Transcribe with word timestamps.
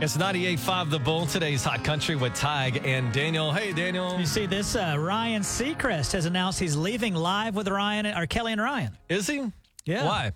It's 0.00 0.16
98.5 0.16 0.90
The 0.90 0.98
Bull. 1.00 1.26
Today's 1.26 1.64
Hot 1.64 1.82
Country 1.82 2.14
with 2.14 2.32
Tig 2.32 2.80
and 2.84 3.12
Daniel. 3.12 3.50
Hey, 3.50 3.72
Daniel. 3.72 4.16
You 4.16 4.26
see 4.26 4.46
this? 4.46 4.76
Uh, 4.76 4.94
Ryan 4.96 5.42
Seacrest 5.42 6.12
has 6.12 6.24
announced 6.24 6.60
he's 6.60 6.76
leaving 6.76 7.16
live 7.16 7.56
with 7.56 7.66
Ryan 7.66 8.06
or 8.06 8.24
Kelly 8.28 8.52
and 8.52 8.62
Ryan. 8.62 8.96
Is 9.08 9.26
he? 9.26 9.50
Yeah. 9.86 10.04
Why? 10.06 10.32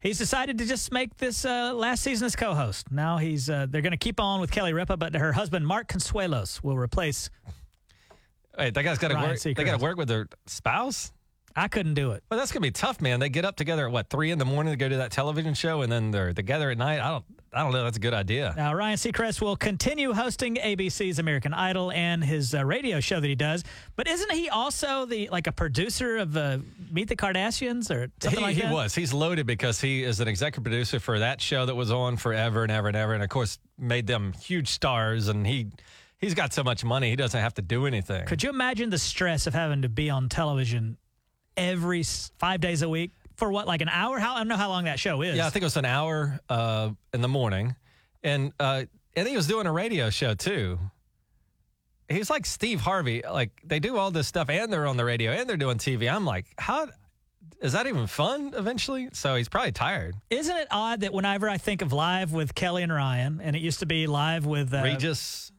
He's 0.00 0.18
decided 0.18 0.58
to 0.58 0.66
just 0.66 0.90
make 0.90 1.16
this 1.18 1.44
uh, 1.44 1.72
last 1.72 2.02
season 2.02 2.26
as 2.26 2.34
co-host. 2.34 2.90
Now 2.90 3.18
he's 3.18 3.48
uh, 3.48 3.66
they're 3.70 3.80
going 3.80 3.92
to 3.92 3.96
keep 3.96 4.18
on 4.18 4.40
with 4.40 4.50
Kelly 4.50 4.72
Ripa, 4.72 4.96
but 4.96 5.14
her 5.14 5.32
husband 5.32 5.64
Mark 5.64 5.86
Consuelos 5.86 6.64
will 6.64 6.76
replace. 6.76 7.30
Wait, 8.58 8.74
that 8.74 8.82
guy's 8.82 8.98
got 8.98 9.08
to 9.08 9.14
work. 9.14 9.40
They 9.40 9.54
got 9.54 9.78
to 9.78 9.84
work 9.84 9.98
with 9.98 10.08
their 10.08 10.26
spouse. 10.46 11.12
I 11.54 11.68
couldn't 11.68 11.94
do 11.94 12.10
it. 12.10 12.22
Well, 12.30 12.38
that's 12.38 12.52
gonna 12.52 12.60
be 12.60 12.70
tough, 12.70 13.00
man. 13.00 13.18
They 13.18 13.30
get 13.30 13.46
up 13.46 13.56
together 13.56 13.86
at 13.86 13.92
what 13.92 14.10
three 14.10 14.30
in 14.30 14.38
the 14.38 14.44
morning 14.44 14.74
to 14.74 14.76
go 14.76 14.90
to 14.90 14.96
that 14.98 15.10
television 15.10 15.54
show, 15.54 15.80
and 15.80 15.90
then 15.90 16.10
they're 16.10 16.34
together 16.34 16.70
at 16.70 16.76
night. 16.76 17.00
I 17.00 17.08
don't. 17.08 17.24
I 17.52 17.62
don't 17.62 17.72
know. 17.72 17.84
That's 17.84 17.96
a 17.96 18.00
good 18.00 18.14
idea. 18.14 18.52
Now 18.56 18.74
Ryan 18.74 18.96
Seacrest 18.96 19.40
will 19.40 19.56
continue 19.56 20.12
hosting 20.12 20.56
ABC's 20.56 21.18
American 21.18 21.54
Idol 21.54 21.90
and 21.92 22.22
his 22.22 22.54
uh, 22.54 22.64
radio 22.64 23.00
show 23.00 23.20
that 23.20 23.26
he 23.26 23.34
does. 23.34 23.64
But 23.94 24.08
isn't 24.08 24.32
he 24.32 24.48
also 24.48 25.06
the 25.06 25.28
like 25.30 25.46
a 25.46 25.52
producer 25.52 26.18
of 26.18 26.36
uh, 26.36 26.58
Meet 26.90 27.08
the 27.08 27.16
Kardashians 27.16 27.90
or 27.90 28.10
something 28.20 28.40
he, 28.40 28.44
like 28.44 28.56
he 28.56 28.62
that? 28.62 28.72
was. 28.72 28.94
He's 28.94 29.12
loaded 29.12 29.46
because 29.46 29.80
he 29.80 30.02
is 30.02 30.20
an 30.20 30.28
executive 30.28 30.64
producer 30.64 31.00
for 31.00 31.18
that 31.18 31.40
show 31.40 31.64
that 31.66 31.74
was 31.74 31.90
on 31.90 32.16
forever 32.16 32.62
and 32.62 32.72
ever 32.72 32.88
and 32.88 32.96
ever, 32.96 33.14
and 33.14 33.22
of 33.22 33.28
course 33.28 33.58
made 33.78 34.06
them 34.06 34.32
huge 34.32 34.68
stars. 34.68 35.28
And 35.28 35.46
he 35.46 35.68
he's 36.18 36.34
got 36.34 36.52
so 36.52 36.62
much 36.62 36.84
money, 36.84 37.10
he 37.10 37.16
doesn't 37.16 37.40
have 37.40 37.54
to 37.54 37.62
do 37.62 37.86
anything. 37.86 38.26
Could 38.26 38.42
you 38.42 38.50
imagine 38.50 38.90
the 38.90 38.98
stress 38.98 39.46
of 39.46 39.54
having 39.54 39.82
to 39.82 39.88
be 39.88 40.10
on 40.10 40.28
television 40.28 40.96
every 41.56 42.02
five 42.38 42.60
days 42.60 42.82
a 42.82 42.88
week 42.88 43.12
for 43.36 43.50
what, 43.50 43.66
like 43.66 43.80
an 43.80 43.88
hour? 43.88 44.18
How 44.18 44.34
I 44.34 44.38
don't 44.38 44.48
know 44.48 44.56
how 44.56 44.68
long 44.68 44.84
that 44.84 44.98
show 44.98 45.22
is. 45.22 45.36
Yeah, 45.36 45.46
I 45.46 45.50
think 45.50 45.62
it 45.62 45.66
was 45.66 45.76
an 45.76 45.84
hour 45.84 46.40
uh, 46.48 46.90
in 47.12 47.20
the 47.20 47.28
morning, 47.28 47.76
and 48.22 48.52
uh, 48.58 48.84
think 49.14 49.28
he 49.28 49.36
was 49.36 49.46
doing 49.46 49.66
a 49.66 49.72
radio 49.72 50.10
show 50.10 50.34
too. 50.34 50.78
He's 52.08 52.30
like 52.30 52.46
Steve 52.46 52.80
Harvey. 52.80 53.22
Like 53.28 53.50
they 53.64 53.80
do 53.80 53.96
all 53.96 54.10
this 54.10 54.28
stuff, 54.28 54.48
and 54.48 54.72
they're 54.72 54.86
on 54.86 54.96
the 54.96 55.04
radio, 55.04 55.32
and 55.32 55.48
they're 55.48 55.56
doing 55.56 55.78
TV. 55.78 56.12
I'm 56.12 56.24
like, 56.24 56.46
how 56.58 56.88
is 57.60 57.72
that 57.72 57.86
even 57.86 58.06
fun? 58.06 58.52
Eventually, 58.56 59.08
so 59.12 59.34
he's 59.34 59.48
probably 59.48 59.72
tired. 59.72 60.14
Isn't 60.30 60.56
it 60.56 60.68
odd 60.70 61.00
that 61.00 61.12
whenever 61.12 61.48
I 61.48 61.58
think 61.58 61.82
of 61.82 61.92
live 61.92 62.32
with 62.32 62.54
Kelly 62.54 62.82
and 62.82 62.92
Ryan, 62.92 63.40
and 63.42 63.56
it 63.56 63.62
used 63.62 63.80
to 63.80 63.86
be 63.86 64.06
live 64.06 64.46
with 64.46 64.72
uh, 64.72 64.82
Regis 64.82 65.52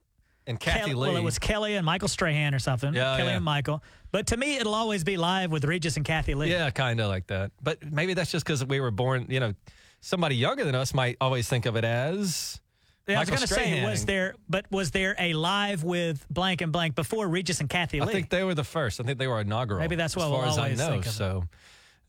and 0.48 0.60
Kathy 0.60 0.80
Kelly, 0.80 0.94
Lee. 0.94 1.08
well, 1.10 1.18
it 1.18 1.24
was 1.24 1.38
Kelly 1.40 1.76
and 1.76 1.86
Michael 1.86 2.08
Strahan 2.08 2.56
or 2.56 2.60
something. 2.60 2.94
Yeah, 2.94 3.18
Kelly 3.18 3.30
yeah. 3.30 3.36
and 3.36 3.46
Michael. 3.46 3.84
But 4.12 4.28
to 4.28 4.38
me, 4.38 4.58
it'll 4.58 4.76
always 4.76 5.04
be 5.04 5.18
live 5.18 5.52
with 5.52 5.66
Regis 5.66 5.98
and 5.98 6.06
Kathie 6.06 6.34
Lee. 6.34 6.50
yeah, 6.50 6.70
kind 6.70 7.00
of 7.00 7.10
like 7.10 7.28
that. 7.28 7.52
But 7.62 7.84
maybe 7.92 8.14
that's 8.14 8.32
just 8.32 8.46
because 8.46 8.66
we 8.66 8.80
were 8.80 8.92
born. 8.92 9.28
You 9.30 9.40
know, 9.40 9.54
somebody 10.02 10.36
younger 10.36 10.64
than 10.64 10.76
us 10.76 10.94
might 10.94 11.18
always 11.22 11.48
think 11.48 11.66
of 11.66 11.76
it 11.76 11.84
as. 11.84 12.60
Yeah, 13.08 13.18
I 13.18 13.20
was 13.22 13.30
going 13.30 13.42
to 13.42 13.48
say, 13.48 13.86
was 13.86 14.06
there? 14.06 14.36
But 14.50 14.66
was 14.70 14.92
there 14.92 15.16
a 15.18 15.34
live 15.34 15.84
with 15.86 16.26
blank 16.30 16.60
and 16.60 16.74
blank 16.74 16.94
before 16.96 17.26
Regis 17.28 17.62
and 17.62 17.70
Kathie 17.70 18.02
Lee? 18.02 18.10
I 18.10 18.12
think 18.12 18.30
they 18.30 18.44
were 18.44 18.54
the 18.54 18.66
first. 18.66 19.00
I 19.00 19.04
think 19.04 19.18
they 19.18 19.28
were 19.28 19.40
inaugural. 19.40 19.80
Maybe 19.80 19.96
that's 19.96 20.16
what 20.16 20.26
as 20.26 20.32
we'll 20.32 20.40
far 20.42 20.50
as 20.50 20.58
I 20.58 20.64
always 20.64 20.78
know. 20.78 20.90
think 20.90 21.06
of 21.06 21.12
it. 21.12 21.16
So 21.16 21.44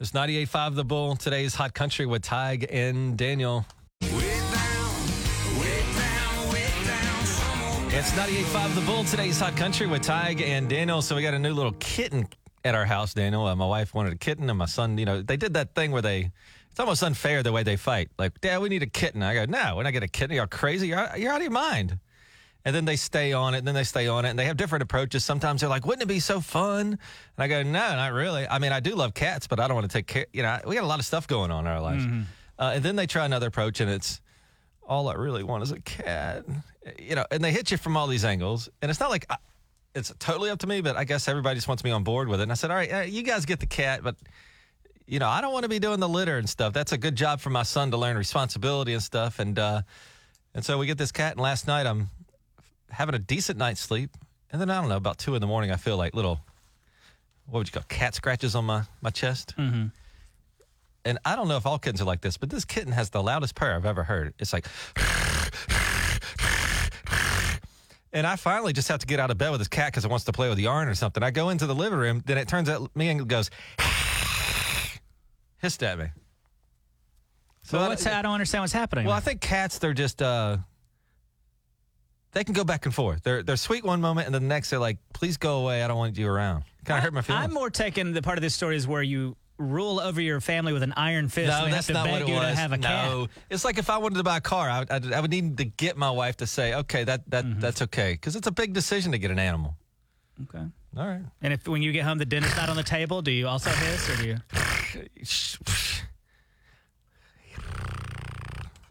it's 0.01 0.11
98.5 0.11 0.75
The 0.75 0.85
Bull. 0.85 1.15
Today's 1.15 1.55
Hot 1.55 1.73
Country 1.73 2.05
with 2.05 2.23
Tig 2.23 2.67
and 2.71 3.17
Daniel. 3.17 3.65
It's 7.99 8.13
98.5 8.13 8.75
The 8.77 8.81
Bull. 8.83 9.03
Today's 9.03 9.41
Hot 9.41 9.57
Country 9.57 9.89
with 9.89 10.03
Tig 10.03 10.41
and 10.41 10.69
Daniel. 10.69 11.03
So 11.03 11.17
we 11.17 11.23
got 11.23 11.35
a 11.35 11.39
new 11.39 11.53
little 11.53 11.75
kitten 11.81 12.29
at 12.65 12.77
our 12.77 12.85
house, 12.85 13.13
Daniel. 13.13 13.45
Uh, 13.45 13.57
my 13.57 13.67
wife 13.67 13.93
wanted 13.93 14.13
a 14.13 14.17
kitten, 14.17 14.49
and 14.49 14.57
my 14.57 14.67
son, 14.67 14.99
you 14.99 15.05
know, 15.05 15.21
they 15.21 15.37
did 15.37 15.55
that 15.55 15.75
thing 15.75 15.91
where 15.91 16.01
they, 16.01 16.31
it's 16.71 16.79
almost 16.79 17.03
unfair 17.03 17.43
the 17.43 17.51
way 17.51 17.65
they 17.65 17.75
fight. 17.77 18.09
Like, 18.17 18.41
Dad, 18.41 18.61
we 18.61 18.69
need 18.69 18.85
a 18.85 18.87
kitten. 18.87 19.21
I 19.21 19.35
go, 19.35 19.47
no, 19.47 19.75
when 19.75 19.89
I 19.89 19.91
get 19.91 20.05
a 20.05 20.09
kitten. 20.09 20.37
You're 20.37 20.47
crazy. 20.47 20.87
You're, 20.87 20.99
out- 21.01 21.19
you're 21.19 21.33
out 21.33 21.39
of 21.39 21.43
your 21.43 21.51
mind. 21.51 21.99
And 22.65 22.73
then 22.73 22.85
they 22.85 22.95
stay 22.95 23.33
on 23.33 23.55
it, 23.55 23.59
and 23.59 23.67
then 23.67 23.75
they 23.75 23.83
stay 23.83 24.07
on 24.07 24.25
it, 24.25 24.29
and 24.29 24.39
they 24.39 24.45
have 24.45 24.57
different 24.57 24.85
approaches. 24.85 25.25
Sometimes 25.25 25.63
they're 25.63 25.71
like, 25.71 25.85
wouldn't 25.85 26.03
it 26.05 26.07
be 26.07 26.21
so 26.21 26.41
fun? 26.41 26.87
And 26.87 26.99
I 27.39 27.49
go, 27.49 27.65
no, 27.65 27.71
not 27.97 28.13
really. 28.13 28.47
I 28.47 28.61
mean, 28.61 28.71
I 28.71 28.79
do 28.79 28.95
love 28.95 29.13
cats, 29.13 29.49
but 29.49 29.59
I 29.59 29.67
don't 29.67 29.75
want 29.75 29.91
to 29.91 29.93
take 29.99 30.07
care. 30.07 30.27
You 30.33 30.43
know, 30.43 30.61
we 30.65 30.77
got 30.77 30.85
a 30.85 30.87
lot 30.87 31.01
of 31.01 31.05
stuff 31.05 31.27
going 31.27 31.51
on 31.51 31.67
in 31.67 31.73
our 31.73 31.81
lives. 31.81 32.05
Uh, 32.61 32.73
and 32.75 32.85
then 32.85 32.95
they 32.95 33.09
try 33.09 33.25
another 33.25 33.49
approach, 33.49 33.81
and 33.81 33.91
it's, 33.91 34.21
all 34.89 35.09
I 35.09 35.15
really 35.15 35.45
want 35.45 35.63
is 35.63 35.71
a 35.71 35.81
cat. 35.81 36.45
You 36.99 37.15
know, 37.15 37.27
and 37.31 37.45
they 37.45 37.53
hit 37.53 37.71
you 37.71 37.77
from 37.77 37.97
all 37.97 38.07
these 38.07 38.25
angles. 38.25 38.69
And 38.83 38.91
it's 38.91 38.99
not 38.99 39.11
like 39.11 39.27
I, 39.31 39.37
it's 39.95 40.13
totally 40.19 40.51
up 40.51 40.59
to 40.61 40.67
me, 40.67 40.81
but 40.81 40.97
I 40.97 41.05
guess 41.05 41.29
everybody 41.29 41.57
just 41.57 41.69
wants 41.69 41.85
me 41.85 41.91
on 41.91 42.03
board 42.03 42.29
with 42.29 42.41
it. 42.41 42.45
And 42.45 42.53
I 42.53 42.55
said, 42.55 42.71
all 42.71 42.77
right, 42.77 43.09
you 43.09 43.23
guys 43.23 43.45
get 43.45 43.61
the 43.61 43.67
cat, 43.67 44.01
but 44.03 44.17
you 45.07 45.19
know, 45.19 45.29
I 45.29 45.41
don't 45.41 45.53
want 45.53 45.63
to 45.63 45.69
be 45.69 45.79
doing 45.79 46.01
the 46.01 46.09
litter 46.09 46.37
and 46.37 46.49
stuff. 46.49 46.73
That's 46.73 46.93
a 46.93 46.99
good 46.99 47.17
job 47.17 47.41
for 47.41 47.51
my 47.51 47.63
son 47.63 47.91
to 47.93 47.97
learn 47.97 48.17
responsibility 48.17 48.93
and 48.93 49.03
stuff. 49.03 49.39
And 49.39 49.59
uh, 49.59 49.83
and 50.55 50.65
so 50.65 50.79
we 50.79 50.87
get 50.87 50.99
this 50.99 51.13
cat, 51.13 51.33
and 51.33 51.41
last 51.41 51.67
night 51.67 51.87
I'm 51.87 52.11
having 52.91 53.15
a 53.15 53.19
decent 53.19 53.59
night's 53.59 53.81
sleep, 53.81 54.11
and 54.51 54.61
then 54.61 54.71
I 54.71 54.81
don't 54.81 54.89
know, 54.89 54.97
about 54.97 55.19
two 55.19 55.35
in 55.35 55.41
the 55.41 55.47
morning, 55.47 55.71
I 55.71 55.77
feel 55.77 55.97
like 55.97 56.15
little, 56.15 56.41
what 57.47 57.59
would 57.59 57.69
you 57.69 57.73
call 57.73 57.85
cat 57.89 58.15
scratches 58.15 58.55
on 58.55 58.65
my 58.65 58.83
my 59.01 59.11
chest. 59.11 59.55
Mm-hmm. 59.57 59.87
And 61.09 61.19
I 61.25 61.37
don't 61.37 61.49
know 61.49 61.57
if 61.57 61.65
all 61.65 61.79
kittens 61.79 62.03
are 62.03 62.05
like 62.05 62.21
this, 62.21 62.37
but 62.37 62.51
this 62.51 62.67
kitten 62.67 62.93
has 62.93 63.09
the 63.09 63.23
loudest 63.23 63.55
purr 63.55 63.75
I've 63.75 63.87
ever 63.87 64.05
heard. 64.05 64.35
It's 64.39 64.53
like. 64.53 64.67
And 68.13 68.27
I 68.27 68.37
finally 68.37 68.75
just 68.75 68.89
have 68.89 68.99
to 69.01 69.07
get 69.07 69.19
out 69.19 69.31
of 69.31 69.39
bed 69.39 69.49
with 69.51 69.61
this 69.61 69.69
cat 69.69 69.91
because 69.93 70.05
it 70.05 70.11
wants 70.11 70.27
to 70.27 70.33
play 70.33 70.49
with 70.51 70.59
the 70.59 70.65
yarn 70.65 70.87
or 70.87 70.95
something. 70.95 71.23
I 71.23 71.31
go 71.31 71.49
into 71.49 71.67
the 71.67 71.75
living 71.75 71.99
room, 71.99 72.23
then 72.27 72.37
it 72.37 72.47
turns 72.47 72.69
out 72.69 72.95
me 72.95 73.09
and 73.09 73.27
goes 73.27 73.51
hissed 75.63 75.83
at 75.83 75.99
me. 75.99 76.09
So 77.63 77.79
I- 77.79 77.89
what's 77.89 78.07
I 78.07 78.21
don't 78.21 78.33
understand 78.33 78.63
what's 78.63 78.73
happening. 78.75 79.07
well, 79.07 79.15
I 79.15 79.21
think 79.21 79.41
cats 79.41 79.79
they're 79.79 79.95
just 79.95 80.21
uh 80.21 80.59
they 82.33 82.45
can 82.45 82.53
go 82.53 82.65
back 82.65 82.85
and 82.85 82.95
forth. 82.95 83.23
They're 83.23 83.43
they're 83.43 83.57
sweet 83.57 83.83
one 83.83 84.03
moment 84.03 84.27
and 84.27 84.35
then 84.35 84.43
the 84.43 84.49
next 84.49 84.69
they're 84.69 84.79
like, 84.79 84.99
please 85.15 85.39
go 85.39 85.61
away, 85.61 85.83
I 85.83 85.89
don't 85.89 85.97
want 85.97 86.19
you 86.19 86.29
around. 86.29 86.65
Kind 86.85 86.99
of 86.99 87.05
hurt 87.05 87.15
my 87.15 87.23
feelings. 87.23 87.45
I'm 87.47 87.55
more 87.55 87.71
taking 87.71 88.13
the 88.13 88.21
part 88.21 88.37
of 88.37 88.43
this 88.43 88.55
story 88.55 88.77
is 88.77 88.87
where 88.87 89.03
you 89.03 89.37
rule 89.59 89.99
over 90.01 90.21
your 90.21 90.41
family 90.41 90.73
with 90.73 90.83
an 90.83 90.93
iron 90.97 91.29
fist. 91.29 91.49
no, 91.49 91.65
and 91.65 91.73
that's 91.73 91.87
have 91.89 91.95
to 91.97 92.01
not 92.01 92.05
beg 92.05 92.13
what 92.13 92.23
it 92.23 92.29
you 92.29 92.35
was. 92.35 92.51
to 92.51 92.55
have 92.55 92.73
a 92.73 92.77
no, 92.79 93.27
cat. 93.27 93.31
it's 93.51 93.65
like 93.65 93.77
if 93.79 93.91
I 93.91 93.99
wanted 93.99 94.17
to 94.17 94.23
buy 94.25 94.37
a 94.37 94.41
car, 94.41 94.71
I, 94.71 94.85
I, 94.91 95.01
I 95.17 95.21
would 95.21 95.31
need 95.31 95.57
to 95.59 95.65
get 95.65 95.97
my 95.97 96.11
wife 96.11 96.37
to 96.39 96.47
say, 96.47 96.75
okay, 96.75 97.05
that 97.05 97.29
that 97.31 97.45
Mm-hmm. 97.45 97.61
that's 97.61 97.83
okay, 97.83 98.13
because 98.13 98.37
it's 98.37 98.47
a 98.47 98.53
big 98.53 98.73
decision 98.73 99.13
to 99.13 99.19
get 99.19 99.31
an 99.31 99.39
animal. 99.39 99.75
Okay. 100.45 100.65
All 100.97 101.07
right. 101.07 101.21
And 101.43 101.53
if 101.53 101.67
when 101.69 101.83
you 101.83 101.93
get 101.93 102.05
home 102.05 102.19
the 102.19 102.25
dinner's 102.25 102.57
not 102.57 102.69
on 102.69 102.77
the 102.77 102.83
table, 102.83 103.21
do 103.23 103.31
you 103.31 103.47
also 103.49 103.71
hiss 103.71 104.09
or 104.09 104.17
do 104.17 104.27
you? 104.29 104.37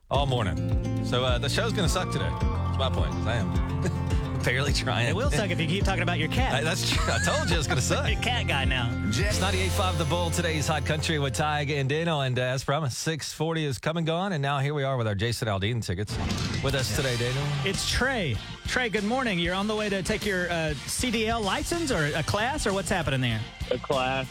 All 0.10 0.26
morning. 0.26 1.04
So 1.06 1.24
uh, 1.26 1.38
the 1.38 1.50
show's 1.50 1.74
going 1.74 1.88
to 1.88 1.94
suck 1.94 2.12
today. 2.12 2.30
That's 2.40 2.78
my 2.78 2.90
point. 2.90 3.14
I 3.26 3.36
am 3.36 3.52
barely 4.44 4.74
trying. 4.74 5.08
It 5.10 5.16
will 5.16 5.32
suck 5.32 5.50
if 5.50 5.60
you 5.60 5.68
keep 5.68 5.84
talking 5.84 6.04
about 6.04 6.20
your 6.20 6.30
cat. 6.30 6.54
I, 6.54 6.64
that's 6.64 6.90
true. 6.90 7.04
I 7.14 7.20
told 7.20 7.50
you 7.50 7.58
it's 7.58 7.68
going 7.68 7.78
to 7.80 7.84
suck. 7.84 8.08
You're 8.10 8.20
a 8.20 8.22
cat 8.22 8.48
guy 8.48 8.66
now. 8.66 8.90
It's 9.08 9.40
98.5 9.40 9.98
The 9.98 10.06
Bull, 10.06 10.30
today's 10.30 10.68
Hot 10.68 10.86
Country 10.86 11.20
with 11.20 11.34
Tig 11.34 11.70
and 11.72 11.88
Dino. 11.90 12.22
And 12.22 12.38
uh, 12.38 12.44
as 12.44 12.64
promised, 12.64 13.00
640 13.00 13.66
is 13.66 13.78
come 13.80 13.98
and 13.98 14.08
gone. 14.08 14.34
And 14.34 14.42
now 14.42 14.60
here 14.60 14.74
we 14.74 14.84
are 14.84 14.98
with 14.98 15.08
our 15.08 15.16
Jason 15.16 15.48
Aldean 15.48 15.84
tickets. 15.84 16.16
With 16.64 16.76
us 16.76 16.96
today, 16.96 17.16
Dino. 17.18 17.42
It's 17.66 17.90
Trey. 17.90 18.36
Trey, 18.68 18.90
good 18.90 19.04
morning. 19.04 19.40
You're 19.40 19.56
on 19.56 19.68
the 19.68 19.76
way 19.76 19.90
to 19.90 20.02
take 20.04 20.26
your 20.26 20.50
uh, 20.50 20.74
CDL 20.86 21.44
license 21.44 21.92
or 21.92 22.06
a 22.16 22.24
class 22.24 22.66
or 22.68 22.74
what's 22.74 22.90
happening 22.90 23.22
there? 23.22 23.40
a 23.72 23.78
class. 23.78 24.28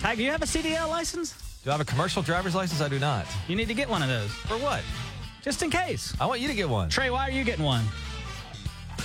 Ty, 0.00 0.14
do 0.14 0.22
you 0.22 0.30
have 0.30 0.42
a 0.42 0.46
CDL 0.46 0.88
license? 0.88 1.60
Do 1.64 1.70
I 1.70 1.72
have 1.72 1.80
a 1.80 1.84
commercial 1.84 2.22
driver's 2.22 2.54
license? 2.54 2.80
I 2.80 2.88
do 2.88 2.98
not. 2.98 3.26
You 3.48 3.56
need 3.56 3.68
to 3.68 3.74
get 3.74 3.88
one 3.88 4.02
of 4.02 4.08
those 4.08 4.30
For 4.30 4.56
what? 4.58 4.82
just 5.42 5.62
in 5.62 5.70
case. 5.70 6.14
I 6.20 6.26
want 6.26 6.40
you 6.40 6.48
to 6.48 6.54
get 6.54 6.68
one. 6.68 6.88
Trey, 6.90 7.10
why 7.10 7.26
are 7.28 7.30
you 7.30 7.42
getting 7.44 7.64
one? 7.64 7.84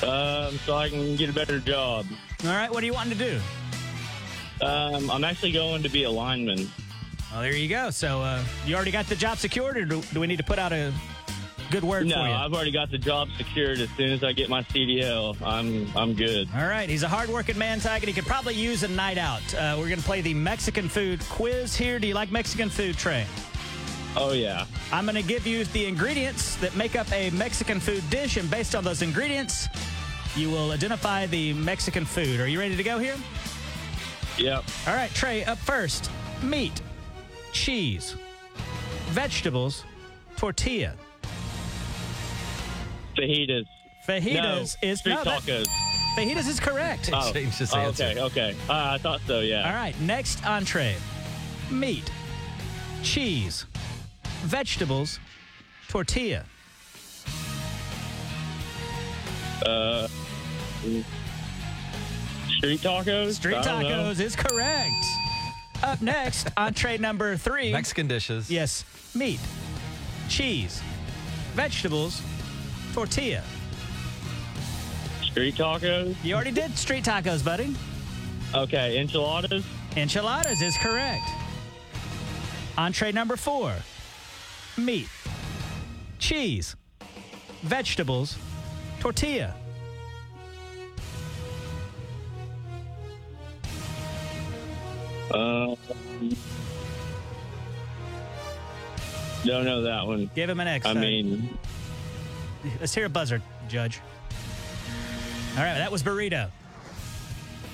Um, 0.04 0.58
so 0.66 0.76
I 0.76 0.90
can 0.90 1.16
get 1.16 1.30
a 1.30 1.34
better 1.34 1.60
job. 1.60 2.06
All 2.44 2.50
right, 2.52 2.72
what 2.72 2.84
are 2.84 2.86
you 2.86 2.94
wanting 2.94 3.18
to 3.18 3.32
do? 3.32 3.40
Um, 4.66 5.10
I'm 5.10 5.24
actually 5.24 5.52
going 5.52 5.84
to 5.84 5.90
be 5.90 6.04
a 6.04 6.12
lineman. 6.12 6.70
Well, 7.32 7.42
there 7.42 7.56
you 7.56 7.68
go. 7.70 7.90
So 7.90 8.22
uh, 8.22 8.44
you 8.66 8.76
already 8.76 8.92
got 8.92 9.08
the 9.08 9.16
job 9.16 9.38
secured, 9.38 9.78
or 9.78 9.86
do, 9.86 10.02
do 10.14 10.20
we 10.20 10.28
need 10.28 10.38
to 10.38 10.44
put 10.44 10.60
out 10.60 10.72
a 10.72 10.94
good 11.72 11.84
word 11.84 12.06
No, 12.06 12.16
for 12.16 12.22
you? 12.28 12.34
I've 12.34 12.54
already 12.54 12.72
got 12.72 12.92
the 12.92 12.98
job 12.98 13.30
secured. 13.38 13.80
As 13.80 13.90
soon 13.98 14.12
as 14.12 14.24
I 14.24 14.34
get 14.34 14.50
my 14.50 14.62
CDL, 14.64 15.36
I'm 15.42 15.90
I'm 15.98 16.14
good. 16.14 16.48
All 16.56 16.68
right, 16.68 16.88
he's 16.88 17.04
a 17.04 17.08
hardworking 17.08 17.58
man, 17.58 17.80
and 17.84 18.04
he 18.04 18.14
could 18.14 18.26
probably 18.28 18.54
use 18.54 18.84
a 18.84 18.88
night 18.88 19.18
out. 19.18 19.42
Uh, 19.56 19.76
we're 19.80 19.88
going 19.90 20.00
to 20.00 20.06
play 20.06 20.22
the 20.22 20.34
Mexican 20.34 20.88
food 20.88 21.22
quiz 21.30 21.76
here. 21.76 21.98
Do 21.98 22.08
you 22.08 22.14
like 22.14 22.32
Mexican 22.32 22.70
food, 22.70 22.98
Trey? 22.98 23.26
Oh 24.16 24.34
yeah. 24.34 24.66
I'm 24.92 25.06
going 25.06 25.16
to 25.16 25.24
give 25.24 25.48
you 25.48 25.66
the 25.66 25.86
ingredients 25.86 26.56
that 26.58 26.76
make 26.76 26.96
up 26.96 27.12
a 27.12 27.30
Mexican 27.32 27.80
food 27.80 28.08
dish, 28.10 28.38
and 28.38 28.50
based 28.50 28.76
on 28.76 28.84
those 28.84 29.02
ingredients, 29.02 29.68
you 30.36 30.50
will 30.50 30.72
identify 30.72 31.26
the 31.26 31.54
Mexican 31.54 32.06
food. 32.06 32.40
Are 32.40 32.48
you 32.48 32.60
ready 32.60 32.76
to 32.76 32.84
go 32.84 33.00
here? 33.00 33.16
Yep. 34.38 34.64
All 34.88 34.96
right, 34.96 35.12
Trey, 35.14 35.44
up 35.46 35.58
first 35.60 36.10
meat, 36.42 36.82
cheese, 37.52 38.16
vegetables, 39.10 39.84
tortilla. 40.38 40.96
Fajitas. 43.18 43.66
Fajitas 44.08 44.76
no, 44.82 44.90
is 44.90 45.00
street 45.00 45.14
no, 45.14 45.24
that- 45.24 45.42
tacos. 45.44 45.68
fajitas 46.18 46.48
is 46.48 46.60
correct. 46.60 47.10
Oh, 47.14 47.32
Change 47.34 47.54
his 47.56 47.74
oh, 47.74 47.78
answer. 47.78 48.04
okay, 48.06 48.20
okay. 48.22 48.56
Uh, 48.70 48.74
I 48.74 48.98
thought 48.98 49.22
so. 49.28 49.40
Yeah. 49.40 49.68
All 49.68 49.76
right, 49.76 50.00
next 50.02 50.46
entree 50.46 50.96
meat, 51.72 52.12
cheese, 53.04 53.66
vegetables, 54.44 55.20
tortilla. 55.88 56.46
Uh, 59.66 60.08
street 62.58 62.80
tacos. 62.82 63.34
Street 63.34 63.56
I 63.56 63.82
know. 63.82 63.90
tacos 63.90 64.20
is 64.20 64.36
correct. 64.36 65.06
Up 65.82 66.02
next, 66.02 66.50
entree 66.58 66.98
number 66.98 67.38
three. 67.38 67.72
Mexican 67.72 68.08
dishes. 68.08 68.50
Yes, 68.50 68.86
meat, 69.16 69.40
cheese, 70.30 70.82
vegetables, 71.54 72.22
tortilla. 72.94 73.44
Street 75.22 75.56
tacos. 75.56 76.16
You 76.24 76.36
already 76.36 76.52
did 76.52 76.78
street 76.78 77.04
tacos, 77.04 77.44
buddy. 77.44 77.76
Okay, 78.54 78.98
enchiladas. 78.98 79.64
Enchiladas 79.96 80.62
is 80.62 80.78
correct. 80.78 81.24
Entree 82.78 83.12
number 83.12 83.36
four 83.36 83.74
meat, 84.78 85.08
cheese, 86.20 86.76
vegetables, 87.62 88.38
tortilla. 89.00 89.54
Um, 95.34 95.76
don't 99.44 99.66
know 99.66 99.82
that 99.82 100.06
one. 100.06 100.30
Give 100.36 100.50
him 100.50 100.60
an 100.60 100.68
X. 100.68 100.86
I 100.86 100.92
uh, 100.92 100.94
mean, 100.96 101.58
let's 102.80 102.94
hear 102.94 103.06
a 103.06 103.10
buzzer, 103.10 103.42
Judge. 103.68 104.00
All 105.58 105.64
right, 105.64 105.76
that 105.76 105.92
was 105.92 106.04
burrito. 106.04 106.50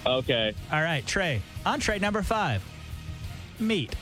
okay. 0.06 0.54
All 0.72 0.82
right, 0.82 1.06
Trey. 1.06 1.42
Entree 1.66 2.00
number 2.00 2.22
five 2.22 2.64
meat, 3.60 3.96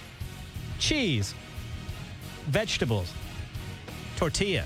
cheese, 0.79 1.33
vegetables, 2.47 3.11
tortilla. 4.15 4.63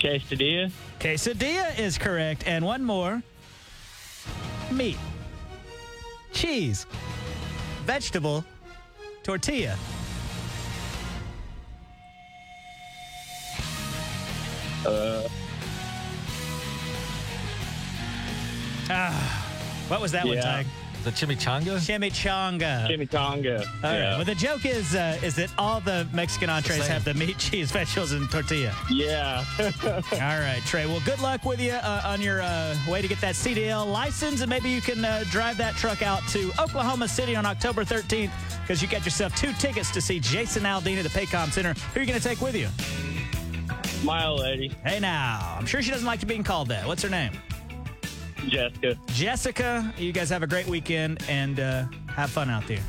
Quesadilla. 0.00 0.70
Quesadilla 1.00 1.78
is 1.78 1.98
correct. 1.98 2.44
And 2.46 2.64
one 2.64 2.84
more 2.84 3.22
meat, 4.70 4.98
cheese, 6.32 6.86
vegetable, 7.84 8.44
tortilla. 9.22 9.76
Uh, 14.86 15.22
Ah, 18.90 19.86
what 19.88 19.98
was 20.02 20.12
that 20.12 20.26
one, 20.26 20.36
Yeah. 20.36 20.62
Tig? 21.04 21.26
The 21.26 21.34
chimichanga. 21.34 21.78
Chimichanga. 21.78 22.88
chimichanga. 22.88 23.58
All 23.60 23.64
right. 23.82 23.98
yeah. 23.98 24.16
Well, 24.16 24.24
the 24.24 24.34
joke 24.34 24.64
is 24.66 24.94
uh, 24.94 25.18
is 25.22 25.34
that 25.36 25.50
all 25.58 25.80
the 25.80 26.06
Mexican 26.12 26.50
entrees 26.50 26.80
same. 26.82 26.90
have 26.90 27.04
the 27.04 27.14
meat, 27.14 27.38
cheese, 27.38 27.70
vegetables, 27.70 28.12
and 28.12 28.30
tortilla. 28.30 28.74
yeah. 28.90 29.44
All 29.58 30.18
right, 30.18 30.60
Trey. 30.66 30.86
Well, 30.86 31.02
good 31.04 31.20
luck 31.20 31.44
with 31.44 31.60
you 31.60 31.72
uh, 31.72 32.02
on 32.04 32.20
your 32.20 32.42
uh, 32.42 32.76
way 32.88 33.02
to 33.02 33.08
get 33.08 33.20
that 33.20 33.34
CDL 33.34 33.90
license, 33.90 34.40
and 34.40 34.50
maybe 34.50 34.70
you 34.70 34.80
can 34.80 35.04
uh, 35.04 35.24
drive 35.30 35.56
that 35.58 35.74
truck 35.76 36.02
out 36.02 36.22
to 36.28 36.50
Oklahoma 36.58 37.08
City 37.08 37.36
on 37.36 37.46
October 37.46 37.84
13th 37.84 38.30
because 38.62 38.80
you 38.82 38.88
got 38.88 39.04
yourself 39.04 39.34
two 39.36 39.52
tickets 39.54 39.90
to 39.92 40.00
see 40.00 40.20
Jason 40.20 40.62
Aldean 40.64 40.96
at 40.96 41.02
the 41.04 41.08
Paycom 41.10 41.50
Center. 41.52 41.74
Who 41.92 42.00
are 42.00 42.02
you 42.02 42.06
going 42.08 42.20
to 42.20 42.26
take 42.26 42.40
with 42.40 42.54
you? 42.56 42.68
My 44.04 44.26
old 44.26 44.40
lady, 44.40 44.68
Hey, 44.84 45.00
now. 45.00 45.56
I'm 45.58 45.66
sure 45.66 45.80
she 45.82 45.90
doesn't 45.90 46.06
like 46.06 46.20
to 46.20 46.26
being 46.26 46.44
called 46.44 46.68
that. 46.68 46.86
What's 46.86 47.02
her 47.02 47.08
name? 47.08 47.32
Jessica. 48.48 48.98
Jessica. 49.08 49.94
You 49.98 50.12
guys 50.12 50.30
have 50.30 50.42
a 50.42 50.46
great 50.46 50.66
weekend 50.66 51.22
and 51.28 51.60
uh, 51.60 51.84
have 52.08 52.30
fun 52.30 52.50
out 52.50 52.66
there. 52.66 52.80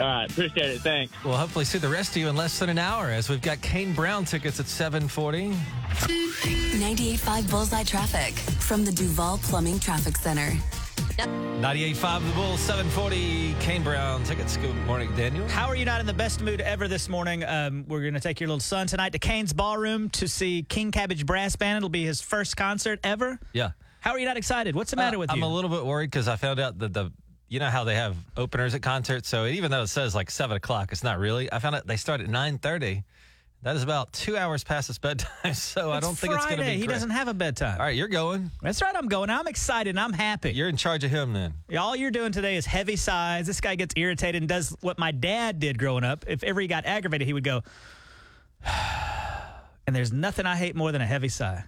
All 0.00 0.06
right, 0.06 0.30
appreciate 0.30 0.70
it. 0.70 0.80
Thanks. 0.80 1.12
We'll 1.24 1.36
hopefully 1.36 1.66
see 1.66 1.76
the 1.76 1.88
rest 1.88 2.12
of 2.12 2.16
you 2.16 2.28
in 2.28 2.36
less 2.36 2.58
than 2.58 2.70
an 2.70 2.78
hour 2.78 3.10
as 3.10 3.28
we've 3.28 3.42
got 3.42 3.60
Kane 3.60 3.92
Brown 3.92 4.24
tickets 4.24 4.58
at 4.58 4.66
740. 4.66 5.50
98.5 5.50 7.50
Bullseye 7.50 7.82
Traffic 7.82 8.32
from 8.34 8.86
the 8.86 8.92
Duval 8.92 9.38
Plumbing 9.42 9.78
Traffic 9.78 10.16
Center. 10.16 10.52
98.5 11.18 12.26
The 12.26 12.34
Bull, 12.34 12.56
740 12.56 13.54
Kane 13.60 13.82
Brown 13.82 14.24
tickets. 14.24 14.56
Good 14.56 14.74
morning, 14.86 15.14
Daniel. 15.14 15.46
How 15.48 15.66
are 15.66 15.76
you 15.76 15.84
not 15.84 16.00
in 16.00 16.06
the 16.06 16.14
best 16.14 16.40
mood 16.40 16.62
ever 16.62 16.88
this 16.88 17.10
morning? 17.10 17.44
Um, 17.44 17.84
we're 17.86 18.00
going 18.00 18.14
to 18.14 18.20
take 18.20 18.40
your 18.40 18.48
little 18.48 18.60
son 18.60 18.86
tonight 18.86 19.12
to 19.12 19.18
Cain's 19.18 19.52
Ballroom 19.52 20.08
to 20.10 20.26
see 20.26 20.62
King 20.62 20.92
Cabbage 20.92 21.26
Brass 21.26 21.56
Band. 21.56 21.76
It'll 21.78 21.90
be 21.90 22.06
his 22.06 22.22
first 22.22 22.56
concert 22.56 23.00
ever. 23.04 23.38
Yeah. 23.52 23.72
How 24.00 24.12
are 24.12 24.18
you 24.18 24.26
not 24.26 24.36
excited? 24.36 24.74
What's 24.74 24.90
the 24.90 24.96
matter 24.96 25.16
Uh, 25.16 25.20
with 25.20 25.30
I'm 25.30 25.38
you? 25.38 25.44
a 25.44 25.48
little 25.48 25.70
bit 25.70 25.84
worried 25.84 26.10
because 26.10 26.26
I 26.28 26.36
found 26.36 26.58
out 26.60 26.78
that 26.78 26.92
the, 26.94 27.12
you 27.48 27.58
know 27.60 27.68
how 27.70 27.84
they 27.84 27.94
have 27.96 28.16
openers 28.36 28.74
at 28.74 28.82
concerts. 28.82 29.28
So 29.28 29.46
even 29.46 29.70
though 29.70 29.82
it 29.82 29.88
says 29.88 30.14
like 30.14 30.30
7 30.30 30.56
o'clock, 30.56 30.92
it's 30.92 31.04
not 31.04 31.18
really. 31.18 31.52
I 31.52 31.58
found 31.58 31.74
out 31.76 31.86
they 31.86 31.96
start 31.96 32.20
at 32.20 32.26
9.30. 32.28 33.04
That 33.62 33.76
is 33.76 33.82
about 33.82 34.10
two 34.14 34.38
hours 34.38 34.64
past 34.64 34.86
his 34.86 34.98
bedtime. 34.98 35.28
So 35.54 35.90
I 35.92 36.00
don't 36.00 36.16
think 36.16 36.32
it's 36.32 36.46
going 36.46 36.58
to 36.60 36.64
be 36.64 36.70
He 36.70 36.78
great. 36.86 36.94
doesn't 36.94 37.10
have 37.10 37.28
a 37.28 37.34
bedtime. 37.34 37.78
All 37.78 37.84
right, 37.84 37.94
you're 37.94 38.08
going. 38.08 38.50
That's 38.62 38.80
right. 38.80 38.94
I'm 38.96 39.06
going. 39.08 39.28
I'm 39.28 39.46
excited. 39.46 39.98
I'm 39.98 40.14
happy. 40.14 40.52
You're 40.52 40.70
in 40.70 40.78
charge 40.78 41.04
of 41.04 41.10
him 41.10 41.34
then. 41.34 41.52
All 41.78 41.94
you're 41.94 42.10
doing 42.10 42.32
today 42.32 42.56
is 42.56 42.64
heavy 42.64 42.96
sighs. 42.96 43.46
This 43.46 43.60
guy 43.60 43.74
gets 43.74 43.92
irritated 43.98 44.40
and 44.40 44.48
does 44.48 44.74
what 44.80 44.98
my 44.98 45.10
dad 45.12 45.60
did 45.60 45.78
growing 45.78 46.04
up. 46.04 46.24
If 46.26 46.42
ever 46.42 46.62
he 46.62 46.68
got 46.68 46.86
aggravated, 46.86 47.26
he 47.26 47.34
would 47.34 47.44
go, 47.44 47.60
and 49.86 49.94
there's 49.94 50.12
nothing 50.12 50.46
I 50.46 50.56
hate 50.56 50.74
more 50.76 50.92
than 50.92 51.02
a 51.02 51.06
heavy 51.06 51.28
sigh. 51.28 51.64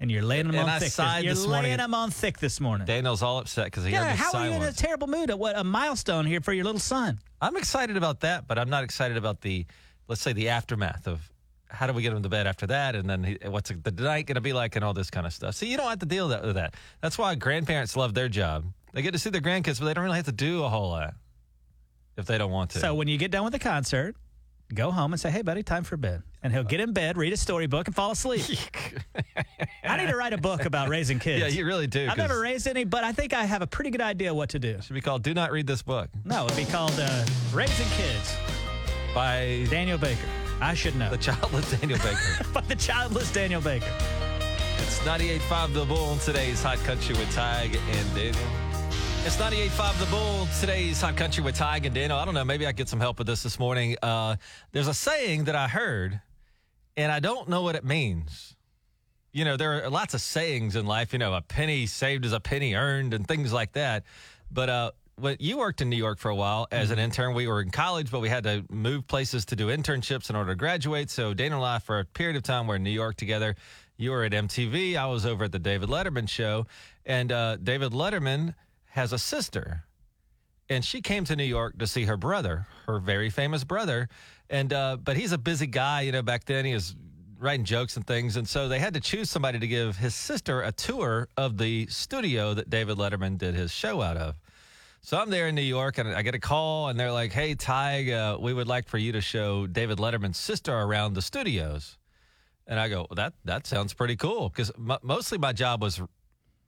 And 0.00 0.10
you're 0.10 0.22
laying 0.22 0.46
them 0.46 0.54
And 0.54 0.64
on 0.64 0.70
I 0.70 0.78
thick. 0.78 1.24
You're 1.24 1.34
this 1.34 1.44
laying 1.44 1.62
morning. 1.62 1.76
them 1.78 1.94
on 1.94 2.10
thick 2.10 2.38
this 2.38 2.60
morning. 2.60 2.86
Daniel's 2.86 3.22
all 3.22 3.38
upset 3.38 3.66
because 3.66 3.84
he 3.84 3.90
yeah, 3.90 4.10
heard 4.10 4.16
how 4.16 4.38
are 4.38 4.46
you 4.46 4.52
in 4.52 4.62
a 4.62 4.72
terrible 4.72 5.08
mood? 5.08 5.28
At 5.28 5.38
what 5.38 5.58
a 5.58 5.64
milestone 5.64 6.24
here 6.24 6.40
for 6.40 6.52
your 6.52 6.64
little 6.64 6.80
son. 6.80 7.18
I'm 7.40 7.56
excited 7.56 7.96
about 7.96 8.20
that, 8.20 8.46
but 8.46 8.58
I'm 8.58 8.70
not 8.70 8.84
excited 8.84 9.16
about 9.16 9.40
the, 9.40 9.66
let's 10.06 10.20
say, 10.20 10.32
the 10.32 10.50
aftermath 10.50 11.08
of 11.08 11.32
how 11.68 11.86
do 11.86 11.92
we 11.92 12.02
get 12.02 12.12
him 12.12 12.22
to 12.22 12.28
bed 12.28 12.46
after 12.46 12.66
that, 12.68 12.94
and 12.94 13.10
then 13.10 13.24
he, 13.24 13.38
what's 13.46 13.70
the 13.70 13.90
night 13.90 14.26
going 14.26 14.36
to 14.36 14.40
be 14.40 14.52
like, 14.52 14.76
and 14.76 14.84
all 14.84 14.94
this 14.94 15.10
kind 15.10 15.26
of 15.26 15.32
stuff. 15.32 15.54
So 15.54 15.66
you 15.66 15.76
don't 15.76 15.88
have 15.88 15.98
to 15.98 16.06
deal 16.06 16.28
with 16.28 16.54
that. 16.54 16.74
That's 17.02 17.18
why 17.18 17.34
grandparents 17.34 17.96
love 17.96 18.14
their 18.14 18.28
job. 18.28 18.64
They 18.94 19.02
get 19.02 19.12
to 19.12 19.18
see 19.18 19.30
their 19.30 19.42
grandkids, 19.42 19.78
but 19.78 19.86
they 19.86 19.94
don't 19.94 20.04
really 20.04 20.16
have 20.16 20.26
to 20.26 20.32
do 20.32 20.64
a 20.64 20.68
whole 20.68 20.90
lot 20.90 21.14
if 22.16 22.26
they 22.26 22.38
don't 22.38 22.50
want 22.50 22.70
to. 22.70 22.78
So 22.78 22.94
when 22.94 23.06
you 23.08 23.18
get 23.18 23.30
done 23.30 23.44
with 23.44 23.52
the 23.52 23.58
concert, 23.58 24.16
go 24.74 24.90
home 24.90 25.12
and 25.12 25.20
say, 25.20 25.30
"Hey, 25.30 25.42
buddy, 25.42 25.62
time 25.62 25.84
for 25.84 25.96
bed." 25.96 26.22
And 26.42 26.52
he'll 26.52 26.62
get 26.64 26.80
in 26.80 26.92
bed, 26.92 27.16
read 27.16 27.32
a 27.32 27.36
storybook, 27.36 27.86
and 27.88 27.96
fall 27.96 28.12
asleep. 28.12 28.44
I 29.84 29.96
need 29.96 30.08
to 30.08 30.16
write 30.16 30.32
a 30.32 30.38
book 30.38 30.64
about 30.66 30.88
raising 30.88 31.18
kids. 31.18 31.40
yeah, 31.42 31.48
you 31.48 31.66
really 31.66 31.86
do. 31.86 32.06
I've 32.08 32.16
never 32.16 32.40
raised 32.40 32.66
any, 32.68 32.84
but 32.84 33.02
I 33.02 33.12
think 33.12 33.32
I 33.32 33.44
have 33.44 33.62
a 33.62 33.66
pretty 33.66 33.90
good 33.90 34.00
idea 34.00 34.32
what 34.32 34.50
to 34.50 34.58
do. 34.58 34.70
it 34.70 34.84
should 34.84 34.94
be 34.94 35.00
called 35.00 35.22
"Do 35.22 35.34
Not 35.34 35.50
Read 35.50 35.66
This 35.66 35.82
Book" 35.82 36.10
No, 36.24 36.44
it'd 36.46 36.56
be 36.56 36.64
called 36.64 36.94
uh, 36.98 37.24
Raising 37.52 37.88
Kids. 37.88 38.36
by 39.14 39.66
Daniel 39.70 39.98
Baker. 39.98 40.28
I 40.60 40.74
should 40.74 40.96
know. 40.96 41.10
the 41.10 41.18
childless 41.18 41.70
Daniel 41.78 41.98
Baker. 42.00 42.44
By 42.52 42.60
the 42.62 42.74
childless 42.74 43.32
Daniel 43.32 43.60
Baker. 43.60 43.92
It's 44.78 44.98
98.5 45.00 45.72
The 45.74 45.84
Bull 45.84 46.04
on 46.10 46.18
today's 46.18 46.62
Hot 46.64 46.78
Country 46.78 47.14
with 47.16 47.28
Tig 47.28 47.78
and 47.90 48.14
Daniel. 48.14 48.34
It's 49.28 49.36
98.5 49.36 49.98
The 49.98 50.06
Bull, 50.06 50.48
today's 50.58 51.02
Hot 51.02 51.14
Country 51.14 51.44
with 51.44 51.54
Ty 51.54 51.80
and 51.84 51.94
Daniel. 51.94 52.18
I 52.18 52.24
don't 52.24 52.32
know, 52.32 52.46
maybe 52.46 52.66
I 52.66 52.72
get 52.72 52.88
some 52.88 52.98
help 52.98 53.18
with 53.18 53.26
this 53.26 53.42
this 53.42 53.58
morning. 53.58 53.94
Uh, 54.02 54.36
there's 54.72 54.88
a 54.88 54.94
saying 54.94 55.44
that 55.44 55.54
I 55.54 55.68
heard, 55.68 56.18
and 56.96 57.12
I 57.12 57.20
don't 57.20 57.46
know 57.46 57.60
what 57.60 57.74
it 57.74 57.84
means. 57.84 58.56
You 59.30 59.44
know, 59.44 59.58
there 59.58 59.84
are 59.84 59.90
lots 59.90 60.14
of 60.14 60.22
sayings 60.22 60.76
in 60.76 60.86
life, 60.86 61.12
you 61.12 61.18
know, 61.18 61.34
a 61.34 61.42
penny 61.42 61.84
saved 61.84 62.24
is 62.24 62.32
a 62.32 62.40
penny 62.40 62.74
earned 62.74 63.12
and 63.12 63.28
things 63.28 63.52
like 63.52 63.72
that. 63.72 64.04
But 64.50 64.70
uh, 64.70 64.90
when 65.16 65.36
you 65.40 65.58
worked 65.58 65.82
in 65.82 65.90
New 65.90 65.96
York 65.96 66.18
for 66.18 66.30
a 66.30 66.34
while 66.34 66.66
as 66.72 66.90
an 66.90 66.98
intern, 66.98 67.34
we 67.34 67.46
were 67.46 67.60
in 67.60 67.68
college, 67.68 68.10
but 68.10 68.20
we 68.20 68.30
had 68.30 68.44
to 68.44 68.64
move 68.70 69.06
places 69.06 69.44
to 69.44 69.56
do 69.56 69.66
internships 69.66 70.30
in 70.30 70.36
order 70.36 70.52
to 70.52 70.56
graduate. 70.56 71.10
So 71.10 71.34
Dana 71.34 71.56
and 71.56 71.64
I, 71.66 71.80
for 71.80 71.98
a 71.98 72.04
period 72.06 72.36
of 72.36 72.44
time, 72.44 72.66
were 72.66 72.76
in 72.76 72.82
New 72.82 72.88
York 72.88 73.16
together. 73.16 73.56
You 73.98 74.12
were 74.12 74.24
at 74.24 74.32
MTV. 74.32 74.96
I 74.96 75.04
was 75.04 75.26
over 75.26 75.44
at 75.44 75.52
the 75.52 75.58
David 75.58 75.90
Letterman 75.90 76.30
show. 76.30 76.66
And 77.04 77.30
uh, 77.30 77.56
David 77.56 77.92
Letterman 77.92 78.54
has 78.98 79.12
a 79.12 79.18
sister. 79.18 79.84
And 80.68 80.84
she 80.84 81.00
came 81.00 81.24
to 81.24 81.36
New 81.36 81.44
York 81.44 81.78
to 81.78 81.86
see 81.86 82.04
her 82.04 82.16
brother, 82.16 82.66
her 82.86 82.98
very 82.98 83.30
famous 83.30 83.64
brother. 83.64 84.08
And 84.50 84.72
uh, 84.72 84.96
but 85.02 85.16
he's 85.16 85.32
a 85.32 85.38
busy 85.38 85.66
guy, 85.66 86.02
you 86.02 86.12
know. 86.12 86.22
Back 86.22 86.44
then, 86.44 86.64
he 86.64 86.74
was 86.74 86.94
writing 87.38 87.64
jokes 87.64 87.96
and 87.96 88.06
things, 88.06 88.36
and 88.36 88.48
so 88.48 88.68
they 88.68 88.78
had 88.78 88.94
to 88.94 89.00
choose 89.00 89.30
somebody 89.30 89.58
to 89.60 89.66
give 89.68 89.96
his 89.96 90.14
sister 90.14 90.62
a 90.62 90.72
tour 90.72 91.28
of 91.36 91.56
the 91.56 91.86
studio 91.86 92.54
that 92.54 92.68
David 92.68 92.98
Letterman 92.98 93.38
did 93.38 93.54
his 93.54 93.70
show 93.70 94.02
out 94.02 94.16
of. 94.16 94.34
So 95.00 95.16
I'm 95.16 95.30
there 95.30 95.46
in 95.46 95.54
New 95.54 95.62
York, 95.62 95.98
and 95.98 96.08
I 96.08 96.22
get 96.22 96.34
a 96.34 96.40
call, 96.40 96.88
and 96.88 96.98
they're 96.98 97.12
like, 97.12 97.32
"Hey, 97.32 97.54
Tig, 97.54 98.10
uh, 98.10 98.36
we 98.40 98.52
would 98.52 98.66
like 98.66 98.88
for 98.88 98.98
you 98.98 99.12
to 99.12 99.20
show 99.20 99.66
David 99.66 99.98
Letterman's 99.98 100.38
sister 100.38 100.74
around 100.74 101.14
the 101.14 101.22
studios." 101.22 101.98
And 102.66 102.80
I 102.80 102.88
go, 102.88 103.06
well, 103.08 103.16
"That 103.16 103.34
that 103.44 103.66
sounds 103.66 103.94
pretty 103.94 104.16
cool," 104.16 104.48
because 104.48 104.72
m- 104.76 104.98
mostly 105.02 105.38
my 105.38 105.52
job 105.52 105.82
was 105.82 106.00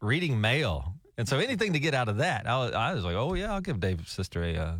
reading 0.00 0.40
mail, 0.40 0.94
and 1.20 1.28
so 1.28 1.38
anything 1.38 1.74
to 1.74 1.78
get 1.78 1.92
out 1.94 2.08
of 2.08 2.16
that, 2.16 2.46
I 2.48 2.56
was, 2.56 2.72
I 2.72 2.94
was 2.94 3.04
like, 3.04 3.14
"Oh 3.14 3.34
yeah, 3.34 3.52
I'll 3.52 3.60
give 3.60 3.78
Dave's 3.78 4.10
sister 4.10 4.42
a." 4.42 4.56
Uh, 4.56 4.76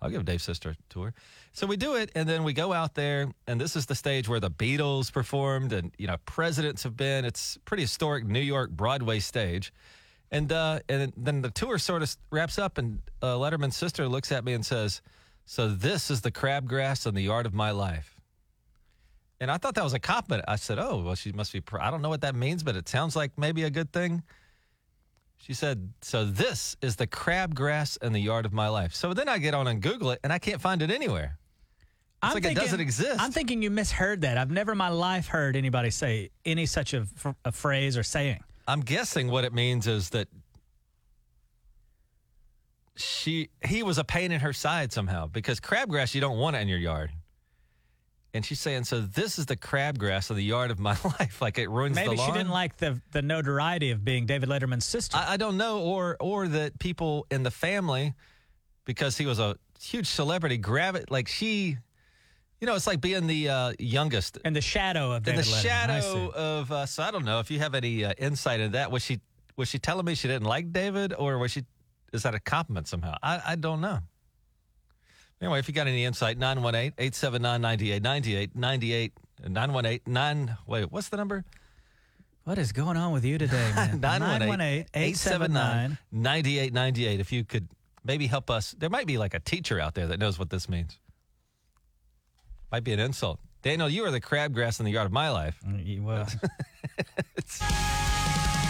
I'll 0.00 0.10
give 0.10 0.24
Dave's 0.24 0.44
sister 0.44 0.70
a 0.70 0.76
tour. 0.90 1.12
So 1.52 1.66
we 1.66 1.76
do 1.76 1.96
it, 1.96 2.12
and 2.14 2.28
then 2.28 2.44
we 2.44 2.52
go 2.52 2.72
out 2.72 2.94
there, 2.94 3.32
and 3.48 3.60
this 3.60 3.74
is 3.74 3.86
the 3.86 3.94
stage 3.94 4.28
where 4.28 4.38
the 4.38 4.50
Beatles 4.50 5.10
performed, 5.10 5.72
and 5.72 5.90
you 5.98 6.06
know 6.06 6.16
presidents 6.26 6.82
have 6.82 6.96
been. 6.96 7.24
It's 7.24 7.58
pretty 7.64 7.82
historic 7.82 8.26
New 8.26 8.40
York 8.40 8.70
Broadway 8.70 9.20
stage, 9.20 9.72
and 10.30 10.52
uh, 10.52 10.80
and 10.88 11.12
then 11.16 11.40
the 11.40 11.50
tour 11.50 11.78
sort 11.78 12.02
of 12.02 12.14
wraps 12.30 12.58
up, 12.58 12.76
and 12.76 13.00
uh, 13.22 13.34
Letterman's 13.36 13.76
sister 13.76 14.06
looks 14.06 14.30
at 14.30 14.44
me 14.44 14.52
and 14.52 14.64
says, 14.64 15.00
"So 15.46 15.68
this 15.68 16.10
is 16.10 16.20
the 16.20 16.30
crabgrass 16.30 17.06
and 17.06 17.16
the 17.16 17.28
art 17.28 17.46
of 17.46 17.54
my 17.54 17.70
life." 17.70 18.20
And 19.40 19.50
I 19.50 19.56
thought 19.56 19.76
that 19.76 19.84
was 19.84 19.94
a 19.94 19.98
compliment. 19.98 20.44
I 20.46 20.56
said, 20.56 20.78
"Oh, 20.78 21.02
well, 21.02 21.14
she 21.14 21.32
must 21.32 21.54
be. 21.54 21.62
Pr- 21.62 21.80
I 21.80 21.90
don't 21.90 22.02
know 22.02 22.10
what 22.10 22.20
that 22.20 22.34
means, 22.34 22.62
but 22.62 22.76
it 22.76 22.88
sounds 22.88 23.16
like 23.16 23.32
maybe 23.38 23.64
a 23.64 23.70
good 23.70 23.92
thing." 23.92 24.22
She 25.38 25.54
said, 25.54 25.92
"So 26.02 26.24
this 26.24 26.76
is 26.82 26.96
the 26.96 27.06
crabgrass 27.06 27.96
in 28.02 28.12
the 28.12 28.20
yard 28.20 28.44
of 28.44 28.52
my 28.52 28.68
life." 28.68 28.94
So 28.94 29.14
then 29.14 29.28
I 29.28 29.38
get 29.38 29.54
on 29.54 29.66
and 29.66 29.80
Google 29.80 30.10
it, 30.10 30.20
and 30.22 30.32
I 30.32 30.38
can't 30.38 30.60
find 30.60 30.82
it 30.82 30.90
anywhere. 30.90 31.38
It's 32.22 32.34
like 32.34 32.44
it 32.44 32.56
doesn't 32.56 32.80
exist. 32.80 33.20
I'm 33.20 33.30
thinking 33.30 33.62
you 33.62 33.70
misheard 33.70 34.22
that. 34.22 34.38
I've 34.38 34.50
never 34.50 34.72
in 34.72 34.78
my 34.78 34.88
life 34.88 35.28
heard 35.28 35.54
anybody 35.54 35.90
say 35.90 36.30
any 36.44 36.66
such 36.66 36.92
a 36.92 37.06
phrase 37.52 37.96
or 37.96 38.02
saying. 38.02 38.40
I'm 38.66 38.80
guessing 38.80 39.30
what 39.30 39.44
it 39.44 39.52
means 39.54 39.86
is 39.86 40.10
that 40.10 40.28
she 42.96 43.50
he 43.64 43.84
was 43.84 43.98
a 43.98 44.04
pain 44.04 44.32
in 44.32 44.40
her 44.40 44.52
side 44.52 44.92
somehow 44.92 45.28
because 45.28 45.60
crabgrass 45.60 46.14
you 46.14 46.20
don't 46.20 46.38
want 46.38 46.56
it 46.56 46.58
in 46.60 46.68
your 46.68 46.78
yard. 46.78 47.12
And 48.34 48.44
she's 48.44 48.60
saying, 48.60 48.84
so 48.84 49.00
this 49.00 49.38
is 49.38 49.46
the 49.46 49.56
crabgrass 49.56 50.28
of 50.28 50.36
the 50.36 50.44
yard 50.44 50.70
of 50.70 50.78
my 50.78 50.96
life. 51.18 51.40
Like 51.40 51.58
it 51.58 51.70
ruins 51.70 51.96
Maybe 51.96 52.10
the 52.10 52.16
lawn. 52.16 52.26
she 52.28 52.32
didn't 52.38 52.52
like 52.52 52.76
the 52.76 53.00
the 53.12 53.22
notoriety 53.22 53.90
of 53.90 54.04
being 54.04 54.26
David 54.26 54.48
Letterman's 54.48 54.84
sister. 54.84 55.16
I, 55.16 55.34
I 55.34 55.36
don't 55.36 55.56
know, 55.56 55.80
or 55.80 56.16
or 56.20 56.46
that 56.48 56.78
people 56.78 57.26
in 57.30 57.42
the 57.42 57.50
family, 57.50 58.14
because 58.84 59.16
he 59.16 59.24
was 59.26 59.38
a 59.38 59.56
huge 59.80 60.06
celebrity, 60.06 60.58
grab 60.58 60.94
it 60.94 61.10
like 61.10 61.26
she, 61.28 61.78
you 62.60 62.66
know, 62.66 62.74
it's 62.74 62.86
like 62.86 63.00
being 63.00 63.26
the 63.26 63.48
uh, 63.48 63.72
youngest 63.78 64.36
in 64.44 64.52
the 64.52 64.60
shadow 64.60 65.12
of 65.12 65.26
in 65.26 65.36
the 65.36 65.42
Letterman. 65.42 65.62
Shadow 65.62 66.30
of. 66.30 66.70
Uh, 66.72 66.86
so 66.86 67.02
I 67.02 67.10
don't 67.10 67.24
know 67.24 67.40
if 67.40 67.50
you 67.50 67.60
have 67.60 67.74
any 67.74 68.04
uh, 68.04 68.12
insight 68.18 68.60
into 68.60 68.72
that. 68.72 68.90
Was 68.90 69.02
she 69.02 69.20
was 69.56 69.68
she 69.68 69.78
telling 69.78 70.04
me 70.04 70.14
she 70.14 70.28
didn't 70.28 70.46
like 70.46 70.70
David, 70.72 71.14
or 71.16 71.38
was 71.38 71.50
she? 71.52 71.64
Is 72.12 72.22
that 72.24 72.34
a 72.34 72.40
compliment 72.40 72.88
somehow? 72.88 73.16
I, 73.22 73.40
I 73.48 73.56
don't 73.56 73.80
know. 73.80 74.00
Anyway, 75.40 75.58
if 75.60 75.68
you 75.68 75.74
got 75.74 75.86
any 75.86 76.04
insight, 76.04 76.36
918 76.38 76.94
879 76.98 77.60
9898 77.60 78.56
98 78.56 79.12
918 79.48 80.00
9. 80.12 80.56
Wait, 80.66 80.90
what's 80.92 81.08
the 81.08 81.16
number? 81.16 81.44
What 82.44 82.58
is 82.58 82.72
going 82.72 82.96
on 82.96 83.12
with 83.12 83.24
you 83.24 83.38
today, 83.44 83.70
man? 83.74 84.00
918 84.00 84.86
879 84.94 85.98
918-879. 86.12 86.12
9898. 86.12 87.20
If 87.20 87.32
you 87.32 87.44
could 87.44 87.68
maybe 88.04 88.26
help 88.26 88.50
us, 88.50 88.74
there 88.78 88.90
might 88.90 89.06
be 89.06 89.18
like 89.18 89.34
a 89.34 89.40
teacher 89.40 89.78
out 89.78 89.94
there 89.94 90.06
that 90.08 90.18
knows 90.18 90.38
what 90.38 90.50
this 90.50 90.68
means. 90.68 90.98
Might 92.72 92.84
be 92.84 92.92
an 92.92 93.00
insult. 93.00 93.38
Daniel, 93.62 93.88
you 93.88 94.04
are 94.04 94.10
the 94.10 94.20
crabgrass 94.20 94.80
in 94.80 94.86
the 94.86 94.92
yard 94.92 95.06
of 95.06 95.12
my 95.12 95.30
life. 95.30 95.58
Mm, 95.66 96.02
Well, 96.02 96.26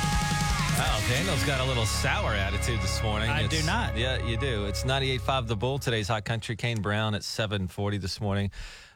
Wow, 0.79 1.01
Daniel's 1.09 1.43
got 1.43 1.61
a 1.61 1.65
little 1.65 1.87
sour 1.87 2.35
attitude 2.35 2.81
this 2.81 3.03
morning. 3.03 3.29
I 3.29 3.49
do 3.49 3.61
not. 3.65 3.97
Yeah, 3.97 4.25
you 4.25 4.37
do. 4.37 4.67
It's 4.67 4.85
98.5 4.85 5.49
The 5.49 5.57
Bull. 5.57 5.81
Today's 5.81 6.07
Hot 6.07 6.25
Country. 6.25 6.55
Kane 6.55 6.81
Brown 6.81 7.17
at 7.17 7.25
740 7.25 7.99
this 7.99 8.21
morning. 8.21 8.53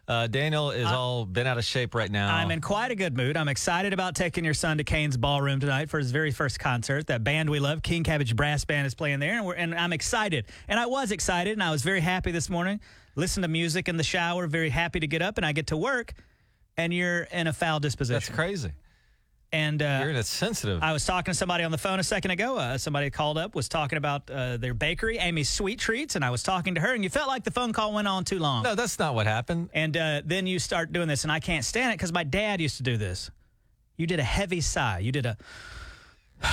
Uh, 0.07 0.29
Daniel 0.29 0.71
is 0.71 0.87
all 0.87 1.27
been 1.27 1.49
out 1.49 1.59
of 1.59 1.65
shape 1.65 1.97
right 1.97 2.09
now. 2.09 2.33
I'm 2.33 2.53
in 2.53 2.61
quite 2.61 2.93
a 2.93 2.95
good 2.95 3.17
mood. 3.17 3.37
I'm 3.37 3.49
excited 3.49 3.93
about 3.93 4.15
taking 4.15 4.45
your 4.45 4.55
son 4.55 4.79
to 4.79 4.85
Cain's 4.85 5.17
Ballroom 5.17 5.59
tonight 5.59 5.91
for 5.91 5.99
his 5.99 6.13
very 6.13 6.31
first 6.31 6.61
concert. 6.61 7.09
That 7.09 7.25
band 7.25 7.51
we 7.51 7.59
love, 7.59 7.83
King 7.83 8.05
Cabbage 8.05 8.37
Brass 8.37 8.65
Band, 8.65 8.87
is 8.87 8.95
playing 8.95 9.19
there, 9.19 9.33
and, 9.33 9.45
we're, 9.45 9.55
and 9.55 9.75
I'm 9.75 9.93
excited. 9.93 10.47
And 10.69 10.79
I 10.79 10.87
was 10.87 11.11
excited, 11.11 11.55
and 11.55 11.65
I 11.65 11.73
was 11.73 11.83
very 11.83 12.01
happy 12.01 12.31
this 12.31 12.49
morning. 12.49 12.79
Listen 13.17 13.43
to 13.43 13.49
music 13.49 13.89
in 13.89 13.97
the 13.97 14.05
shower, 14.05 14.47
very 14.47 14.71
happy 14.71 15.01
to 15.01 15.09
get 15.09 15.21
up, 15.21 15.37
and 15.37 15.45
I 15.45 15.51
get 15.51 15.67
to 15.69 15.77
work, 15.77 16.15
and 16.77 16.95
you're 16.95 17.23
in 17.25 17.49
a 17.49 17.53
foul 17.53 17.81
disposition. 17.81 18.15
That's 18.15 18.29
crazy. 18.29 18.71
And 19.55 19.83
uh, 19.83 19.99
You're 20.01 20.11
in 20.11 20.17
a 20.17 20.23
sensitive. 20.23 20.83
I 20.83 20.95
was 20.95 21.05
talking 21.05 21.31
to 21.33 21.37
somebody 21.37 21.63
on 21.63 21.71
the 21.71 21.79
phone 21.79 22.01
a 22.01 22.05
second 22.05 22.31
ago. 22.31 22.57
Uh, 22.57 22.79
somebody 22.79 23.11
called 23.11 23.37
up, 23.37 23.55
was 23.55 23.69
talking 23.69 23.99
about 23.99 24.31
uh, 24.31 24.57
their 24.57 24.73
bakery, 24.73 25.19
Amy's 25.19 25.51
Sweet 25.51 25.79
Treats, 25.79 26.17
and 26.17 26.25
I 26.25 26.31
was 26.31 26.43
talking 26.43 26.75
to 26.77 26.81
her, 26.81 26.95
and 26.95 27.05
you 27.05 27.11
felt 27.11 27.29
like 27.29 27.45
the 27.45 27.51
phone 27.51 27.75
call 27.75 27.93
went 27.93 28.09
on 28.09 28.25
too 28.25 28.39
long. 28.39 28.63
no, 28.63 28.75
that's 28.75 28.99
not 28.99 29.15
what 29.15 29.27
happened. 29.27 29.69
And 29.75 29.95
uh, 29.95 30.23
then 30.25 30.47
you 30.47 30.59
start 30.59 30.91
doing 30.91 31.07
this, 31.07 31.25
and 31.25 31.31
I 31.33 31.39
can't 31.39 31.67
stand 31.67 31.93
it 31.93 31.99
because 31.99 32.15
my 32.15 32.25
dad 32.25 32.63
used 32.63 32.79
to 32.79 32.83
do 32.83 32.97
this. 32.97 33.31
You 33.99 34.07
did 34.07 34.21
a 34.21 34.25
heavy 34.25 34.63
sigh. 34.63 35.01
You 35.01 35.13
did 35.13 35.27
a, 35.27 35.37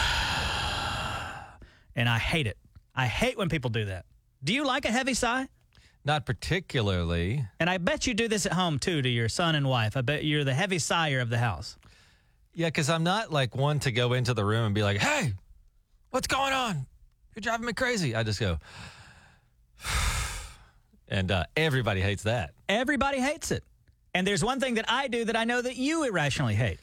and 1.96 2.10
I 2.10 2.18
hate 2.20 2.48
it. 2.48 2.58
I 2.96 3.06
hate 3.06 3.38
when 3.38 3.48
people 3.48 3.70
do 3.70 3.86
that. 3.86 4.06
Do 4.44 4.54
you 4.54 4.66
like 4.66 4.84
a 4.84 4.92
heavy 4.92 5.14
sigh? 5.14 5.48
Not 6.04 6.26
particularly. 6.26 7.46
And 7.62 7.70
I 7.70 7.78
bet 7.78 8.08
you 8.08 8.14
do 8.14 8.28
this 8.28 8.46
at 8.46 8.54
home 8.54 8.78
too 8.80 9.02
to 9.02 9.10
your 9.10 9.30
son 9.30 9.56
and 9.56 9.70
wife. 9.70 9.96
I 9.96 10.02
bet 10.02 10.24
you're 10.26 10.44
the 10.44 10.54
heavy 10.54 10.80
sigher 10.80 11.20
of 11.22 11.30
the 11.30 11.38
house. 11.38 11.78
Yeah, 12.54 12.68
because 12.68 12.90
I'm 12.90 13.04
not 13.04 13.32
like 13.32 13.56
one 13.56 13.80
to 13.82 13.92
go 13.92 14.14
into 14.14 14.34
the 14.34 14.44
room 14.44 14.66
and 14.66 14.76
be 14.76 14.84
like, 14.84 14.98
hey, 14.98 15.34
what's 16.10 16.28
going 16.28 16.52
on? 16.54 16.86
You're 17.36 17.42
driving 17.42 17.66
me 17.66 17.74
crazy. 17.74 18.16
I 18.16 18.24
just 18.24 18.40
go, 18.40 18.58
and 21.08 21.32
uh, 21.32 21.46
everybody 21.56 22.02
hates 22.02 22.24
that. 22.24 22.52
Everybody 22.68 23.20
hates 23.20 23.52
it. 23.52 23.64
And 24.14 24.26
there's 24.26 24.44
one 24.44 24.60
thing 24.60 24.76
that 24.76 24.86
I 24.90 25.08
do 25.08 25.26
that 25.26 25.36
I 25.38 25.44
know 25.44 25.62
that 25.62 25.76
you 25.76 26.04
irrationally 26.04 26.56
hate. 26.56 26.80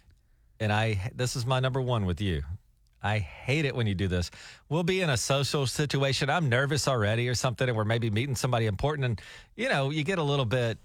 and 0.61 0.73
I 0.73 1.11
this 1.15 1.37
is 1.37 1.45
my 1.45 1.61
number 1.61 1.81
one 1.81 2.07
with 2.07 2.21
you. 2.21 2.43
I 3.03 3.19
hate 3.19 3.65
it 3.67 3.75
when 3.75 3.87
you 3.87 3.95
do 3.95 4.09
this. 4.09 4.31
We'll 4.69 4.83
be 4.83 5.01
in 5.01 5.11
a 5.11 5.17
social 5.17 5.67
situation. 5.67 6.31
I'm 6.31 6.49
nervous 6.49 6.89
already 6.89 7.29
or 7.29 7.35
something, 7.35 7.69
and 7.69 7.77
we're 7.77 7.85
maybe 7.85 8.11
meeting 8.11 8.35
somebody 8.35 8.67
important, 8.67 9.05
and 9.05 9.21
you 9.57 9.69
know, 9.69 9.91
you 9.91 10.03
get 10.05 10.19
a 10.19 10.23
little 10.23 10.45
bit 10.45 10.79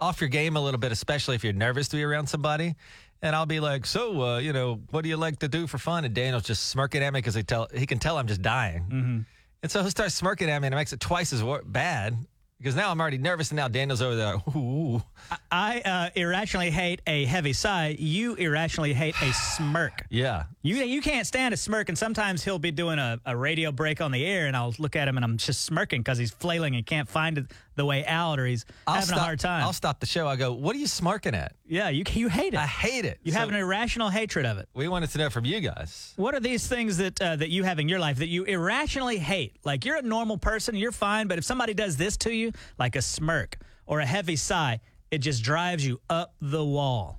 off 0.00 0.20
your 0.20 0.28
game 0.28 0.56
a 0.56 0.60
little 0.60 0.80
bit, 0.80 0.90
especially 0.92 1.36
if 1.36 1.44
you're 1.44 1.52
nervous 1.52 1.88
to 1.88 1.96
be 1.96 2.02
around 2.02 2.26
somebody. 2.26 2.74
And 3.22 3.36
I'll 3.36 3.46
be 3.46 3.60
like, 3.60 3.86
"So, 3.86 4.20
uh, 4.20 4.38
you 4.38 4.52
know, 4.52 4.80
what 4.90 5.02
do 5.02 5.08
you 5.08 5.16
like 5.16 5.38
to 5.40 5.48
do 5.48 5.66
for 5.68 5.78
fun?" 5.78 6.04
And 6.04 6.12
Daniel's 6.14 6.42
just 6.42 6.68
smirking 6.70 7.02
at 7.02 7.12
me 7.12 7.18
because 7.18 7.34
he 7.34 7.42
tell 7.44 7.68
he 7.72 7.86
can 7.86 7.98
tell 7.98 8.18
I'm 8.18 8.26
just 8.26 8.42
dying, 8.42 9.24
and 9.62 9.70
so 9.70 9.80
he'll 9.80 9.90
start 9.90 10.10
smirking 10.10 10.50
at 10.50 10.60
me, 10.60 10.66
and 10.66 10.74
it 10.74 10.76
makes 10.76 10.92
it 10.92 10.98
twice 11.00 11.32
as 11.32 11.42
wor- 11.42 11.62
bad 11.64 12.16
because 12.58 12.74
now 12.76 12.90
I'm 12.90 13.00
already 13.00 13.18
nervous, 13.18 13.50
and 13.50 13.56
now 13.56 13.66
Daniel's 13.68 14.02
over 14.02 14.14
there. 14.16 14.34
Like, 14.34 14.56
Ooh. 14.56 15.02
I 15.50 15.80
uh, 15.80 16.10
irrationally 16.14 16.70
hate 16.70 17.00
a 17.08 17.24
heavy 17.24 17.52
sigh. 17.52 17.96
You 17.98 18.34
irrationally 18.34 18.92
hate 18.92 19.14
a 19.22 19.32
smirk. 19.32 20.04
Yeah, 20.10 20.44
You 20.62 20.76
you 20.76 21.00
can't 21.00 21.26
stand 21.26 21.54
a 21.54 21.56
smirk, 21.56 21.88
and 21.88 21.96
sometimes 21.98 22.42
he'll 22.44 22.58
be 22.58 22.70
doing 22.72 22.98
a, 22.98 23.20
a 23.24 23.36
radio 23.36 23.70
break 23.72 24.00
on 24.00 24.10
the 24.12 24.24
air, 24.26 24.46
and 24.48 24.56
I'll 24.56 24.74
look 24.78 24.96
at 24.96 25.06
him 25.08 25.16
and 25.16 25.24
I'm 25.24 25.36
just 25.38 25.64
smirking 25.64 26.00
because 26.02 26.18
he's 26.18 26.32
flailing 26.32 26.74
and 26.76 26.84
can't 26.84 27.08
find 27.08 27.46
the 27.74 27.84
way 27.84 28.04
out, 28.06 28.38
or 28.38 28.46
he's 28.46 28.64
I'll 28.86 28.94
having 28.94 29.08
stop, 29.08 29.18
a 29.18 29.22
hard 29.22 29.40
time. 29.40 29.62
I'll 29.64 29.72
stop 29.72 30.00
the 30.00 30.06
show. 30.06 30.26
I 30.28 30.36
go, 30.36 30.52
"What 30.52 30.76
are 30.76 30.78
you 30.78 30.86
smirking 30.86 31.34
at?" 31.34 31.54
yeah, 31.66 31.88
you 31.88 32.04
you 32.12 32.28
hate 32.28 32.54
it. 32.54 32.58
I 32.60 32.66
hate 32.66 33.04
it. 33.04 33.18
you 33.22 33.32
So 33.32 33.38
have 33.38 33.48
an 33.48 33.54
irrational 33.54 34.08
hatred 34.10 34.44
of 34.46 34.58
it. 34.58 34.68
we 34.74 34.88
wanted 34.88 35.10
to 35.10 35.18
know 35.18 35.30
from 35.30 35.44
you 35.44 35.60
guys. 35.60 36.12
What 36.16 36.34
are 36.34 36.40
these 36.40 36.66
things 36.66 36.98
that 36.98 37.20
uh, 37.20 37.36
that 37.36 37.50
you 37.50 37.64
have 37.64 37.78
in 37.78 37.88
your 37.88 37.98
life 37.98 38.18
that 38.18 38.28
you 38.28 38.44
irrationally 38.44 39.18
hate? 39.18 39.56
Like 39.64 39.84
you're 39.84 39.96
a 39.96 40.02
normal 40.02 40.38
person, 40.38 40.74
you're 40.76 40.92
fine, 40.92 41.28
but 41.28 41.38
if 41.38 41.44
somebody 41.44 41.74
does 41.74 41.96
this 41.96 42.16
to 42.18 42.32
you, 42.34 42.52
like 42.78 42.96
a 42.96 43.02
smirk 43.02 43.56
or 43.86 44.00
a 44.00 44.06
heavy 44.06 44.36
sigh, 44.36 44.80
it 45.10 45.18
just 45.18 45.42
drives 45.42 45.84
you 45.86 46.00
up 46.10 46.34
the 46.40 46.64
wall. 46.64 47.18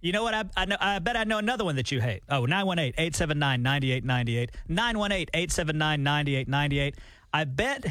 You 0.00 0.12
know 0.12 0.22
what? 0.22 0.32
I, 0.32 0.44
I, 0.56 0.64
know, 0.64 0.76
I 0.80 0.98
bet 1.00 1.16
I 1.16 1.24
know 1.24 1.38
another 1.38 1.64
one 1.64 1.74
that 1.74 1.90
you 1.90 2.00
hate. 2.00 2.22
Oh, 2.28 2.46
918 2.46 2.94
879 2.96 3.62
9898. 3.62 4.50
918 4.68 5.26
879 5.34 6.02
9898. 6.04 6.94
I 7.32 7.44
bet. 7.44 7.84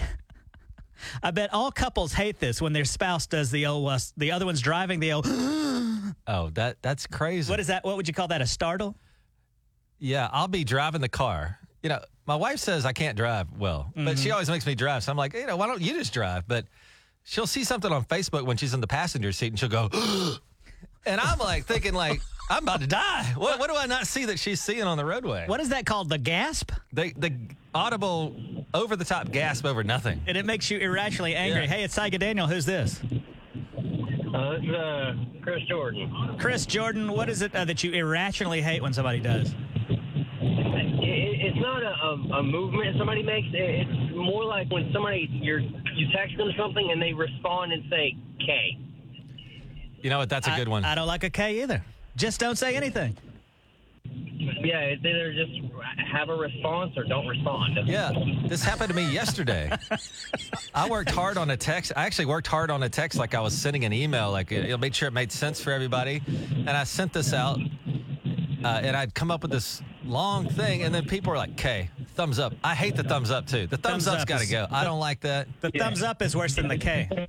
I 1.23 1.31
bet 1.31 1.53
all 1.53 1.71
couples 1.71 2.13
hate 2.13 2.39
this 2.39 2.61
when 2.61 2.73
their 2.73 2.85
spouse 2.85 3.27
does 3.27 3.51
the 3.51 3.65
old, 3.67 3.89
uh, 3.89 3.97
the 4.17 4.31
other 4.31 4.45
one's 4.45 4.61
driving 4.61 4.99
the 4.99 5.13
old, 5.13 5.25
Oh, 6.27 6.49
that 6.53 6.77
that's 6.81 7.07
crazy. 7.07 7.49
what 7.49 7.59
is 7.59 7.67
that? 7.67 7.83
What 7.83 7.97
would 7.97 8.07
you 8.07 8.13
call 8.13 8.27
that? 8.29 8.41
A 8.41 8.47
startle? 8.47 8.95
Yeah, 9.99 10.29
I'll 10.31 10.47
be 10.47 10.63
driving 10.63 11.01
the 11.01 11.09
car. 11.09 11.59
You 11.83 11.89
know, 11.89 11.99
my 12.25 12.35
wife 12.35 12.59
says 12.59 12.85
I 12.85 12.93
can't 12.93 13.15
drive 13.17 13.47
well, 13.57 13.91
but 13.95 14.01
Mm-hmm. 14.01 14.15
she 14.23 14.31
always 14.31 14.49
makes 14.49 14.65
me 14.65 14.75
drive. 14.75 15.03
So 15.03 15.11
I'm 15.11 15.17
like, 15.17 15.33
you 15.33 15.45
know, 15.47 15.57
why 15.57 15.67
don't 15.67 15.81
you 15.81 15.93
just 15.93 16.13
drive? 16.13 16.47
But 16.47 16.65
she'll 17.23 17.47
see 17.47 17.63
something 17.63 17.91
on 17.91 18.03
Facebook 18.05 18.45
when 18.45 18.57
she's 18.57 18.73
in 18.73 18.81
the 18.81 18.87
passenger 18.87 19.31
seat, 19.31 19.47
and 19.47 19.59
she'll 19.59 19.69
go, 19.69 19.89
and 21.05 21.19
I'm 21.21 21.39
like 21.39 21.65
thinking, 21.65 21.93
like, 21.93 22.21
I'm 22.49 22.63
about 22.63 22.81
to 22.81 22.87
die. 22.87 23.33
What, 23.35 23.59
what 23.59 23.69
do 23.69 23.75
I 23.75 23.85
not 23.87 24.07
see 24.07 24.25
that 24.25 24.39
she's 24.39 24.61
seeing 24.61 24.83
on 24.83 24.97
the 24.97 25.05
roadway? 25.05 25.45
What 25.47 25.59
is 25.59 25.69
that 25.69 25.85
called? 25.85 26.09
The 26.09 26.17
gasp? 26.17 26.71
The 26.93 27.13
the 27.17 27.33
audible, 27.75 28.35
over 28.73 28.95
the 28.95 29.05
top 29.05 29.31
gasp 29.31 29.65
over 29.65 29.83
nothing. 29.83 30.21
and 30.27 30.37
it 30.37 30.45
makes 30.45 30.71
you 30.71 30.77
irrationally 30.79 31.35
angry. 31.35 31.63
Yeah. 31.63 31.67
Hey, 31.67 31.83
it's 31.83 31.95
Tyga 31.97 32.19
Daniel. 32.19 32.47
Who's 32.47 32.65
this? 32.65 33.01
Uh, 33.03 34.51
this 34.53 34.63
is 34.63 34.69
uh, 34.75 35.13
Chris 35.41 35.63
Jordan. 35.69 36.35
Chris 36.39 36.65
Jordan. 36.65 37.11
What 37.11 37.29
is 37.29 37.41
it 37.41 37.53
uh, 37.55 37.65
that 37.65 37.83
you 37.83 37.91
irrationally 37.91 38.61
hate 38.61 38.81
when 38.81 38.93
somebody 38.93 39.19
does? 39.19 39.53
It's 40.39 41.57
not 41.59 41.81
a, 41.83 41.89
a, 41.89 42.39
a 42.39 42.43
movement 42.43 42.97
somebody 42.97 43.23
makes. 43.23 43.47
It, 43.53 43.87
it's 43.87 44.15
more 44.15 44.45
like 44.45 44.69
when 44.71 44.89
somebody 44.93 45.27
you're 45.31 45.59
you 45.59 46.07
text 46.15 46.37
them 46.37 46.49
something 46.57 46.89
and 46.91 47.01
they 47.01 47.13
respond 47.13 47.73
and 47.73 47.83
say 47.89 48.15
K. 48.39 48.77
You 50.01 50.09
know 50.09 50.19
what? 50.19 50.29
That's 50.29 50.47
a 50.47 50.55
good 50.55 50.67
one. 50.67 50.85
I 50.85 50.95
don't 50.95 51.07
like 51.07 51.23
a 51.23 51.29
K 51.29 51.61
either. 51.63 51.83
Just 52.17 52.39
don't 52.39 52.57
say 52.57 52.75
anything. 52.75 53.15
Yeah, 54.03 54.79
it's 54.79 55.05
either 55.05 55.33
just 55.33 55.51
have 56.11 56.29
a 56.29 56.35
response 56.35 56.93
or 56.97 57.03
don't 57.03 57.27
respond. 57.27 57.77
Yeah, 57.85 58.11
this 58.47 58.63
happened 58.63 58.89
to 58.89 58.95
me 58.95 59.07
yesterday. 59.11 59.71
I 60.73 60.89
worked 60.89 61.11
hard 61.11 61.37
on 61.37 61.51
a 61.51 61.57
text. 61.57 61.91
I 61.95 62.05
actually 62.05 62.25
worked 62.25 62.47
hard 62.47 62.71
on 62.71 62.81
a 62.83 62.89
text 62.89 63.19
like 63.19 63.35
I 63.35 63.39
was 63.41 63.53
sending 63.55 63.85
an 63.85 63.93
email, 63.93 64.31
like 64.31 64.51
it, 64.51 64.65
it'll 64.65 64.79
make 64.79 64.93
sure 64.95 65.07
it 65.07 65.13
made 65.13 65.31
sense 65.31 65.61
for 65.61 65.71
everybody. 65.71 66.21
And 66.27 66.69
I 66.71 66.85
sent 66.85 67.13
this 67.13 67.33
out, 67.33 67.59
uh, 68.63 68.67
and 68.83 68.95
I'd 68.95 69.13
come 69.13 69.29
up 69.29 69.43
with 69.43 69.51
this 69.51 69.81
long 70.05 70.49
thing, 70.49 70.83
and 70.83 70.95
then 70.95 71.05
people 71.05 71.31
were 71.31 71.37
like, 71.37 71.55
"K, 71.55 71.89
thumbs 72.15 72.39
up." 72.39 72.53
I 72.63 72.73
hate 72.73 72.95
the 72.95 73.03
thumbs 73.03 73.29
up 73.29 73.45
too. 73.45 73.67
The 73.67 73.77
thumbs, 73.77 74.05
Thumbs 74.05 74.07
up's 74.07 74.21
up 74.23 74.27
got 74.27 74.37
to 74.39 74.43
is- 74.45 74.51
go. 74.51 74.65
I 74.71 74.83
don't 74.85 74.99
like 74.99 75.19
that. 75.21 75.47
The 75.61 75.69
thumbs 75.71 76.01
up 76.01 76.21
is 76.23 76.35
worse 76.35 76.55
than 76.55 76.67
the 76.67 76.77
K. 76.77 77.27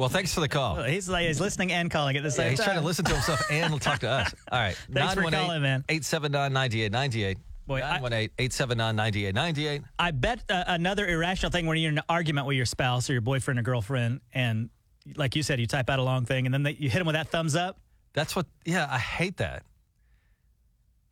Well, 0.00 0.08
thanks 0.08 0.32
for 0.32 0.40
the 0.40 0.48
call. 0.48 0.82
He's 0.82 1.10
like 1.10 1.26
he's 1.26 1.42
listening 1.42 1.72
and 1.72 1.90
calling 1.90 2.16
at 2.16 2.22
the 2.22 2.30
Yeah, 2.30 2.34
same 2.34 2.50
he's 2.52 2.58
time. 2.58 2.68
trying 2.68 2.78
to 2.78 2.84
listen 2.86 3.04
to 3.04 3.12
himself 3.12 3.42
and 3.50 3.78
talk 3.82 3.98
to 3.98 4.08
us. 4.08 4.34
All 4.50 4.58
right. 4.58 4.74
Thanks 4.90 5.12
for 5.12 5.20
calling, 5.30 5.60
man. 5.60 5.84
879 5.90 6.54
9898. 6.54 7.36
Boy, 7.66 7.76
I- 7.82 8.00
918 8.00 8.30
879 8.38 8.96
9898. 8.96 9.82
I 9.98 10.10
bet 10.12 10.42
uh, 10.48 10.64
another 10.68 11.06
irrational 11.06 11.52
thing 11.52 11.66
when 11.66 11.76
you're 11.76 11.92
in 11.92 11.98
an 11.98 12.04
argument 12.08 12.46
with 12.46 12.56
your 12.56 12.64
spouse 12.64 13.10
or 13.10 13.12
your 13.12 13.20
boyfriend 13.20 13.60
or 13.60 13.62
girlfriend, 13.62 14.22
and 14.32 14.70
like 15.16 15.36
you 15.36 15.42
said, 15.42 15.60
you 15.60 15.66
type 15.66 15.90
out 15.90 15.98
a 15.98 16.02
long 16.02 16.24
thing, 16.24 16.46
and 16.46 16.54
then 16.54 16.62
they, 16.62 16.72
you 16.72 16.88
hit 16.88 16.96
them 16.96 17.06
with 17.06 17.14
that 17.14 17.28
thumbs 17.28 17.54
up. 17.54 17.78
That's 18.14 18.34
what, 18.34 18.46
yeah, 18.64 18.88
I 18.90 18.98
hate 18.98 19.36
that. 19.36 19.64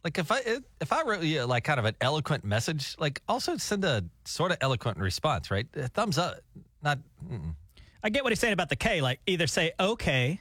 Like 0.03 0.17
if 0.17 0.33
I 0.33 0.41
if 0.81 0.95
I 0.95 1.03
wrote 1.03 1.23
you 1.25 1.45
like 1.45 1.65
kind 1.65 1.79
of 1.79 1.85
an 1.85 1.97
eloquent 2.01 2.43
message, 2.43 2.97
like 2.99 3.21
also 3.29 3.59
send 3.59 3.85
a 3.85 4.07
sort 4.25 4.51
of 4.51 4.57
eloquent 4.63 4.97
response, 4.97 5.51
right? 5.51 5.67
A 5.77 5.89
thumbs 5.89 6.17
up, 6.17 6.41
not 6.83 6.99
mm-mm. 7.31 7.55
I 8.03 8.11
get 8.11 8.23
what 8.23 8.33
he's 8.33 8.41
saying 8.41 8.53
about 8.53 8.69
the 8.69 8.77
K. 8.77 9.01
Like 9.01 9.21
either 9.27 9.47
say 9.47 9.73
okay. 9.79 10.41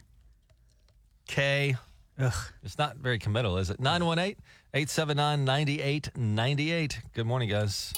K. 1.28 1.76
Ugh. 2.20 2.34
It's 2.64 2.78
not 2.78 2.98
very 2.98 3.20
committal, 3.20 3.58
is 3.58 3.70
it? 3.70 3.80
918 3.80 4.36
879 4.74 5.46
9898. 5.46 7.02
Good 7.14 7.26
morning, 7.26 7.50
guys. 7.50 7.94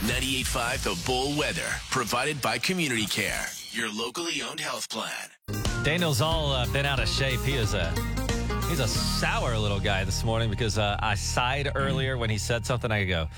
98.5 0.00 0.82
The 0.82 1.06
Bull 1.06 1.36
Weather, 1.38 1.66
provided 1.90 2.40
by 2.40 2.58
Community 2.58 3.06
Care, 3.06 3.46
your 3.70 3.92
locally 3.92 4.42
owned 4.42 4.60
health 4.60 4.88
plan. 4.88 5.30
Daniel's 5.84 6.20
all 6.20 6.52
uh, 6.52 6.66
been 6.72 6.86
out 6.86 7.00
of 7.00 7.08
shape. 7.08 7.40
He 7.40 7.54
is 7.54 7.74
a 7.74 7.92
he's 8.68 8.80
a 8.80 8.88
sour 8.88 9.56
little 9.56 9.80
guy 9.80 10.04
this 10.04 10.24
morning 10.24 10.50
because 10.50 10.78
uh, 10.78 10.96
I 11.00 11.14
sighed 11.14 11.70
earlier 11.74 12.16
when 12.16 12.30
he 12.30 12.38
said 12.38 12.66
something. 12.66 12.90
I 12.90 13.04
go, 13.04 13.28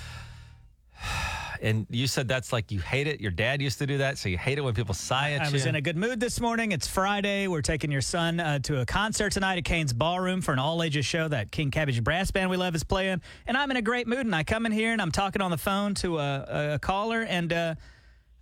and 1.63 1.87
you 1.91 2.07
said 2.07 2.29
that's 2.29 2.53
like 2.53 2.71
you 2.71 2.81
hate 2.81 3.07
it. 3.07 3.21
Your 3.21 3.31
dad 3.31 3.61
used 3.61 3.79
to 3.79 3.87
do 3.87 3.99
that, 3.99 4.19
so 4.19 4.29
you 4.29 4.39
hate 4.39 4.59
it 4.59 4.63
when 4.63 4.75
people 4.75 4.95
sigh 4.95 5.33
at 5.33 5.43
I 5.43 5.47
you. 5.47 5.53
was 5.53 5.67
in 5.67 5.75
a 5.75 5.81
good 5.81 5.97
mood 5.97 6.21
this 6.21 6.41
morning. 6.41 6.73
It's 6.73 6.87
Friday. 6.87 7.47
We're 7.47 7.63
taking 7.63 7.91
your 7.91 8.01
son 8.01 8.41
uh, 8.41 8.59
to 8.61 8.81
a 8.81 8.87
concert 8.87 9.33
tonight 9.33 9.59
at 9.59 9.65
Cain's 9.65 9.93
Ballroom 9.93 10.41
for 10.41 10.53
an 10.53 10.59
all 10.59 10.83
ages 10.83 11.07
show 11.07 11.29
that 11.29 11.51
King 11.51 11.71
Cabbage 11.71 12.03
Brass 12.03 12.31
Band 12.31 12.51
we 12.51 12.57
love 12.57 12.75
is 12.75 12.85
playing. 12.85 13.21
And 13.47 13.57
I'm 13.57 13.71
in 13.71 13.77
a 13.77 13.83
great 13.83 14.07
mood. 14.07 14.27
And 14.27 14.35
I 14.35 14.45
come 14.45 14.67
in 14.67 14.73
here 14.73 14.93
and 14.93 15.01
I'm 15.01 15.13
talking 15.13 15.43
on 15.43 15.51
the 15.51 15.59
phone 15.59 15.95
to 15.97 16.19
a, 16.19 16.75
a 16.75 16.79
caller. 16.79 17.23
And 17.23 17.53
uh, 17.53 17.75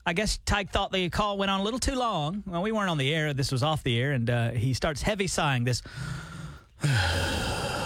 I 0.05 0.13
guess 0.13 0.39
Tyke 0.45 0.71
thought 0.71 0.93
the 0.93 1.09
call 1.11 1.39
went 1.39 1.51
on 1.51 1.61
a 1.61 1.63
little 1.63 1.81
too 1.81 1.95
long. 1.95 2.43
Well, 2.47 2.63
we 2.63 2.73
weren't 2.73 2.91
on 2.91 2.99
the 2.99 3.15
air. 3.15 3.35
This 3.35 3.53
was 3.53 3.63
off 3.63 3.83
the 3.83 3.99
air. 4.01 4.13
And 4.13 4.31
uh, 4.31 4.51
he 4.51 4.75
starts 4.75 5.03
heavy 5.03 5.27
sighing 5.27 5.65
this. 5.65 5.83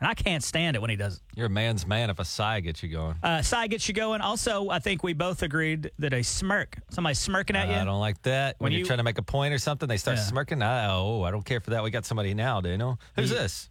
And 0.00 0.08
I 0.08 0.14
can't 0.14 0.42
stand 0.42 0.76
it 0.76 0.80
when 0.80 0.88
he 0.88 0.96
does 0.96 1.16
it. 1.16 1.22
You're 1.36 1.46
a 1.46 1.50
man's 1.50 1.86
man 1.86 2.08
if 2.08 2.18
a 2.18 2.24
sigh 2.24 2.60
gets 2.60 2.82
you 2.82 2.88
going. 2.88 3.16
Uh, 3.22 3.42
sigh 3.42 3.66
gets 3.66 3.86
you 3.86 3.92
going. 3.92 4.22
Also, 4.22 4.70
I 4.70 4.78
think 4.78 5.02
we 5.02 5.12
both 5.12 5.42
agreed 5.42 5.90
that 5.98 6.14
a 6.14 6.22
smirk, 6.22 6.78
somebody 6.90 7.14
smirking 7.14 7.54
at 7.54 7.68
you. 7.68 7.74
I 7.74 7.84
don't 7.84 8.00
like 8.00 8.22
that. 8.22 8.56
When, 8.58 8.66
When 8.66 8.72
you're 8.72 8.80
you- 8.80 8.86
trying 8.86 8.96
to 8.98 9.02
make 9.04 9.18
a 9.18 9.22
point 9.22 9.52
or 9.52 9.58
something, 9.58 9.88
they 9.88 9.98
start 9.98 10.16
Yeah. 10.16 10.22
smirking. 10.24 10.62
I, 10.62 10.86
oh, 10.90 11.22
I 11.22 11.30
don't 11.30 11.44
care 11.44 11.60
for 11.60 11.70
that. 11.70 11.82
We 11.84 11.90
got 11.90 12.06
somebody 12.06 12.32
now, 12.32 12.62
do 12.62 12.70
you 12.70 12.78
know? 12.78 12.98
Who's 13.14 13.28
this? 13.30 13.68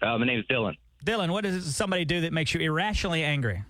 Uh, 0.00 0.16
my 0.18 0.26
name 0.26 0.38
is 0.38 0.46
Dylan. 0.46 0.76
Dylan, 1.04 1.30
what 1.30 1.42
does 1.42 1.74
somebody 1.74 2.04
do 2.04 2.20
that 2.20 2.32
makes 2.32 2.54
you 2.54 2.60
irrationally 2.60 3.24
angry? 3.24 3.64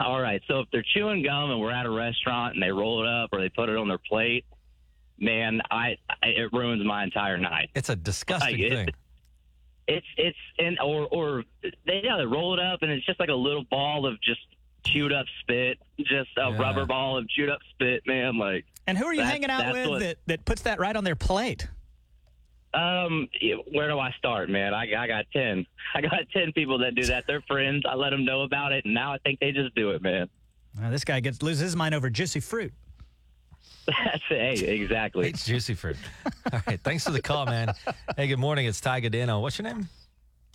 All 0.00 0.20
right. 0.20 0.40
So 0.48 0.60
if 0.60 0.68
they're 0.72 0.84
chewing 0.94 1.22
gum 1.22 1.50
and 1.50 1.60
we're 1.60 1.70
at 1.70 1.84
a 1.86 1.90
restaurant 1.90 2.54
and 2.54 2.62
they 2.62 2.70
roll 2.70 3.04
it 3.04 3.08
up 3.08 3.28
or 3.32 3.40
they 3.40 3.50
put 3.50 3.68
it 3.68 3.76
on 3.76 3.88
their 3.88 3.98
plate, 3.98 4.44
man, 5.18 5.60
I, 5.70 5.96
I 6.22 6.28
it 6.28 6.52
ruins 6.52 6.82
my 6.84 7.04
entire 7.04 7.36
night. 7.36 7.70
It's 7.74 7.90
a 7.90 7.96
disgusting 7.96 8.58
Like, 8.58 8.60
it- 8.60 8.72
thing. 8.72 8.88
It's 9.86 10.06
it's 10.16 10.38
and 10.58 10.78
or 10.80 11.06
or 11.10 11.44
they 11.86 12.00
yeah 12.02 12.16
they 12.16 12.24
roll 12.26 12.54
it 12.54 12.60
up 12.60 12.80
and 12.82 12.90
it's 12.90 13.04
just 13.04 13.20
like 13.20 13.28
a 13.28 13.34
little 13.34 13.64
ball 13.70 14.06
of 14.06 14.20
just 14.22 14.40
chewed 14.86 15.12
up 15.12 15.26
spit, 15.40 15.78
just 15.98 16.30
a 16.38 16.50
Yeah. 16.50 16.58
rubber 16.58 16.86
ball 16.86 17.18
of 17.18 17.28
chewed 17.28 17.50
up 17.50 17.60
spit, 17.70 18.02
man. 18.06 18.38
Like 18.38 18.64
And 18.86 18.96
who 18.98 19.04
are 19.04 19.14
you 19.14 19.22
hanging 19.22 19.50
out 19.50 19.72
with 19.72 19.88
what- 19.88 20.00
that, 20.00 20.16
that 20.26 20.44
puts 20.44 20.62
that 20.62 20.78
right 20.78 20.94
on 20.96 21.04
their 21.04 21.16
plate? 21.16 21.68
Um, 22.72 23.28
where 23.72 23.88
do 23.88 23.98
I 24.00 24.10
start, 24.18 24.50
man? 24.50 24.74
I, 24.74 24.82
I 24.98 25.06
got 25.06 25.26
ten. 25.32 25.64
I 25.94 26.00
got 26.00 26.20
ten 26.32 26.52
people 26.52 26.78
that 26.78 26.94
do 26.96 27.04
that. 27.04 27.24
They're 27.26 27.42
friends. 27.42 27.82
I 27.88 27.94
let 27.94 28.10
them 28.10 28.24
know 28.24 28.42
about 28.42 28.72
it, 28.72 28.84
and 28.84 28.92
now 28.94 29.12
I 29.12 29.18
think 29.18 29.38
they 29.38 29.52
just 29.52 29.74
do 29.76 29.90
it, 29.90 30.02
man. 30.02 30.28
Uh, 30.82 30.90
this 30.90 31.04
guy 31.04 31.20
gets 31.20 31.40
loses 31.40 31.60
his 31.60 31.76
mind 31.76 31.94
over 31.94 32.10
juicy 32.10 32.40
fruit. 32.40 32.72
That's 33.86 34.22
it. 34.30 34.58
Hey, 34.60 34.80
exactly. 34.80 35.28
It's 35.28 35.44
juicy 35.44 35.74
fruit. 35.74 35.96
All 36.52 36.60
right. 36.66 36.80
Thanks 36.82 37.04
for 37.04 37.10
the 37.10 37.22
call, 37.22 37.46
man. 37.46 37.72
Hey, 38.16 38.26
good 38.28 38.38
morning. 38.38 38.66
It's 38.66 38.80
Ty 38.80 39.02
Gadino. 39.02 39.40
What's 39.42 39.58
your 39.58 39.64
name? 39.64 39.88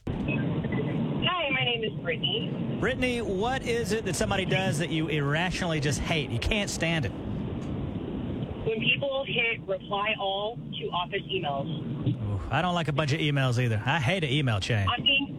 Hi, 0.07 1.49
my 1.51 1.63
name 1.63 1.83
is 1.83 1.91
Brittany. 2.01 2.77
Brittany, 2.79 3.21
what 3.21 3.61
is 3.63 3.91
it 3.91 4.05
that 4.05 4.15
somebody 4.15 4.45
does 4.45 4.79
that 4.79 4.89
you 4.89 5.07
irrationally 5.07 5.79
just 5.79 5.99
hate? 5.99 6.29
You 6.29 6.39
can't 6.39 6.69
stand 6.69 7.05
it. 7.05 7.09
When 7.09 8.79
people 8.79 9.25
hit 9.27 9.61
reply 9.67 10.13
all 10.19 10.57
to 10.79 10.85
office 10.87 11.21
emails, 11.31 11.67
Ooh, 12.07 12.41
I 12.51 12.61
don't 12.61 12.75
like 12.75 12.87
a 12.87 12.93
bunch 12.93 13.13
of 13.13 13.19
emails 13.19 13.61
either. 13.61 13.81
I 13.85 13.99
hate 13.99 14.23
an 14.23 14.29
email 14.31 14.59
chain. 14.59 14.87
I 14.87 15.01
mean, 15.01 15.38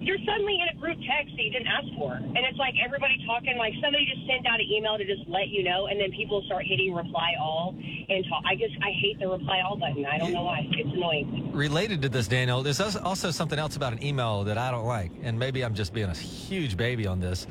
you're 0.00 0.18
suddenly 0.26 0.58
in 0.60 0.76
a 0.76 0.80
group 0.80 0.98
text 1.06 1.34
that 1.36 1.42
you 1.42 1.50
didn't 1.50 1.68
ask 1.68 1.86
for. 1.96 2.12
And 2.12 2.38
it's 2.38 2.58
like 2.58 2.74
everybody 2.84 3.14
talking, 3.26 3.56
like 3.56 3.72
somebody 3.82 4.04
just 4.06 4.26
sent 4.26 4.46
out 4.46 4.60
an 4.60 4.66
email 4.70 4.98
to 4.98 5.04
just 5.04 5.28
let 5.28 5.48
you 5.48 5.62
know, 5.64 5.86
and 5.86 6.00
then 6.00 6.10
people 6.12 6.42
start 6.46 6.64
hitting 6.66 6.92
reply 6.92 7.32
all 7.40 7.74
and 8.08 8.24
talk. 8.28 8.42
I 8.46 8.54
just, 8.54 8.74
I 8.82 8.90
hate 9.00 9.18
the 9.18 9.28
reply 9.28 9.62
all 9.64 9.76
button. 9.76 10.04
I 10.04 10.18
don't 10.18 10.32
know 10.32 10.44
why. 10.44 10.66
It's 10.72 10.92
annoying. 10.94 11.52
Related 11.52 12.02
to 12.02 12.08
this, 12.08 12.28
Daniel, 12.28 12.62
there's 12.62 12.80
also 12.80 13.30
something 13.30 13.58
else 13.58 13.76
about 13.76 13.92
an 13.92 14.04
email 14.04 14.44
that 14.44 14.58
I 14.58 14.70
don't 14.70 14.86
like. 14.86 15.12
And 15.22 15.38
maybe 15.38 15.64
I'm 15.64 15.74
just 15.74 15.92
being 15.94 16.10
a 16.10 16.14
huge 16.14 16.76
baby 16.76 17.06
on 17.06 17.20
this. 17.20 17.46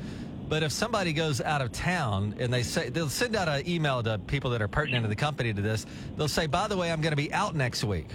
But 0.49 0.61
if 0.61 0.71
somebody 0.71 1.13
goes 1.13 1.41
out 1.41 1.61
of 1.61 1.71
town 1.71 2.35
and 2.37 2.53
they 2.53 2.61
say, 2.63 2.89
they'll 2.89 3.09
send 3.09 3.35
out 3.35 3.47
an 3.47 3.67
email 3.67 4.03
to 4.03 4.19
people 4.19 4.51
that 4.51 4.61
are 4.61 4.67
pertinent 4.67 5.03
to 5.03 5.09
the 5.09 5.15
company 5.15 5.53
to 5.53 5.61
this, 5.61 5.85
they'll 6.17 6.27
say, 6.27 6.45
by 6.45 6.67
the 6.67 6.77
way, 6.77 6.91
I'm 6.91 7.01
going 7.01 7.13
to 7.13 7.17
be 7.17 7.33
out 7.33 7.55
next 7.55 7.83
week. 7.83 8.07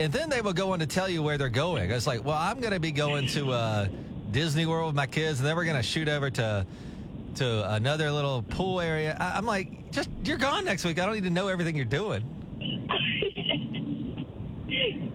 And 0.00 0.12
then 0.12 0.28
they 0.28 0.40
will 0.40 0.52
go 0.52 0.72
on 0.72 0.80
to 0.80 0.86
tell 0.86 1.08
you 1.08 1.22
where 1.22 1.38
they're 1.38 1.48
going. 1.48 1.90
It's 1.90 2.06
like, 2.06 2.24
well, 2.24 2.36
I'm 2.36 2.60
going 2.60 2.72
to 2.72 2.80
be 2.80 2.90
going 2.90 3.26
to 3.28 3.52
uh, 3.52 3.88
Disney 4.32 4.66
World 4.66 4.88
with 4.88 4.96
my 4.96 5.06
kids, 5.06 5.38
and 5.38 5.48
then 5.48 5.54
we're 5.56 5.64
going 5.64 5.76
to 5.76 5.82
shoot 5.82 6.08
over 6.08 6.30
to 6.30 6.66
to 7.36 7.72
another 7.74 8.12
little 8.12 8.42
pool 8.42 8.80
area. 8.80 9.16
I, 9.18 9.36
I'm 9.36 9.44
like, 9.46 9.90
just 9.90 10.08
you're 10.24 10.38
gone 10.38 10.64
next 10.64 10.84
week. 10.84 10.98
I 11.00 11.04
don't 11.06 11.14
need 11.14 11.24
to 11.24 11.30
know 11.30 11.48
everything 11.48 11.74
you're 11.76 11.84
doing. 11.84 12.22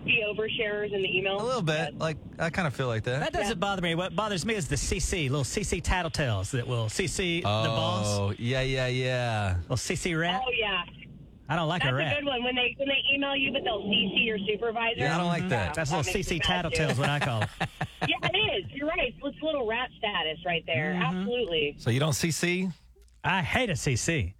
The 0.05 0.21
oversharers 0.27 0.91
in 0.93 1.01
the 1.01 1.17
email. 1.17 1.41
A 1.41 1.45
little 1.45 1.61
bit. 1.61 1.97
Like 1.99 2.17
I 2.39 2.49
kind 2.49 2.67
of 2.67 2.73
feel 2.73 2.87
like 2.87 3.03
that. 3.03 3.19
That 3.19 3.33
doesn't 3.33 3.59
bother 3.59 3.81
me. 3.81 3.95
What 3.95 4.15
bothers 4.15 4.45
me 4.45 4.55
is 4.55 4.67
the 4.67 4.75
CC, 4.75 5.29
little 5.29 5.43
CC 5.45 5.81
tattletales 5.81 6.51
that 6.51 6.65
will 6.67 6.85
CC 6.85 7.41
the 7.41 7.43
boss, 7.43 8.05
Oh, 8.07 8.33
yeah, 8.37 8.61
yeah, 8.61 8.87
yeah. 8.87 9.55
little 9.63 9.75
CC 9.77 10.19
rat. 10.19 10.41
Oh 10.43 10.51
yeah, 10.57 10.83
I 11.49 11.55
don't 11.55 11.67
like 11.67 11.81
that's 11.81 11.93
a 11.93 11.97
a 11.97 12.15
good 12.15 12.25
one. 12.25 12.43
When 12.43 12.55
they 12.55 12.75
when 12.77 12.87
they 12.87 13.01
email 13.13 13.35
you, 13.35 13.51
but 13.51 13.63
they'll 13.63 13.81
CC 13.81 14.25
your 14.25 14.37
supervisor. 14.47 14.99
Yeah, 14.99 15.15
I 15.15 15.17
don't 15.17 15.27
like 15.27 15.49
that. 15.49 15.73
That's 15.73 15.89
that 15.89 15.97
little 15.97 16.13
CC 16.13 16.39
mad, 16.47 16.61
too. 16.63 16.79
tattletales, 16.83 16.97
what 16.97 17.09
I 17.09 17.19
call 17.19 17.41
it. 17.41 17.49
Yeah, 18.07 18.15
it 18.23 18.37
is. 18.37 18.71
You're 18.71 18.87
right. 18.87 19.13
It's 19.21 19.41
little 19.43 19.67
rat 19.67 19.89
status 19.97 20.39
right 20.45 20.63
there. 20.65 20.93
Mm-hmm. 20.93 21.03
Absolutely. 21.03 21.75
So 21.79 21.89
you 21.89 21.99
don't 21.99 22.13
CC? 22.13 22.71
I 23.25 23.41
hate 23.41 23.69
a 23.69 23.73
CC. 23.73 24.33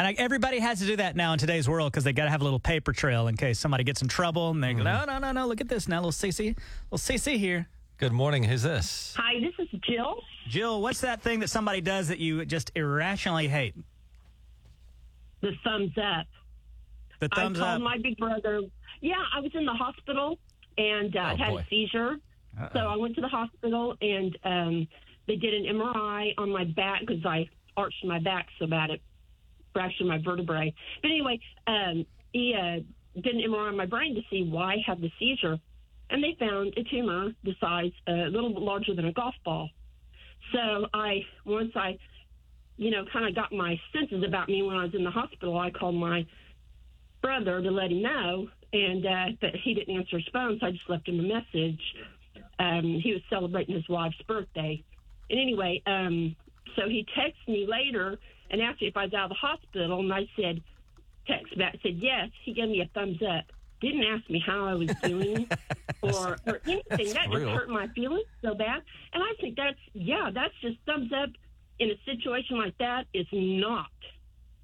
And 0.00 0.08
I, 0.08 0.14
everybody 0.18 0.58
has 0.58 0.80
to 0.80 0.86
do 0.86 0.96
that 0.96 1.14
now 1.14 1.32
in 1.32 1.38
today's 1.38 1.68
world 1.68 1.92
because 1.92 2.02
they 2.04 2.12
got 2.12 2.24
to 2.24 2.30
have 2.30 2.40
a 2.40 2.44
little 2.44 2.58
paper 2.58 2.92
trail 2.92 3.28
in 3.28 3.36
case 3.36 3.58
somebody 3.58 3.84
gets 3.84 4.02
in 4.02 4.08
trouble 4.08 4.50
and 4.50 4.64
they 4.64 4.74
go, 4.74 4.82
no, 4.82 5.04
no, 5.04 5.18
no, 5.18 5.30
no, 5.30 5.46
look 5.46 5.60
at 5.60 5.68
this 5.68 5.86
now, 5.86 5.98
little 5.98 6.10
CC, 6.10 6.56
little 6.90 6.98
CC 6.98 7.36
here. 7.38 7.68
Good 7.98 8.12
morning. 8.12 8.42
Who's 8.42 8.62
this? 8.62 9.14
Hi, 9.16 9.38
this 9.40 9.52
is 9.58 9.80
Jill. 9.88 10.16
Jill, 10.48 10.80
what's 10.82 11.02
that 11.02 11.20
thing 11.22 11.40
that 11.40 11.50
somebody 11.50 11.82
does 11.82 12.08
that 12.08 12.18
you 12.18 12.44
just 12.46 12.72
irrationally 12.74 13.46
hate? 13.46 13.74
The 15.40 15.52
thumbs 15.64 15.92
up. 15.98 16.26
The 17.20 17.28
thumbs 17.28 17.58
I 17.58 17.62
called 17.64 17.76
up. 17.76 17.82
my 17.82 17.98
big 18.02 18.16
brother. 18.16 18.62
Yeah, 19.00 19.14
I 19.34 19.40
was 19.40 19.50
in 19.54 19.64
the 19.64 19.72
hospital 19.72 20.38
and 20.78 21.14
uh, 21.16 21.30
Oh, 21.32 21.36
had 21.36 21.50
boy. 21.50 21.58
a 21.60 21.66
seizure. 21.68 22.16
So 22.74 22.80
I 22.80 22.96
went 22.96 23.14
to 23.14 23.20
the 23.20 23.28
hospital 23.28 23.96
and 24.02 24.36
um, 24.44 24.88
they 25.26 25.36
did 25.36 25.54
an 25.54 25.64
MRI 25.76 26.32
on 26.36 26.50
my 26.50 26.64
back 26.64 27.00
because 27.00 27.24
I 27.24 27.48
arched 27.76 28.04
my 28.04 28.18
back 28.18 28.48
so 28.58 28.66
bad 28.66 28.90
it 28.90 29.00
fractured 29.72 30.06
my 30.08 30.18
vertebrae. 30.18 30.74
But 31.00 31.10
anyway, 31.10 31.38
um, 31.66 32.04
he 32.32 32.54
uh, 32.54 32.80
did 33.20 33.34
an 33.36 33.40
MRI 33.50 33.68
on 33.68 33.76
my 33.76 33.86
brain 33.86 34.14
to 34.16 34.20
see 34.28 34.42
why 34.42 34.74
I 34.74 34.76
had 34.84 35.00
the 35.00 35.10
seizure, 35.18 35.58
and 36.10 36.22
they 36.22 36.36
found 36.40 36.74
a 36.76 36.82
tumor 36.84 37.30
the 37.44 37.54
size 37.60 37.92
uh, 38.08 38.12
a 38.12 38.30
little 38.30 38.50
bit 38.52 38.62
larger 38.62 38.94
than 38.94 39.06
a 39.06 39.12
golf 39.12 39.34
ball. 39.44 39.68
So 40.52 40.86
I 40.92 41.20
once 41.44 41.70
I, 41.76 41.96
you 42.80 42.90
know, 42.90 43.04
kind 43.12 43.26
of 43.26 43.34
got 43.34 43.52
my 43.52 43.78
senses 43.92 44.24
about 44.26 44.48
me 44.48 44.62
when 44.62 44.74
I 44.74 44.84
was 44.84 44.94
in 44.94 45.04
the 45.04 45.10
hospital. 45.10 45.58
I 45.58 45.70
called 45.70 45.96
my 45.96 46.24
brother 47.20 47.60
to 47.60 47.70
let 47.70 47.90
him 47.90 48.00
know, 48.00 48.48
and 48.72 49.04
uh, 49.04 49.26
but 49.38 49.50
he 49.54 49.74
didn't 49.74 49.94
answer 49.94 50.16
his 50.16 50.26
phone, 50.32 50.56
so 50.58 50.66
I 50.66 50.70
just 50.70 50.88
left 50.88 51.06
him 51.06 51.20
a 51.20 51.22
message. 51.22 51.80
Um, 52.58 52.98
he 53.04 53.12
was 53.12 53.20
celebrating 53.28 53.74
his 53.74 53.86
wife's 53.86 54.20
birthday, 54.26 54.82
and 55.28 55.38
anyway, 55.38 55.82
um, 55.84 56.34
so 56.74 56.88
he 56.88 57.06
texted 57.14 57.48
me 57.48 57.66
later 57.68 58.18
and 58.50 58.62
asked 58.62 58.80
me 58.80 58.88
if 58.88 58.96
I 58.96 59.04
was 59.04 59.12
out 59.12 59.24
of 59.24 59.28
the 59.28 59.34
hospital, 59.34 60.00
and 60.00 60.10
I 60.10 60.26
said, 60.34 60.62
text 61.26 61.58
back 61.58 61.76
said 61.82 61.98
yes. 61.98 62.30
He 62.44 62.54
gave 62.54 62.70
me 62.70 62.80
a 62.80 62.88
thumbs 62.94 63.20
up. 63.22 63.44
Didn't 63.82 64.04
ask 64.04 64.28
me 64.30 64.42
how 64.44 64.64
I 64.64 64.72
was 64.72 64.88
doing 65.02 65.46
or 66.02 66.38
or 66.46 66.60
anything. 66.66 67.12
that 67.12 67.28
real. 67.28 67.40
just 67.40 67.50
hurt 67.50 67.68
my 67.68 67.88
feelings 67.88 68.24
so 68.40 68.54
bad. 68.54 68.80
And 69.12 69.22
I 69.22 69.32
think 69.38 69.56
that's 69.56 69.78
yeah, 69.92 70.30
that's 70.32 70.54
just 70.62 70.78
thumbs 70.86 71.12
up 71.12 71.28
in 71.80 71.90
a 71.90 71.94
situation 72.04 72.58
like 72.58 72.76
that 72.78 73.06
is 73.12 73.26
not 73.32 73.90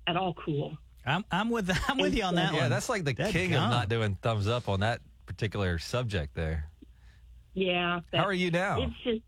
at 0.07 0.17
all 0.17 0.35
cool. 0.35 0.77
I'm, 1.05 1.25
I'm 1.31 1.51
with 1.51 1.71
I'm 1.89 1.99
with 1.99 2.15
you 2.15 2.23
on 2.23 2.37
that 2.37 2.53
yeah, 2.53 2.61
one. 2.63 2.71
that's 2.71 2.89
like 2.89 3.05
the 3.05 3.15
Dead 3.15 3.33
king 3.33 3.51
gum. 3.51 3.65
of 3.65 3.71
not 3.71 3.89
doing 3.89 4.17
thumbs 4.23 4.47
up 4.47 4.69
on 4.69 4.81
that 4.81 5.01
particular 5.25 5.79
subject 5.79 6.35
there. 6.35 6.71
Yeah. 7.55 8.01
How 8.13 8.25
are 8.25 8.33
you 8.33 8.51
now? 8.51 8.83
It's 8.83 8.95
just. 9.03 9.23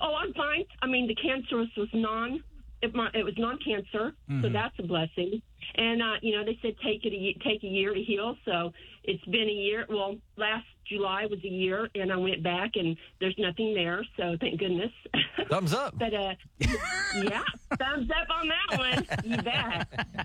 Oh, 0.00 0.14
I'm 0.14 0.32
fine. 0.32 0.64
I 0.80 0.86
mean, 0.86 1.06
the 1.06 1.14
cancer 1.14 1.58
was, 1.58 1.68
was 1.76 1.88
non. 1.92 2.42
It, 2.84 2.94
mi- 2.94 3.14
it 3.20 3.24
was 3.24 3.34
non-cancer, 3.38 4.12
Mm-hmm. 4.30 4.42
so 4.42 4.48
that's 4.48 4.74
a 4.78 4.82
blessing. 4.82 5.40
And 5.76 6.02
uh, 6.02 6.14
you 6.22 6.36
know, 6.36 6.44
they 6.44 6.58
said 6.62 6.74
take 6.84 7.04
it 7.04 7.12
a, 7.12 7.24
take 7.48 7.62
a 7.64 7.66
year 7.66 7.94
to 7.94 8.00
heal. 8.02 8.36
So 8.44 8.72
it's 9.04 9.24
been 9.24 9.48
a 9.48 9.52
year. 9.66 9.86
Well, 9.88 10.16
last 10.36 10.66
July 10.86 11.26
was 11.26 11.38
a 11.44 11.48
year, 11.48 11.88
and 11.94 12.12
I 12.12 12.16
went 12.16 12.42
back, 12.42 12.72
and 12.76 12.96
there's 13.20 13.34
nothing 13.38 13.74
there. 13.74 14.04
So 14.18 14.36
thank 14.40 14.58
goodness. 14.60 14.92
Thumbs 15.48 15.72
up. 15.72 15.98
but 15.98 16.12
uh, 16.14 16.34
yeah, 16.60 17.42
thumbs 17.78 18.10
up 18.10 18.28
on 18.38 18.48
that 18.54 18.78
one. 18.78 19.06
You 19.24 19.36
bet. 19.42 19.88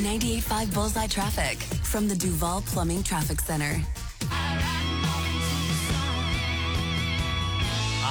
98.5 0.00 0.74
Bullseye 0.74 1.06
Traffic 1.06 1.58
from 1.84 2.08
the 2.08 2.14
Duval 2.16 2.62
Plumbing 2.62 3.02
Traffic 3.02 3.40
Center. 3.40 3.80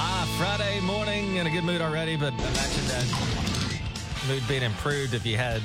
Ah, 0.02 0.26
Friday 0.38 0.80
morning 0.80 1.36
in 1.36 1.46
a 1.46 1.50
good 1.50 1.62
mood 1.62 1.82
already, 1.82 2.16
but 2.16 2.32
imagine 2.32 2.86
that 2.86 3.04
mood 4.26 4.42
being 4.48 4.62
improved 4.62 5.12
if 5.12 5.26
you 5.26 5.36
had 5.36 5.60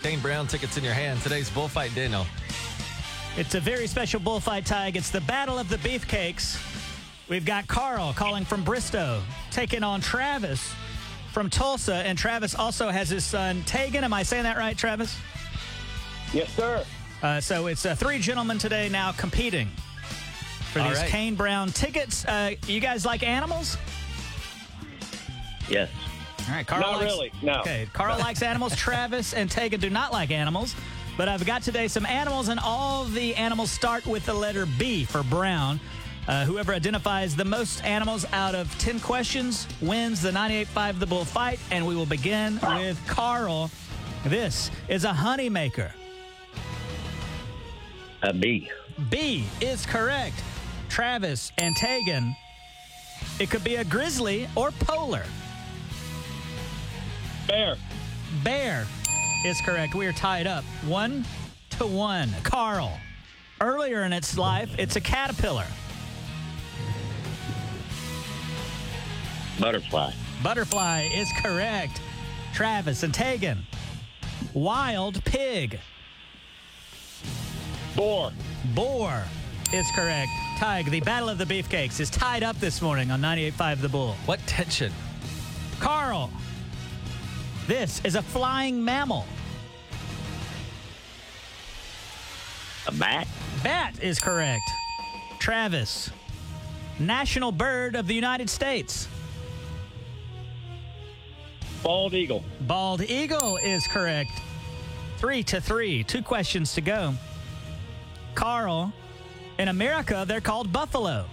Kane 0.00 0.20
Brown 0.20 0.46
tickets 0.46 0.76
in 0.76 0.84
your 0.84 0.92
hand. 0.92 1.20
Today's 1.22 1.50
bullfight, 1.50 1.92
Daniel. 1.92 2.24
It's 3.36 3.56
a 3.56 3.60
very 3.60 3.88
special 3.88 4.20
bullfight 4.20 4.64
tag. 4.64 4.96
It's 4.96 5.10
the 5.10 5.22
Battle 5.22 5.58
of 5.58 5.68
the 5.68 5.76
Beefcakes. 5.78 6.56
We've 7.28 7.44
got 7.44 7.66
Carl 7.66 8.12
calling 8.12 8.44
from 8.44 8.62
Bristow, 8.62 9.20
taking 9.50 9.82
on 9.82 10.00
Travis 10.00 10.72
from 11.32 11.50
Tulsa, 11.50 11.96
and 11.96 12.16
Travis 12.16 12.54
also 12.54 12.90
has 12.90 13.08
his 13.08 13.24
son 13.24 13.64
Tegan. 13.64 14.04
Am 14.04 14.12
I 14.12 14.22
saying 14.22 14.44
that 14.44 14.56
right, 14.56 14.78
Travis? 14.78 15.18
Yes, 16.32 16.48
sir. 16.54 16.84
Uh, 17.24 17.40
so 17.40 17.66
it's 17.66 17.84
uh, 17.84 17.96
three 17.96 18.20
gentlemen 18.20 18.56
today 18.56 18.88
now 18.88 19.10
competing 19.10 19.68
for 20.70 20.80
All 20.80 20.88
these 20.88 20.98
right. 20.98 21.10
Kane 21.10 21.34
Brown 21.34 21.70
tickets. 21.70 22.24
Uh, 22.24 22.54
you 22.66 22.80
guys 22.80 23.04
like 23.04 23.22
animals? 23.22 23.76
Yes. 25.68 25.90
All 26.48 26.54
right, 26.54 26.66
Carl. 26.66 26.80
Not 26.80 26.92
likes, 27.00 27.04
really, 27.04 27.32
no. 27.42 27.60
Okay, 27.60 27.88
Carl 27.92 28.18
likes 28.18 28.42
animals. 28.42 28.74
Travis 28.76 29.34
and 29.34 29.50
Tegan 29.50 29.80
do 29.80 29.90
not 29.90 30.12
like 30.12 30.30
animals. 30.30 30.74
But 31.16 31.28
I've 31.28 31.44
got 31.44 31.62
today 31.62 31.86
some 31.88 32.06
animals, 32.06 32.48
and 32.48 32.58
all 32.58 33.04
the 33.04 33.34
animals 33.34 33.70
start 33.70 34.06
with 34.06 34.24
the 34.26 34.32
letter 34.34 34.66
B 34.78 35.04
for 35.04 35.22
Brown. 35.22 35.78
Uh, 36.28 36.44
whoever 36.44 36.72
identifies 36.72 37.34
the 37.34 37.44
most 37.44 37.84
animals 37.84 38.24
out 38.32 38.54
of 38.54 38.76
10 38.78 39.00
questions 39.00 39.66
wins 39.80 40.22
the 40.22 40.30
98.5 40.30 40.98
The 40.98 41.06
Bull 41.06 41.24
fight. 41.24 41.58
And 41.70 41.86
we 41.86 41.96
will 41.96 42.06
begin 42.06 42.60
with 42.62 43.00
Carl. 43.06 43.70
This 44.24 44.70
is 44.88 45.04
a 45.04 45.12
honey 45.12 45.48
honeymaker. 45.48 45.92
A 48.22 48.32
B. 48.32 48.70
B 49.08 49.44
is 49.60 49.86
correct. 49.86 50.42
Travis 50.90 51.52
and 51.56 51.76
Tegan. 51.76 52.36
It 53.38 53.48
could 53.48 53.64
be 53.64 53.76
a 53.76 53.84
grizzly 53.84 54.48
or 54.56 54.72
polar. 54.72 55.24
Bear. 57.46 57.76
Bear 58.44 58.86
is 59.44 59.60
correct. 59.62 59.94
We 59.94 60.06
are 60.06 60.12
tied 60.12 60.46
up 60.46 60.64
one 60.84 61.24
to 61.78 61.86
one. 61.86 62.30
Carl. 62.42 62.98
Earlier 63.60 64.02
in 64.02 64.12
its 64.12 64.36
life, 64.36 64.70
it's 64.78 64.96
a 64.96 65.00
caterpillar. 65.00 65.66
Butterfly. 69.58 70.12
Butterfly 70.42 71.08
is 71.14 71.28
correct. 71.42 72.00
Travis 72.52 73.02
and 73.02 73.14
Tegan. 73.14 73.58
Wild 74.54 75.24
pig. 75.24 75.78
Boar. 77.94 78.32
Boar 78.74 79.22
is 79.72 79.86
correct. 79.94 80.30
Tig, 80.60 80.90
the 80.90 81.00
Battle 81.00 81.30
of 81.30 81.38
the 81.38 81.46
Beefcakes 81.46 82.00
is 82.00 82.10
tied 82.10 82.42
up 82.42 82.54
this 82.60 82.82
morning 82.82 83.10
on 83.10 83.22
98.5 83.22 83.80
The 83.80 83.88
Bull. 83.88 84.12
What 84.26 84.40
tension? 84.46 84.92
Carl. 85.78 86.30
This 87.66 88.02
is 88.04 88.14
a 88.14 88.20
flying 88.20 88.84
mammal. 88.84 89.24
A 92.86 92.92
bat. 92.92 93.26
Bat 93.64 94.02
is 94.02 94.20
correct. 94.20 94.70
Travis. 95.38 96.10
National 96.98 97.52
bird 97.52 97.96
of 97.96 98.06
the 98.06 98.14
United 98.14 98.50
States. 98.50 99.08
Bald 101.82 102.12
eagle. 102.12 102.44
Bald 102.60 103.00
eagle 103.00 103.56
is 103.56 103.86
correct. 103.86 104.32
Three 105.16 105.42
to 105.44 105.58
three. 105.58 106.04
Two 106.04 106.20
questions 106.20 106.74
to 106.74 106.82
go. 106.82 107.14
Carl. 108.34 108.92
In 109.60 109.68
America, 109.68 110.24
they're 110.26 110.40
called 110.40 110.72
buffalo. 110.72 111.26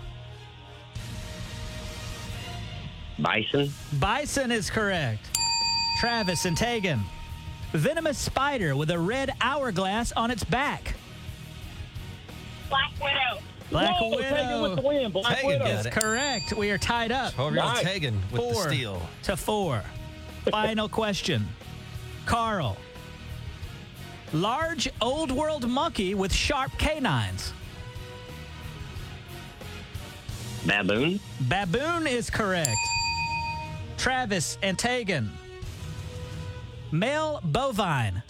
Bison. 3.19 3.71
Bison 4.01 4.51
is 4.51 4.69
correct. 4.69 5.39
Travis 6.01 6.43
and 6.43 6.57
Tegan. 6.57 6.99
Venomous 7.71 8.17
spider 8.17 8.75
with 8.75 8.91
a 8.91 8.99
red 8.99 9.31
hourglass 9.39 10.11
on 10.11 10.29
its 10.29 10.43
back. 10.43 10.95
Black 12.67 12.91
widow. 13.01 13.41
Black 13.69 13.97
Whoa, 13.97 14.09
widow. 14.09 14.29
Tegan 14.29 14.61
with 14.61 14.75
the 14.75 14.81
win. 14.81 15.11
Black 15.13 15.35
Tegan 15.37 15.47
widow. 15.47 15.65
got 15.65 15.85
it. 15.85 15.93
Correct. 15.93 16.53
We 16.57 16.69
are 16.71 16.77
tied 16.77 17.13
up. 17.13 17.33
12 17.33 17.53
year 17.53 17.63
Nice. 17.63 17.81
Tegan 17.81 18.21
with 18.33 18.41
four 18.41 18.63
the 18.65 18.69
steal. 18.69 19.01
to 19.23 19.37
four. 19.37 19.81
Final 20.51 20.89
question. 20.89 21.47
Carl. 22.25 22.75
Large 24.33 24.89
old 24.99 25.31
world 25.31 25.65
monkey 25.69 26.13
with 26.13 26.33
sharp 26.33 26.77
canines. 26.77 27.53
Baboon. 30.67 31.19
Baboon 31.47 32.07
is 32.07 32.29
correct. 32.29 32.75
Travis 33.97 34.57
and 34.61 34.77
Tegan. 34.77 35.31
Male 36.91 37.39
bovine. 37.45 38.21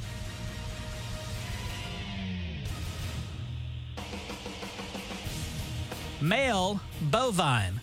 Male 6.22 6.80
bovine. 7.10 7.82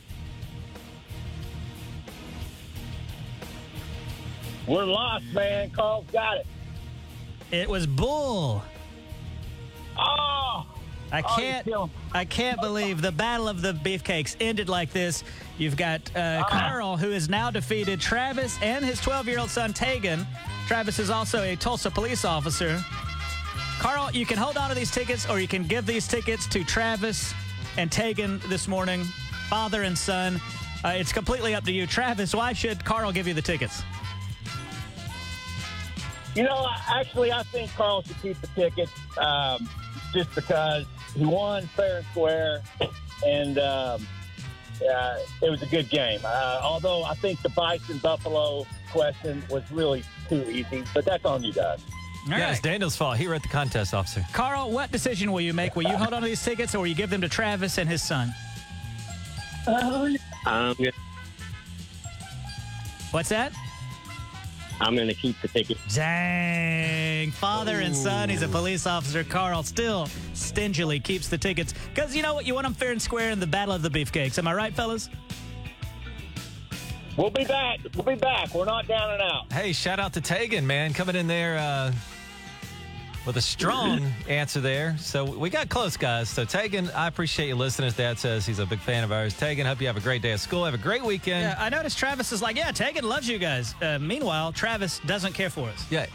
We're 4.69 4.85
lost, 4.85 5.25
man. 5.33 5.71
Carl's 5.71 6.07
got 6.13 6.37
it. 6.37 6.47
It 7.51 7.69
was 7.69 7.89
bull. 7.89 8.63
Oh. 11.15 11.17
I 11.17 11.23
Oh, 11.23 11.37
can't. 11.37 11.69
'em. 11.69 11.91
I 12.13 12.25
can't 12.25 12.61
believe 12.61 13.01
the 13.01 13.13
battle 13.13 13.49
of 13.49 13.63
the 13.63 13.73
beefcakes 13.73 14.37
ended 14.41 14.69
like 14.69 14.91
this. 14.93 15.23
You've 15.59 15.77
got 15.77 16.01
uh, 16.17 16.45
Carl, 16.49 16.97
who 16.97 17.11
has 17.11 17.29
now 17.29 17.51
defeated 17.51 18.01
Travis 18.01 18.59
and 18.63 18.85
his 18.85 19.01
12-year-old 19.01 19.51
son 19.51 19.73
Tegan. 19.73 20.27
Travis 20.67 20.99
is 20.99 21.11
also 21.11 21.43
a 21.43 21.55
Tulsa 21.57 21.91
police 21.91 22.25
officer. 22.25 22.83
Carl, 23.79 24.11
you 24.13 24.25
can 24.27 24.39
hold 24.39 24.57
on 24.57 24.69
to 24.71 24.75
these 24.75 24.91
tickets, 24.91 25.29
or 25.29 25.39
you 25.41 25.49
can 25.49 25.65
give 25.65 25.87
these 25.87 26.09
tickets 26.09 26.47
to 26.49 26.65
Travis 26.65 27.33
and 27.77 27.91
Tegan 27.93 28.41
this 28.49 28.67
morning, 28.67 29.05
father 29.49 29.83
and 29.83 29.97
son. 29.97 30.41
Uh, 30.85 30.89
it's 30.97 31.13
completely 31.13 31.55
up 31.55 31.65
to 31.65 31.73
you, 31.73 31.87
Travis. 31.87 32.35
Why 32.35 32.53
should 32.53 32.85
Carl 32.85 33.11
give 33.13 33.27
you 33.29 33.35
the 33.35 33.43
tickets? 33.43 33.83
You 36.35 36.43
know, 36.43 36.67
actually, 36.89 37.31
I 37.33 37.43
think 37.45 37.73
Carl 37.75 38.03
should 38.03 38.21
keep 38.21 38.41
the 38.41 38.49
tickets 38.49 38.91
um, 39.19 39.69
just 40.13 40.35
because 40.35 40.85
he 41.15 41.25
won 41.25 41.67
fair 41.69 41.99
and 41.99 42.07
square, 42.07 42.63
and 43.27 43.59
um, 43.59 44.07
uh, 44.89 45.17
it 45.43 45.51
was 45.51 45.63
a 45.63 45.67
good 45.67 45.89
game. 45.89 46.21
Uh, 46.25 46.61
although 46.63 47.05
I 47.05 47.15
think 47.15 47.41
the 47.43 47.51
Bison 47.51 47.99
Buffalo 47.99 48.67
question 48.91 49.43
was 49.51 49.71
really 49.71 50.05
too 50.29 50.45
easy, 50.51 50.85
but 50.93 51.05
that's 51.05 51.25
on 51.25 51.43
you 51.43 51.53
guys. 51.53 51.81
All 52.25 52.31
yeah, 52.31 52.45
right. 52.45 52.53
it's 52.53 52.61
Daniel's 52.61 52.97
fault. 52.97 53.19
He 53.19 53.27
wrote 53.27 53.43
the 53.43 53.49
contest 53.49 53.93
officer. 53.93 54.25
Carl, 54.33 54.71
what 54.71 54.91
decision 54.91 55.31
will 55.31 55.43
you 55.43 55.53
make? 55.53 55.77
Will 55.77 55.83
you 55.83 55.97
hold 55.97 56.15
on 56.15 56.23
to 56.23 56.29
these 56.29 56.43
tickets, 56.43 56.75
or 56.75 56.79
will 56.79 56.87
you 56.87 56.95
give 56.95 57.11
them 57.11 57.21
to 57.21 57.29
Travis 57.29 57.79
and 57.79 57.89
his 57.89 58.03
son? 58.03 58.33
Um, 60.47 60.75
What's 63.11 63.29
that? 63.29 63.53
I'm 64.81 64.97
going 64.97 65.09
to 65.09 65.15
keep 65.15 65.41
the 65.41 65.49
tickets. 65.49 65.95
Dang. 65.95 67.31
Father 67.31 67.81
and 67.81 67.95
son. 67.95 68.29
He's 68.29 68.43
a 68.43 68.49
police 68.49 68.87
officer. 68.87 69.25
Carl 69.25 69.63
still 69.63 70.09
stingily 70.33 71.01
keeps 71.01 71.29
the 71.29 71.39
tickets. 71.39 71.75
Because 71.95 72.15
you 72.15 72.23
know 72.23 72.35
what? 72.35 72.47
You 72.47 72.55
want 72.55 72.65
them 72.67 72.75
fair 72.75 72.91
and 72.91 73.01
square 73.01 73.31
in 73.31 73.41
the 73.41 73.47
Battle 73.47 73.75
of 73.75 73.83
the 73.83 73.91
Beefcakes. 73.91 74.39
Am 74.39 74.49
I 74.49 74.55
right, 74.55 74.75
fellas? 74.75 75.09
We'll 77.17 77.31
be 77.31 77.45
back. 77.45 77.79
We'll 77.95 78.05
be 78.05 78.17
back. 78.17 78.53
We're 78.55 78.65
not 78.65 78.89
down 78.89 79.13
and 79.13 79.23
out. 79.23 79.53
Hey, 79.53 79.73
shout 79.73 80.01
out 80.01 80.13
to 80.15 80.21
Tegan, 80.21 80.67
man, 80.67 80.93
coming 80.93 81.15
in 81.15 81.29
there, 81.29 81.57
uh, 81.59 81.93
with 83.27 83.37
a 83.37 83.41
strong 83.41 84.13
answer 84.29 84.61
there. 84.61 84.97
So 84.99 85.25
we 85.25 85.51
got 85.51 85.69
close, 85.69 85.97
guys. 85.97 86.29
So 86.29 86.45
Tegan, 86.45 86.91
I 86.91 87.07
appreciate 87.07 87.49
you 87.49 87.55
listening. 87.55 87.87
His 87.87 87.97
dad 87.97 88.19
says 88.19 88.45
he's 88.47 88.59
a 88.59 88.67
big 88.67 88.81
fan 88.81 89.05
of 89.05 89.13
ours. 89.13 89.35
Tegan, 89.37 89.67
hope 89.67 89.81
you 89.81 89.87
have 89.87 89.97
a 89.97 90.01
great 90.01 90.23
day 90.23 90.33
at 90.33 90.41
school. 90.41 90.65
Have 90.65 90.75
a 90.75 90.79
great 90.79 91.03
weekend. 91.03 91.43
Yeah, 91.43 91.57
I 91.59 91.69
noticed 91.69 91.99
Travis 91.99 92.33
is 92.33 92.43
like, 92.43 92.57
yeah, 92.57 92.71
Tegan 92.71 93.05
loves 93.05 93.29
you 93.29 93.39
guys. 93.39 93.75
Uh, 93.81 93.99
meanwhile, 93.99 94.53
Travis 94.53 95.01
doesn't 95.07 95.33
care 95.33 95.51
for 95.51 95.69
us. 95.69 95.87
Yeah. 95.91 96.07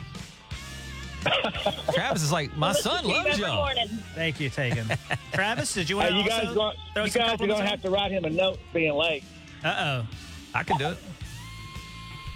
Travis 1.93 2.23
is 2.23 2.31
like, 2.31 2.55
my 2.55 2.71
son 2.71 3.05
loves 3.05 3.37
y'all. 3.37 3.69
Thank 4.15 4.39
you, 4.39 4.49
Tegan. 4.49 4.87
Travis, 5.33 5.73
did 5.73 5.89
you 5.89 5.97
want 5.97 6.09
Hey, 6.09 6.13
to 6.15 6.23
you 6.23 6.29
guys, 6.29 6.43
also 6.47 6.55
going, 6.55 6.77
throw 6.93 7.03
you 7.03 7.11
some 7.11 7.21
guys 7.21 7.33
are 7.33 7.37
going 7.37 7.49
to 7.49 7.55
compliments 7.55 7.71
have 7.71 7.81
to 7.81 7.89
write 7.89 8.11
him 8.11 8.25
a 8.25 8.29
note 8.29 8.59
being 8.73 8.93
late. 8.93 9.23
Uh-oh. 9.63 10.05
I 10.53 10.63
can 10.63 10.77
do 10.77 10.89
it. 10.89 10.97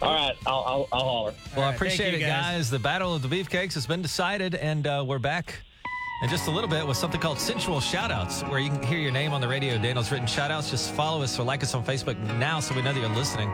All 0.03 0.13
right, 0.13 0.35
I'll, 0.45 0.63
I'll, 0.67 0.87
I'll 0.91 1.03
holler. 1.03 1.33
Well, 1.55 1.65
I 1.65 1.69
right, 1.69 1.69
thank 1.69 1.75
appreciate 1.75 2.11
you, 2.11 2.17
it, 2.17 2.27
guys. 2.27 2.55
guys. 2.55 2.69
The 2.69 2.79
battle 2.79 3.15
of 3.15 3.21
the 3.21 3.29
beefcakes 3.29 3.73
has 3.75 3.87
been 3.87 4.01
decided, 4.01 4.53
and 4.55 4.85
uh, 4.85 5.03
we're 5.07 5.17
back 5.17 5.61
in 6.21 6.29
just 6.29 6.47
a 6.47 6.51
little 6.51 6.69
bit 6.69 6.85
with 6.85 6.97
something 6.97 7.21
called 7.21 7.39
Sensual 7.39 7.77
Shoutouts, 7.77 8.49
where 8.49 8.59
you 8.59 8.69
can 8.69 8.83
hear 8.83 8.99
your 8.99 9.11
name 9.11 9.31
on 9.31 9.39
the 9.39 9.47
radio. 9.47 9.77
Daniel's 9.77 10.11
written 10.11 10.27
shoutouts. 10.27 10.69
Just 10.69 10.91
follow 10.91 11.21
us 11.21 11.39
or 11.39 11.43
like 11.43 11.63
us 11.63 11.73
on 11.73 11.85
Facebook 11.85 12.17
now 12.37 12.59
so 12.59 12.75
we 12.75 12.81
know 12.81 12.91
that 12.91 12.99
you're 12.99 13.09
listening. 13.09 13.49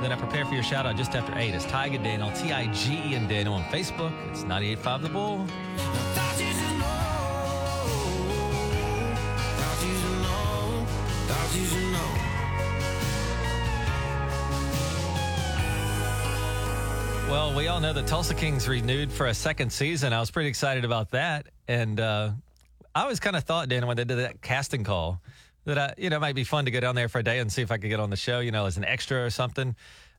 Then 0.00 0.10
I 0.10 0.16
prepare 0.16 0.44
for 0.44 0.54
your 0.54 0.64
shout 0.64 0.84
out 0.84 0.96
just 0.96 1.14
after 1.14 1.32
8. 1.38 1.54
It's 1.54 1.64
Tig 1.64 1.94
and 1.94 2.02
Daniel, 2.02 2.30
T 2.32 2.52
I 2.52 2.66
G 2.72 3.14
and 3.14 3.28
Daniel 3.28 3.54
on 3.54 3.62
Facebook. 3.64 4.12
It's 4.30 4.42
98.5 4.42 5.02
The 5.02 5.08
Bull. 5.08 5.46
Well, 17.34 17.52
we 17.52 17.66
all 17.66 17.80
know 17.80 17.92
that 17.92 18.06
Tulsa 18.06 18.32
Kings 18.32 18.68
renewed 18.68 19.10
for 19.10 19.26
a 19.26 19.34
second 19.34 19.72
season. 19.72 20.12
I 20.12 20.20
was 20.20 20.30
pretty 20.30 20.48
excited 20.48 20.84
about 20.84 21.10
that. 21.10 21.48
And 21.66 21.98
uh, 21.98 22.30
I 22.94 23.02
always 23.02 23.18
kind 23.18 23.34
of 23.34 23.42
thought, 23.42 23.68
Dan, 23.68 23.88
when 23.88 23.96
they 23.96 24.04
did 24.04 24.18
that 24.18 24.40
casting 24.40 24.84
call, 24.84 25.20
that 25.64 25.76
I, 25.76 25.94
you 25.98 26.10
know, 26.10 26.18
it 26.18 26.20
might 26.20 26.36
be 26.36 26.44
fun 26.44 26.64
to 26.66 26.70
go 26.70 26.78
down 26.78 26.94
there 26.94 27.08
for 27.08 27.18
a 27.18 27.24
day 27.24 27.40
and 27.40 27.52
see 27.52 27.60
if 27.60 27.72
I 27.72 27.78
could 27.78 27.90
get 27.90 27.98
on 27.98 28.08
the 28.08 28.16
show, 28.16 28.38
you 28.38 28.52
know, 28.52 28.66
as 28.66 28.76
an 28.76 28.84
extra 28.84 29.24
or 29.24 29.30
something. 29.30 29.74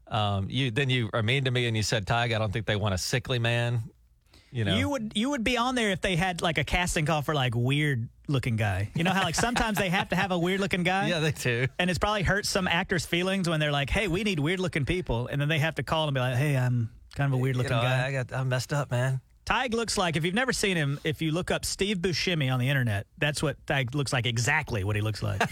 Um, 0.10 0.48
you 0.50 0.72
then 0.72 0.90
you 0.90 1.10
are 1.14 1.24
mean 1.24 1.46
to 1.46 1.52
me 1.52 1.68
and 1.68 1.78
you 1.78 1.84
said, 1.84 2.06
Tig, 2.06 2.34
I 2.34 2.38
don't 2.38 2.52
think 2.52 2.66
they 2.66 2.76
want 2.76 2.94
a 2.94 2.98
sickly 2.98 3.40
man. 3.40 3.84
You 4.52 4.66
know, 4.66 4.76
You 4.76 4.90
would 4.90 5.14
you 5.16 5.30
would 5.30 5.46
be 5.46 5.56
on 5.56 5.76
there 5.76 5.92
if 5.92 6.02
they 6.02 6.18
had 6.18 6.42
like 6.42 6.58
a 6.58 6.66
casting 6.66 7.06
call 7.06 7.22
for 7.22 7.34
like 7.34 7.56
weird 7.56 8.10
looking 8.28 8.58
guy. 8.58 8.92
You 8.94 9.06
know 9.06 9.12
how 9.12 9.24
like 9.24 9.36
sometimes 9.36 9.78
they 9.78 9.90
have 9.90 10.10
to 10.10 10.18
have 10.18 10.32
a 10.32 10.38
weird 10.38 10.60
looking 10.60 10.84
guy? 10.84 11.08
yeah, 11.10 11.20
they 11.20 11.32
do. 11.32 11.68
And 11.80 11.90
it's 11.90 12.00
probably 12.00 12.24
hurt 12.24 12.46
some 12.46 12.68
actors' 12.68 13.06
feelings 13.06 13.48
when 13.48 13.62
they're 13.62 13.72
like, 13.72 13.90
"Hey, 13.90 14.10
we 14.10 14.24
need 14.24 14.40
weird 14.40 14.60
looking 14.60 14.84
people," 14.84 15.28
and 15.28 15.40
then 15.40 15.48
they 15.48 15.60
have 15.60 15.76
to 15.76 15.84
call 15.84 16.08
and 16.10 16.14
be 16.14 16.20
like, 16.20 16.36
"Hey, 16.36 16.58
I'm 16.58 16.90
kind 17.16 17.34
of 17.34 17.40
a 17.40 17.42
weird 17.42 17.56
You 17.56 17.64
looking 17.64 17.78
know, 17.78 17.82
guy." 17.84 18.08
I 18.08 18.12
got 18.12 18.34
I 18.34 18.44
messed 18.44 18.74
up, 18.74 18.92
man. 18.92 19.22
Tig 19.46 19.76
looks 19.76 19.96
like 19.96 20.16
if 20.16 20.26
you've 20.26 20.34
never 20.34 20.52
seen 20.52 20.76
him, 20.76 21.00
if 21.04 21.22
you 21.22 21.32
look 21.32 21.52
up 21.52 21.66
Steve 21.66 22.00
Buscemi 22.00 22.52
on 22.52 22.60
the 22.60 22.68
internet, 22.68 23.06
that's 23.20 23.44
what 23.44 23.58
Tig 23.68 23.94
looks 23.94 24.12
like. 24.12 24.26
Exactly 24.26 24.84
what 24.84 24.96
he 24.96 25.02
looks 25.02 25.22
like. 25.22 25.42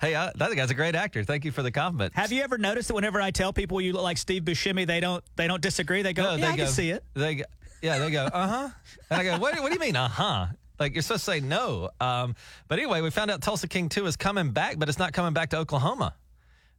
Hey, 0.00 0.14
I, 0.14 0.32
that 0.36 0.54
guy's 0.54 0.70
a 0.70 0.74
great 0.74 0.94
actor. 0.94 1.24
Thank 1.24 1.44
you 1.44 1.52
for 1.52 1.62
the 1.62 1.70
compliment. 1.70 2.14
Have 2.14 2.32
you 2.32 2.42
ever 2.42 2.56
noticed 2.56 2.88
that 2.88 2.94
whenever 2.94 3.20
I 3.20 3.30
tell 3.30 3.52
people 3.52 3.80
you 3.82 3.92
look 3.92 4.02
like 4.02 4.16
Steve 4.16 4.44
Buscemi, 4.44 4.86
they 4.86 5.00
don't 5.00 5.22
they 5.36 5.46
don't 5.46 5.60
disagree. 5.60 6.00
They 6.02 6.12
go, 6.14 6.22
No, 6.22 6.30
"Yeah, 6.36 6.46
they 6.46 6.52
I 6.52 6.56
can 6.56 6.66
see 6.68 6.90
it." 6.90 7.04
They 7.14 7.34
go, 7.36 7.44
yeah, 7.82 7.98
they 7.98 8.10
go, 8.10 8.24
uh 8.24 8.48
huh. 8.48 8.68
And 9.10 9.20
I 9.20 9.24
go, 9.24 9.38
what, 9.38 9.58
what 9.60 9.68
do 9.68 9.74
you 9.74 9.78
mean, 9.80 9.96
uh 9.96 10.08
huh? 10.08 10.46
Like 10.78 10.94
you're 10.94 11.02
supposed 11.02 11.24
to 11.26 11.30
say 11.32 11.40
no. 11.40 11.90
Um, 12.00 12.34
but 12.68 12.78
anyway, 12.78 13.00
we 13.02 13.10
found 13.10 13.30
out 13.30 13.42
Tulsa 13.42 13.68
King 13.68 13.88
2 13.88 14.06
is 14.06 14.16
coming 14.16 14.50
back, 14.50 14.78
but 14.78 14.88
it's 14.88 14.98
not 14.98 15.12
coming 15.12 15.32
back 15.34 15.50
to 15.50 15.58
Oklahoma. 15.58 16.14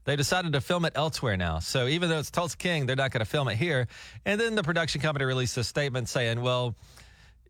They 0.03 0.15
decided 0.15 0.53
to 0.53 0.61
film 0.61 0.85
it 0.85 0.93
elsewhere 0.95 1.37
now. 1.37 1.59
So 1.59 1.87
even 1.87 2.09
though 2.09 2.19
it's 2.19 2.31
Tulsa 2.31 2.57
King, 2.57 2.85
they're 2.87 2.95
not 2.95 3.11
going 3.11 3.19
to 3.23 3.29
film 3.29 3.47
it 3.47 3.55
here. 3.55 3.87
And 4.25 4.39
then 4.41 4.55
the 4.55 4.63
production 4.63 4.99
company 5.01 5.25
released 5.25 5.57
a 5.57 5.63
statement 5.63 6.09
saying, 6.09 6.41
well, 6.41 6.75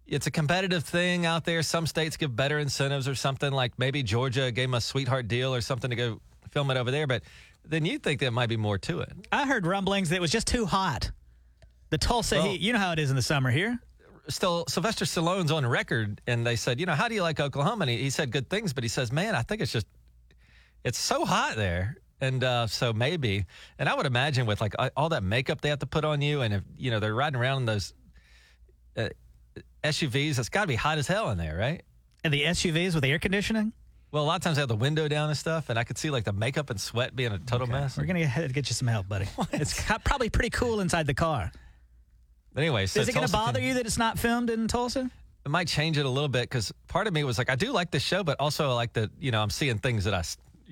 it's 0.06 0.28
a 0.28 0.32
competitive 0.32 0.84
thing 0.84 1.26
out 1.26 1.46
there. 1.46 1.64
Some 1.64 1.88
states 1.88 2.18
give 2.18 2.36
better 2.36 2.60
incentives 2.60 3.08
or 3.08 3.16
something. 3.16 3.52
Like 3.54 3.80
maybe 3.80 4.04
Georgia 4.04 4.52
gave 4.52 4.66
them 4.68 4.74
a 4.74 4.82
sweetheart 4.82 5.30
deal 5.30 5.56
or 5.56 5.62
something 5.62 5.90
to 5.90 5.96
go 5.96 6.22
film 6.50 6.70
it 6.72 6.78
over 6.78 6.92
there. 6.92 7.08
But 7.08 7.24
then 7.64 7.86
you'd 7.86 8.04
think 8.04 8.20
there 8.20 8.32
might 8.32 8.50
be 8.50 8.58
more 8.58 8.78
to 8.80 9.00
it. 9.00 9.14
I 9.32 9.46
heard 9.48 9.66
rumblings 9.66 10.10
that 10.10 10.18
it 10.18 10.22
was 10.22 10.32
just 10.32 10.48
too 10.48 10.66
hot. 10.66 11.12
The 11.90 11.98
Tulsa 11.98 12.36
Well- 12.36 12.48
heat, 12.48 12.60
you 12.60 12.74
know 12.74 12.80
how 12.80 12.92
it 12.92 13.00
is 13.00 13.10
in 13.10 13.16
the 13.16 13.22
summer 13.22 13.50
here. 13.52 13.80
still 14.28 14.66
Sylvester 14.68 15.06
Stallone's 15.06 15.52
on 15.52 15.66
record, 15.66 16.22
and 16.28 16.46
they 16.46 16.56
said, 16.56 16.80
you 16.80 16.86
know, 16.86 16.94
how 16.96 17.08
do 17.08 17.16
you 17.16 17.22
like 17.22 17.40
Oklahoma? 17.40 17.84
And 17.84 17.90
he, 17.92 17.98
he 17.98 18.10
said 18.10 18.32
good 18.32 18.50
things, 18.50 18.74
but 18.74 18.84
he 18.84 18.88
says, 18.88 19.12
man, 19.12 19.36
I 19.36 19.42
think 19.42 19.62
it's 19.62 19.72
just 19.72 19.88
it's 20.84 21.00
so 21.00 21.26
hot 21.26 21.56
there, 21.56 21.98
and 22.22 22.44
uh, 22.44 22.68
so 22.68 22.94
maybe. 22.94 23.46
And 23.78 23.90
I 23.90 23.96
would 23.96 24.06
imagine 24.06 24.46
with 24.46 24.62
like 24.62 24.76
all 24.96 25.10
that 25.10 25.24
makeup 25.24 25.62
they 25.62 25.70
have 25.70 25.80
to 25.80 25.86
put 25.88 26.06
on 26.06 26.22
you, 26.22 26.42
and 26.42 26.54
if 26.54 26.64
you 26.78 26.92
know 26.92 27.00
they're 27.00 27.14
riding 27.16 27.40
around 27.40 27.58
in 27.58 27.66
those 27.66 27.94
uh, 28.96 29.10
SUVs, 29.84 30.40
it's 30.40 30.50
got 30.50 30.62
to 30.62 30.68
be 30.68 30.76
hot 30.76 30.98
as 30.98 31.08
hell 31.08 31.30
in 31.32 31.38
there, 31.38 31.58
right? 31.58 31.82
And 32.24 32.34
the 32.34 32.44
SUVs 32.44 32.94
with 32.96 33.04
air 33.04 33.20
conditioning. 33.20 33.74
Well, 34.12 34.24
a 34.24 34.26
lot 34.26 34.36
of 34.36 34.42
times 34.42 34.58
they 34.58 34.62
have 34.62 34.70
the 34.70 34.76
window 34.76 35.08
down 35.08 35.30
and 35.30 35.38
stuff, 35.38 35.70
and 35.70 35.80
I 35.80 35.84
could 35.84 35.98
see 35.98 36.10
like 36.10 36.26
the 36.26 36.34
makeup 36.34 36.70
and 36.70 36.80
sweat 36.80 37.16
being 37.16 37.32
a 37.32 37.40
total 37.40 37.68
mess. 37.68 37.98
We're 37.98 38.06
gonna 38.06 38.20
get, 38.20 38.54
get 38.54 38.70
you 38.70 38.76
some 38.76 38.88
help, 38.88 39.08
buddy. 39.08 39.28
It's 39.54 39.82
probably 40.04 40.30
pretty 40.30 40.50
cool 40.50 40.82
inside 40.82 41.08
the 41.08 41.14
car. 41.14 41.52
But 42.54 42.62
anyway, 42.62 42.86
so 42.86 43.00
Is 43.00 43.08
it 43.08 43.14
going 43.14 43.26
to 43.26 43.32
bother 43.32 43.60
King- 43.60 43.70
you 43.70 43.74
that 43.76 43.86
it's 43.86 43.98
not 43.98 44.20
filmed 44.20 44.50
in 44.50 44.68
Tulsa? 44.68 45.10
it 45.46 45.50
might 45.50 45.68
change 45.68 45.98
it 45.98 46.06
a 46.06 46.10
little 46.10 46.28
bit 46.30 46.44
because 46.44 46.72
part 46.88 47.08
of 47.08 47.14
me 47.14 47.24
was 47.24 47.38
like, 47.38 47.50
I 47.50 47.56
do 47.56 47.72
like 47.72 47.90
the 47.90 48.00
show, 48.00 48.24
but 48.24 48.40
also 48.40 48.70
I 48.70 48.74
like 48.74 48.94
that, 48.94 49.10
you 49.20 49.32
know, 49.32 49.42
I'm 49.42 49.50
seeing 49.50 49.80
things 49.80 50.04
that 50.04 50.14
I, 50.14 50.22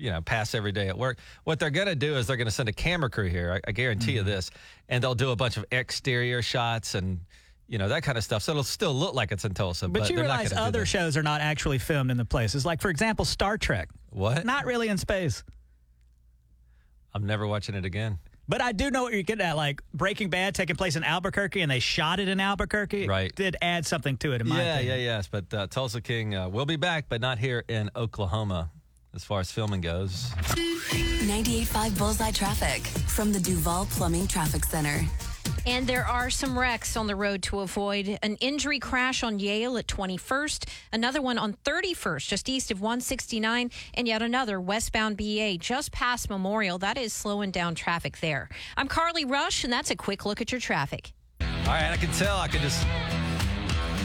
you 0.00 0.10
know, 0.10 0.20
pass 0.22 0.54
every 0.54 0.72
day 0.72 0.88
at 0.88 0.96
work. 0.96 1.18
What 1.44 1.58
they're 1.58 1.70
going 1.70 1.86
to 1.88 1.94
do 1.94 2.16
is 2.16 2.26
they're 2.26 2.36
going 2.38 2.46
to 2.46 2.50
send 2.52 2.68
a 2.68 2.72
camera 2.72 3.10
crew 3.10 3.28
here. 3.28 3.52
I, 3.64 3.68
I 3.68 3.72
guarantee 3.72 4.12
Mm-hmm. 4.16 4.16
you 4.16 4.22
this. 4.34 4.50
And 4.88 5.02
they'll 5.04 5.14
do 5.14 5.30
a 5.30 5.36
bunch 5.36 5.56
of 5.56 5.64
exterior 5.70 6.40
shots 6.42 6.94
and, 6.94 7.20
you 7.68 7.78
know, 7.78 7.88
that 7.88 8.02
kind 8.02 8.16
of 8.18 8.24
stuff. 8.24 8.42
So 8.42 8.52
it'll 8.52 8.62
still 8.64 8.94
look 8.94 9.14
like 9.14 9.30
it's 9.30 9.44
in 9.44 9.54
Tulsa. 9.54 9.88
But, 9.88 10.00
But, 10.00 10.10
you 10.10 10.16
realize 10.18 10.52
other 10.52 10.84
shows 10.86 11.16
are 11.16 11.22
not 11.22 11.40
actually 11.42 11.78
filmed 11.78 12.10
in 12.10 12.16
the 12.16 12.24
places. 12.24 12.64
Like, 12.66 12.80
for 12.80 12.90
example, 12.90 13.24
Star 13.24 13.58
Trek. 13.58 13.88
What? 14.10 14.44
Not 14.44 14.64
really 14.64 14.88
in 14.88 14.96
space. 14.98 15.44
I'm 17.14 17.26
never 17.26 17.46
watching 17.46 17.74
it 17.74 17.84
again. 17.84 18.18
But 18.48 18.60
I 18.60 18.72
do 18.72 18.90
know 18.90 19.02
what 19.04 19.12
you're 19.12 19.22
getting 19.22 19.44
at. 19.46 19.56
Like 19.56 19.80
Breaking 19.94 20.28
Bad 20.28 20.54
taking 20.56 20.74
place 20.74 20.96
in 20.96 21.04
Albuquerque 21.04 21.60
and 21.60 21.70
they 21.70 21.78
shot 21.78 22.18
it 22.18 22.26
in 22.28 22.40
Albuquerque. 22.40 23.06
Right. 23.06 23.32
Did 23.34 23.56
add 23.62 23.86
something 23.86 24.16
to 24.18 24.32
it, 24.32 24.40
in 24.40 24.48
my 24.48 24.56
opinion. 24.56 24.66
Yeah, 24.66 24.74
opinion. 24.80 24.98
yeah, 24.98 25.04
yes. 25.16 25.28
But 25.28 25.54
uh, 25.54 25.66
Tulsa 25.68 26.00
King 26.00 26.34
uh, 26.34 26.48
will 26.48 26.66
be 26.66 26.76
back, 26.76 27.04
but 27.08 27.20
not 27.20 27.38
here 27.38 27.62
in 27.68 27.90
Oklahoma 27.94 28.70
as 29.14 29.24
far 29.24 29.40
as 29.40 29.50
filming 29.50 29.80
goes. 29.80 30.30
98.5 30.30 31.98
Bullseye 31.98 32.30
Traffic 32.30 32.86
from 33.08 33.32
the 33.32 33.40
Duval 33.40 33.86
Plumbing 33.90 34.26
Traffic 34.26 34.64
Center. 34.64 35.04
And 35.66 35.86
there 35.86 36.06
are 36.06 36.30
some 36.30 36.58
wrecks 36.58 36.96
on 36.96 37.06
the 37.06 37.16
road 37.16 37.42
to 37.44 37.60
avoid. 37.60 38.18
An 38.22 38.36
injury 38.36 38.78
crash 38.78 39.22
on 39.22 39.38
Yale 39.38 39.76
at 39.76 39.86
21st, 39.86 40.68
another 40.92 41.20
one 41.20 41.38
on 41.38 41.54
31st, 41.64 42.26
just 42.28 42.48
east 42.48 42.70
of 42.70 42.80
169, 42.80 43.70
and 43.94 44.08
yet 44.08 44.22
another 44.22 44.60
westbound 44.60 45.16
BA 45.16 45.58
just 45.58 45.92
past 45.92 46.30
Memorial. 46.30 46.78
That 46.78 46.96
is 46.96 47.12
slowing 47.12 47.50
down 47.50 47.74
traffic 47.74 48.20
there. 48.20 48.48
I'm 48.76 48.88
Carly 48.88 49.24
Rush, 49.24 49.64
and 49.64 49.72
that's 49.72 49.90
a 49.90 49.96
quick 49.96 50.24
look 50.24 50.40
at 50.40 50.50
your 50.50 50.60
traffic. 50.60 51.12
All 51.40 51.46
right, 51.76 51.90
I 51.90 51.96
can 51.96 52.10
tell. 52.12 52.38
I 52.38 52.48
can 52.48 52.62
just 52.62 52.86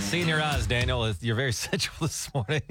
see 0.05 0.21
in 0.21 0.27
your 0.27 0.41
eyes, 0.41 0.67
Daniel. 0.67 1.11
You're 1.21 1.35
very 1.35 1.51
sensual 1.67 1.93
this 2.07 2.31
morning. 2.33 2.61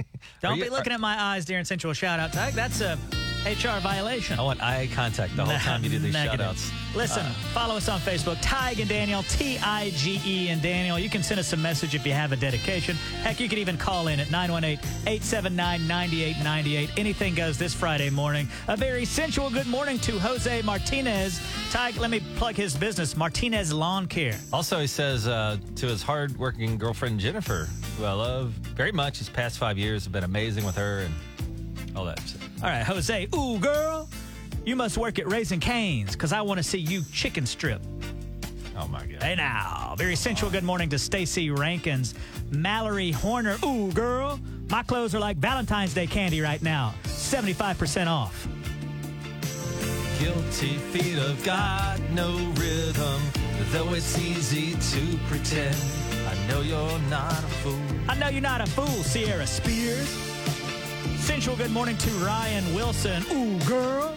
Don't 0.40 0.56
you- 0.56 0.64
be 0.64 0.70
looking 0.70 0.92
at 0.92 1.00
my 1.00 1.20
eyes 1.20 1.44
during 1.44 1.64
sensual 1.64 1.92
shout 1.92 2.20
out 2.20 2.32
tag. 2.32 2.54
That's 2.54 2.80
a 2.80 2.98
HR 3.44 3.78
violation. 3.80 4.38
I 4.38 4.42
want 4.42 4.62
eye 4.62 4.88
contact 4.94 5.36
the 5.36 5.44
whole 5.44 5.58
time 5.58 5.84
you 5.84 5.90
do 5.90 5.98
these 6.00 6.14
shout 6.14 6.26
Negative. 6.26 6.46
outs. 6.46 6.70
Listen, 6.94 7.26
follow 7.52 7.76
us 7.76 7.88
on 7.88 8.00
Facebook, 8.00 8.40
Tig 8.40 8.80
and 8.80 8.88
Daniel, 8.88 9.22
T 9.24 9.58
I 9.58 9.90
G 9.90 10.20
E 10.24 10.48
and 10.48 10.62
Daniel. 10.62 10.98
You 10.98 11.10
can 11.10 11.22
send 11.22 11.38
us 11.40 11.52
a 11.52 11.56
message 11.56 11.94
if 11.94 12.06
you 12.06 12.12
have 12.12 12.32
a 12.32 12.36
dedication. 12.36 12.96
Heck, 13.22 13.40
you 13.40 13.48
can 13.48 13.58
even 13.58 13.76
call 13.76 14.08
in 14.08 14.20
at 14.20 14.30
918 14.30 14.78
879 15.06 15.86
9898. 15.86 16.90
Anything 16.98 17.34
goes 17.34 17.58
this 17.58 17.74
Friday 17.74 18.10
morning. 18.10 18.48
A 18.68 18.76
very 18.76 19.04
sensual 19.04 19.50
good 19.50 19.66
morning 19.66 19.98
to 20.00 20.18
Jose 20.20 20.62
Martinez. 20.62 21.40
Tig, 21.70 21.96
let 21.98 22.10
me 22.10 22.20
plug 22.36 22.54
his 22.54 22.76
business, 22.76 23.16
Martinez 23.16 23.72
Lawn 23.72 24.06
Care. 24.06 24.38
Also, 24.52 24.78
he 24.80 24.86
says 24.86 25.26
uh, 25.26 25.56
to 25.76 25.86
his 25.86 26.02
hardworking 26.02 26.78
girlfriend 26.78 27.18
Jennifer, 27.20 27.68
who 27.98 28.04
I 28.04 28.12
love 28.12 28.50
very 28.76 28.92
much. 28.92 29.18
His 29.18 29.28
past 29.28 29.58
five 29.58 29.76
years 29.76 30.04
have 30.04 30.12
been 30.12 30.24
amazing 30.24 30.64
with 30.64 30.76
her 30.76 31.00
and 31.00 31.14
all 31.96 32.04
that. 32.04 32.22
All 32.64 32.70
right, 32.70 32.82
Jose. 32.82 33.28
Ooh, 33.36 33.58
girl, 33.58 34.08
you 34.64 34.74
must 34.74 34.96
work 34.96 35.18
at 35.18 35.30
Raising 35.30 35.60
Cane's 35.60 36.12
because 36.12 36.32
I 36.32 36.40
want 36.40 36.56
to 36.56 36.64
see 36.64 36.78
you 36.78 37.02
chicken 37.12 37.44
strip. 37.44 37.82
Oh 38.74 38.88
my 38.88 39.04
God! 39.04 39.22
Hey 39.22 39.34
now, 39.34 39.94
very 39.98 40.16
sensual 40.16 40.48
good 40.48 40.64
morning 40.64 40.88
to 40.88 40.98
Stacy 40.98 41.50
Rankins, 41.50 42.14
Mallory 42.50 43.10
Horner. 43.10 43.58
Ooh, 43.66 43.92
girl, 43.92 44.40
my 44.70 44.82
clothes 44.82 45.14
are 45.14 45.18
like 45.18 45.36
Valentine's 45.36 45.92
Day 45.92 46.06
candy 46.06 46.40
right 46.40 46.62
now, 46.62 46.94
75% 47.04 48.06
off. 48.06 48.48
Guilty 50.18 50.78
feet 50.78 51.18
of 51.18 51.44
God, 51.44 52.00
no 52.12 52.34
rhythm. 52.54 53.20
Though 53.72 53.92
it's 53.92 54.18
easy 54.18 54.72
to 54.72 55.18
pretend, 55.26 55.76
I 56.26 56.48
know 56.48 56.62
you're 56.62 56.98
not 57.10 57.44
a 57.44 57.48
fool. 57.60 57.78
I 58.08 58.14
know 58.14 58.28
you're 58.28 58.40
not 58.40 58.62
a 58.62 58.66
fool, 58.66 58.86
Sierra 58.86 59.46
Spears. 59.46 60.23
Sensual 61.24 61.56
good 61.56 61.70
morning 61.70 61.96
to 61.96 62.10
Ryan 62.10 62.74
Wilson. 62.74 63.24
Ooh, 63.32 63.58
girl, 63.60 64.14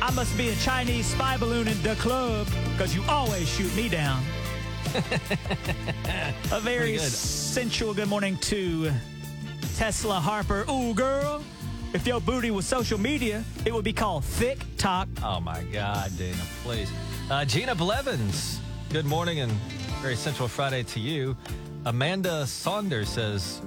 I 0.00 0.12
must 0.12 0.38
be 0.38 0.48
a 0.50 0.54
Chinese 0.54 1.06
spy 1.06 1.36
balloon 1.36 1.66
in 1.66 1.82
the 1.82 1.96
club 1.96 2.46
because 2.70 2.94
you 2.94 3.02
always 3.08 3.48
shoot 3.48 3.74
me 3.74 3.88
down. 3.88 4.22
A 6.52 6.60
very 6.60 6.92
good. 6.92 7.00
sensual 7.00 7.94
good 7.94 8.06
morning 8.08 8.36
to 8.42 8.92
Tesla 9.74 10.20
Harper. 10.20 10.64
Ooh, 10.70 10.94
girl. 10.94 11.42
If 11.92 12.06
your 12.06 12.20
booty 12.20 12.52
was 12.52 12.64
social 12.64 12.98
media, 12.98 13.42
it 13.66 13.74
would 13.74 13.84
be 13.84 13.92
called 13.92 14.24
Thick 14.24 14.60
Talk. 14.78 15.08
Oh 15.20 15.40
my 15.40 15.64
God, 15.64 16.16
Dana, 16.16 16.36
please. 16.62 16.92
Uh, 17.28 17.44
Gina 17.44 17.74
Blevins, 17.74 18.60
good 18.90 19.04
morning 19.04 19.40
and 19.40 19.50
very 20.00 20.14
Central 20.14 20.46
Friday 20.46 20.84
to 20.84 21.00
you. 21.00 21.36
Amanda 21.86 22.46
Saunders 22.46 23.08
says, 23.08 23.62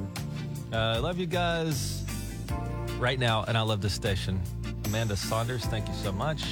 uh, 0.71 0.77
I 0.77 0.97
love 0.99 1.19
you 1.19 1.25
guys 1.25 1.96
right 2.99 3.19
now, 3.19 3.43
and 3.47 3.57
I 3.57 3.61
love 3.61 3.81
this 3.81 3.93
station. 3.93 4.41
Amanda 4.85 5.15
Saunders, 5.15 5.65
thank 5.65 5.87
you 5.87 5.93
so 5.93 6.11
much. 6.11 6.43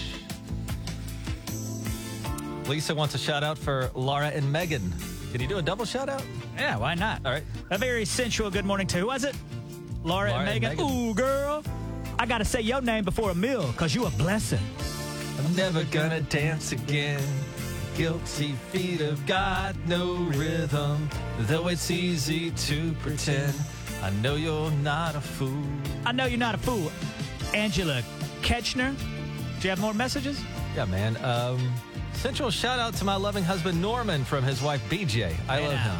Lisa 2.67 2.95
wants 2.95 3.13
a 3.15 3.17
shout 3.17 3.43
out 3.43 3.57
for 3.57 3.91
Laura 3.93 4.27
and 4.27 4.51
Megan. 4.51 4.93
Can 5.31 5.41
you 5.41 5.47
do 5.47 5.57
a 5.57 5.61
double 5.61 5.85
shout 5.85 6.09
out? 6.09 6.23
Yeah, 6.55 6.77
why 6.77 6.95
not? 6.95 7.21
All 7.25 7.31
right. 7.31 7.43
A 7.69 7.77
very 7.77 8.05
sensual 8.05 8.49
good 8.49 8.65
morning 8.65 8.87
to 8.87 8.97
who 8.97 9.07
was 9.07 9.23
it? 9.23 9.35
Laura, 10.03 10.29
Laura 10.29 10.41
and 10.41 10.49
and 10.49 10.61
Megan. 10.61 10.77
Megan. 10.77 11.09
Ooh, 11.09 11.13
girl. 11.13 11.63
I 12.17 12.25
got 12.25 12.37
to 12.39 12.45
say 12.45 12.61
your 12.61 12.81
name 12.81 13.03
before 13.03 13.31
a 13.31 13.35
meal 13.35 13.67
because 13.67 13.93
you 13.93 14.05
a 14.05 14.09
blessing. 14.11 14.59
I'm 15.43 15.55
never 15.55 15.83
gonna 15.85 16.21
dance 16.21 16.71
again. 16.71 17.21
Guilty 17.97 18.53
feet 18.71 19.01
have 19.01 19.25
got 19.25 19.75
no 19.87 20.15
rhythm, 20.15 21.09
though 21.41 21.67
it's 21.67 21.91
easy 21.91 22.51
to 22.51 22.93
pretend. 23.01 23.53
I 24.05 24.11
know 24.21 24.35
you're 24.35 24.69
not 24.69 25.15
a 25.15 25.19
fool. 25.19 25.63
I 26.05 26.11
know 26.11 26.27
you're 26.27 26.37
not 26.37 26.53
a 26.53 26.59
fool. 26.59 26.91
Angela 27.55 28.03
Ketchner. 28.43 28.95
Do 28.95 29.63
you 29.63 29.71
have 29.71 29.81
more 29.81 29.95
messages? 29.95 30.39
Yeah, 30.75 30.85
man. 30.85 31.17
Um, 31.25 31.73
central 32.13 32.51
shout 32.51 32.77
out 32.77 32.93
to 32.97 33.03
my 33.03 33.15
loving 33.15 33.43
husband 33.43 33.81
Norman 33.81 34.23
from 34.23 34.43
his 34.43 34.61
wife 34.61 34.87
BJ. 34.91 35.33
I 35.49 35.59
love 35.59 35.79
him. 35.79 35.95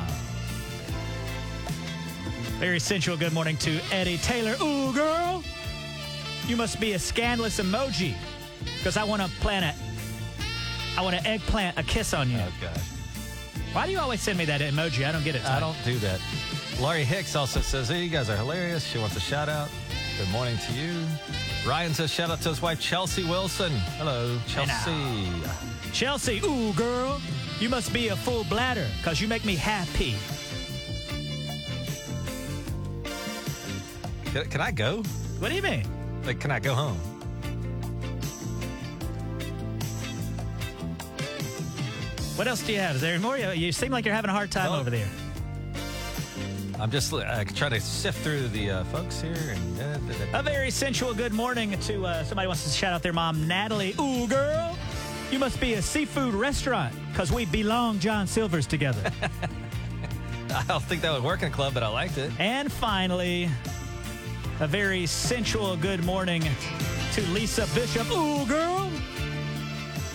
Very 2.60 2.80
sensual 2.80 3.18
good 3.18 3.34
morning 3.34 3.58
to 3.58 3.80
Eddie 3.92 4.18
Taylor. 4.18 4.56
Ooh, 4.62 4.94
girl. 4.94 5.44
You 6.46 6.58
must 6.58 6.80
be 6.80 6.94
a 6.94 7.00
scandalous 7.00 7.60
emoji 7.60 8.14
because 8.78 8.98
I 8.98 9.04
want 9.04 9.24
to 9.24 9.30
plant 9.40 9.66
a. 9.66 9.74
I 10.96 11.02
want 11.02 11.16
to 11.16 11.28
eggplant 11.28 11.80
a 11.80 11.82
kiss 11.82 12.14
on 12.14 12.30
you. 12.30 12.38
Oh 12.38 12.54
gosh, 12.62 12.95
Why 13.76 13.88
do 13.88 13.92
you 13.92 14.00
always 14.00 14.22
send 14.22 14.38
me 14.38 14.46
that 14.46 14.62
emoji? 14.62 15.06
I 15.06 15.12
don't 15.12 15.26
get 15.26 15.36
it. 15.36 15.44
I 15.44 15.60
don't 15.60 15.76
do 15.84 15.98
that. 15.98 16.22
Laurie 16.80 17.04
Hicks 17.04 17.36
also 17.36 17.60
says, 17.60 17.90
"Hey, 17.90 18.06
you 18.06 18.10
guys 18.10 18.30
are 18.30 18.38
hilarious." 18.38 18.86
She 18.86 18.98
wants 18.98 19.18
a 19.18 19.20
shout 19.20 19.50
out. 19.50 19.68
Good 20.18 20.30
morning 20.30 20.58
to 20.58 20.74
you. 20.74 21.06
Ryan 21.68 21.94
says, 21.94 22.10
"Shout 22.10 22.30
out 22.30 22.42
to 22.44 22.50
his 22.50 22.62
wife 22.62 22.80
Chelsea 22.80 23.26
Wilson." 23.26 23.74
Hello, 23.98 24.40
Chelsea. 24.48 25.30
Chelsea, 25.92 26.40
ooh, 26.46 26.72
girl. 26.72 27.22
You 27.60 27.68
must 27.68 27.92
be 27.92 28.08
a 28.08 28.16
full 28.16 28.46
bladder 28.46 28.88
because 29.00 29.20
you 29.20 29.28
make 29.28 29.44
me 29.44 29.58
happy. 29.58 30.16
Can, 34.32 34.50
can 34.50 34.62
I 34.62 34.72
go? 34.72 35.04
What 35.40 35.50
do 35.50 35.56
you 35.56 35.62
mean? 35.62 35.86
Like, 36.24 36.40
can 36.40 36.50
I 36.50 36.62
go 36.62 36.74
home? 36.74 37.15
What 42.36 42.48
else 42.48 42.62
do 42.64 42.74
you 42.74 42.80
have? 42.80 42.96
Is 42.96 43.02
there 43.02 43.20
more? 43.20 43.38
You- 43.38 43.52
You 43.52 43.72
seem 43.72 43.92
like 43.92 44.06
you're 44.06 44.14
having 44.16 44.30
a 44.30 44.34
hard 44.34 44.52
time 44.52 44.72
over 44.72 44.90
there. 44.90 45.08
I'm 46.80 46.92
just 46.92 47.14
uh, 47.14 47.44
trying 47.56 47.72
to 47.72 47.80
sift 47.80 48.20
through 48.20 48.50
the 48.50 48.70
uh, 48.70 48.84
folks 48.86 49.22
here. 49.22 49.34
And 49.34 49.82
uh, 50.34 50.40
A 50.40 50.44
very 50.44 50.70
sensual 50.70 51.14
good 51.14 51.32
morning 51.34 51.80
to 51.80 52.06
uh, 52.06 52.24
somebody 52.26 52.48
wants 52.48 52.66
to 52.66 52.70
shout 52.70 52.92
out 52.94 53.02
their 53.02 53.14
mom, 53.14 53.48
Natalie. 53.48 53.96
Ooh, 54.00 54.28
girl. 54.28 54.78
You 55.32 55.40
must 55.40 55.60
be 55.62 55.76
a 55.76 55.82
seafood 55.82 56.34
restaurant 56.34 56.94
because 57.12 57.32
we 57.32 57.46
belong 57.46 58.00
John 58.00 58.28
Silver's 58.28 58.68
together. 58.68 59.10
I 60.54 60.64
don't 60.68 60.84
think 60.84 61.02
that 61.02 61.14
would 61.14 61.24
work 61.24 61.42
in 61.42 61.48
a 61.48 61.52
club, 61.52 61.74
but 61.74 61.82
I 61.84 61.88
liked 61.88 62.18
it. 62.18 62.32
and 62.40 62.70
finally, 62.72 63.50
a 64.60 64.68
very 64.68 65.06
sensual 65.06 65.78
good 65.78 66.04
morning 66.04 66.44
to 67.14 67.22
Lisa 67.32 67.68
Bishop. 67.74 68.10
Ooh, 68.12 68.46
girl. 68.46 68.75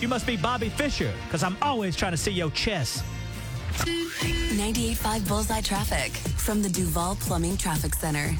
You 0.01 0.07
must 0.07 0.25
be 0.25 0.35
Bobby 0.35 0.69
Fischer, 0.69 1.13
because 1.25 1.43
I'm 1.43 1.55
always 1.61 1.95
trying 1.95 2.13
to 2.13 2.17
see 2.17 2.31
your 2.31 2.49
chest. 2.51 3.03
98.5 3.75 5.27
Bullseye 5.27 5.61
Traffic 5.61 6.11
from 6.11 6.63
the 6.63 6.69
Duval 6.69 7.17
Plumbing 7.17 7.55
Traffic 7.55 7.93
Center. 7.93 8.35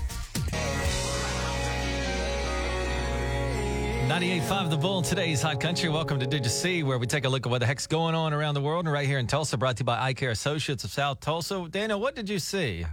98.5 4.08 4.69
The 4.71 4.78
Bull, 4.78 5.04
today's 5.04 5.43
Hot 5.43 5.62
Country. 5.62 5.88
Welcome 5.88 6.19
to 6.19 6.26
Did 6.26 6.43
You 6.43 6.50
See, 6.50 6.82
where 6.82 6.97
we 6.97 7.06
take 7.06 7.26
a 7.26 7.30
look 7.30 7.45
at 7.45 7.52
what 7.52 7.60
the 7.60 7.67
heck's 7.67 7.86
going 7.86 8.15
on 8.15 8.34
around 8.34 8.56
the 8.56 8.62
world. 8.62 8.86
And 8.86 8.91
right 8.91 9.06
here 9.06 9.19
in 9.19 9.28
Tulsa, 9.28 9.56
brought 9.56 9.78
to 9.78 9.82
you 9.82 9.86
by 9.86 10.02
Eye 10.02 10.13
Care 10.15 10.32
Associates 10.32 10.84
of 10.84 10.89
South 10.89 11.19
Tulsa. 11.19 11.67
Daniel, 11.69 12.02
what 12.02 12.15
did 12.15 12.28
you 12.28 12.39
see? 12.39 12.88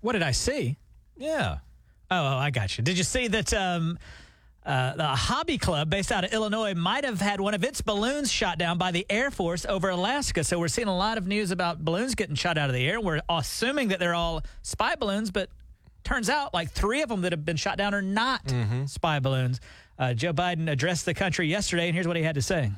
What 0.00 0.12
did 0.14 0.22
I 0.22 0.30
see? 0.30 0.78
Yeah. 1.14 1.58
Oh, 2.10 2.16
oh, 2.16 2.36
I 2.38 2.50
got 2.50 2.78
you. 2.78 2.84
Did 2.84 2.96
you 2.96 3.04
see 3.04 3.28
that 3.28 3.52
um, 3.52 3.98
uh, 4.66 4.96
the 4.96 5.06
hobby 5.06 5.58
club 5.58 5.88
based 5.88 6.10
out 6.10 6.24
of 6.24 6.32
Illinois 6.32 6.74
might 6.74 7.04
have 7.04 7.20
had 7.20 7.40
one 7.40 7.54
of 7.54 7.62
its 7.62 7.80
balloons 7.80 8.30
shot 8.32 8.58
down 8.58 8.78
by 8.78 8.90
the 8.90 9.06
Air 9.08 9.30
Force 9.30 9.64
over 9.64 9.88
Alaska? 9.90 10.42
So 10.42 10.58
we're 10.58 10.68
seeing 10.68 10.88
a 10.88 10.96
lot 10.96 11.18
of 11.18 11.26
news 11.26 11.52
about 11.52 11.84
balloons 11.84 12.14
getting 12.16 12.34
shot 12.34 12.58
out 12.58 12.68
of 12.68 12.74
the 12.74 12.84
air. 12.86 13.00
We're 13.00 13.20
assuming 13.28 13.88
that 13.88 14.00
they're 14.00 14.14
all 14.14 14.42
spy 14.62 14.96
balloons, 14.96 15.30
but 15.30 15.48
turns 16.02 16.28
out 16.28 16.52
like 16.52 16.70
three 16.72 17.02
of 17.02 17.08
them 17.08 17.20
that 17.22 17.32
have 17.32 17.44
been 17.44 17.56
shot 17.56 17.78
down 17.78 17.94
are 17.94 18.02
not 18.02 18.52
spy 18.86 19.20
balloons. 19.20 19.60
Uh, 19.98 20.12
Joe 20.14 20.32
Biden 20.32 20.70
addressed 20.70 21.06
the 21.06 21.14
country 21.14 21.48
yesterday, 21.48 21.86
and 21.86 21.94
here's 21.94 22.06
what 22.08 22.16
he 22.16 22.22
had 22.22 22.34
to 22.34 22.42
say. 22.42 22.70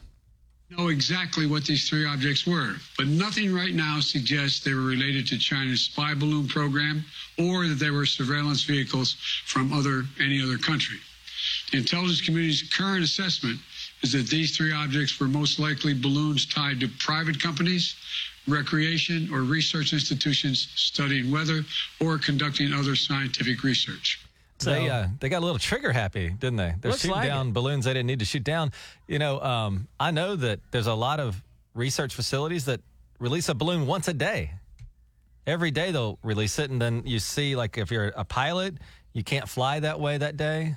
know 0.71 0.89
exactly 0.89 1.47
what 1.47 1.65
these 1.65 1.89
three 1.89 2.07
objects 2.07 2.47
were, 2.47 2.75
but 2.99 3.07
nothing 3.07 3.55
right 3.55 3.75
now 3.75 3.99
suggests 4.01 4.61
they 4.61 4.75
were 4.75 4.83
related 4.83 5.27
to 5.29 5.39
China's 5.39 5.81
spy 5.81 6.13
balloon 6.15 6.47
program 6.49 7.03
or 7.39 7.67
that 7.67 7.79
they 7.79 7.91
were 7.91 8.05
surveillance 8.07 8.63
vehicles 8.65 9.17
from 9.47 9.73
other 9.73 10.05
any 10.21 10.43
other 10.43 10.59
country. 10.59 10.99
The 11.71 11.79
intelligence 11.79 12.21
community's 12.21 12.63
current 12.63 13.05
assessment 13.05 13.59
is 14.03 14.13
that 14.13 14.29
these 14.29 14.57
three 14.57 14.73
objects 14.73 15.21
were 15.21 15.29
most 15.29 15.59
likely 15.59 15.93
balloons 15.93 16.47
tied 16.47 16.81
to 16.81 16.89
private 16.99 17.41
companies, 17.41 17.97
recreation 18.47 19.29
or 19.33 19.43
research 19.43 19.93
institutions 19.93 20.69
studying 20.75 21.31
weather 21.31 21.63
or 22.01 22.19
conducting 22.19 22.73
other 22.73 22.97
scientific 22.97 23.63
research. 23.63 24.25
So, 24.61 24.71
they 24.71 24.89
uh, 24.89 25.07
they 25.21 25.29
got 25.29 25.39
a 25.39 25.45
little 25.45 25.59
trigger 25.59 25.93
happy, 25.93 26.31
didn't 26.31 26.57
they? 26.57 26.75
They're 26.81 26.93
shooting 26.93 27.13
like 27.13 27.29
down 27.29 27.53
balloons 27.53 27.85
they 27.85 27.93
didn't 27.93 28.07
need 28.07 28.19
to 28.19 28.25
shoot 28.25 28.43
down. 28.43 28.73
You 29.07 29.21
know, 29.21 29.41
um, 29.41 29.87
I 30.01 30.11
know 30.11 30.35
that 30.35 30.61
there's 30.73 30.89
a 30.89 30.95
lot 30.95 31.21
of 31.21 31.41
research 31.75 32.15
facilities 32.15 32.65
that 32.65 32.81
release 33.21 33.49
a 33.49 33.55
balloon 33.55 33.87
once 33.87 34.09
a 34.09 34.15
day. 34.15 34.53
Every 35.47 35.71
day 35.71 35.93
they'll 35.93 36.19
release 36.25 36.59
it, 36.59 36.71
and 36.71 36.83
then 36.83 37.05
you 37.07 37.21
see, 37.21 37.55
like, 37.55 37.79
if 37.79 37.91
you're 37.91 38.09
a 38.17 38.25
pilot, 38.25 38.75
you 39.13 39.23
can't 39.23 39.49
fly 39.49 39.81
that 39.81 40.01
way 40.01 40.19
that 40.19 40.37
day. 40.37 40.77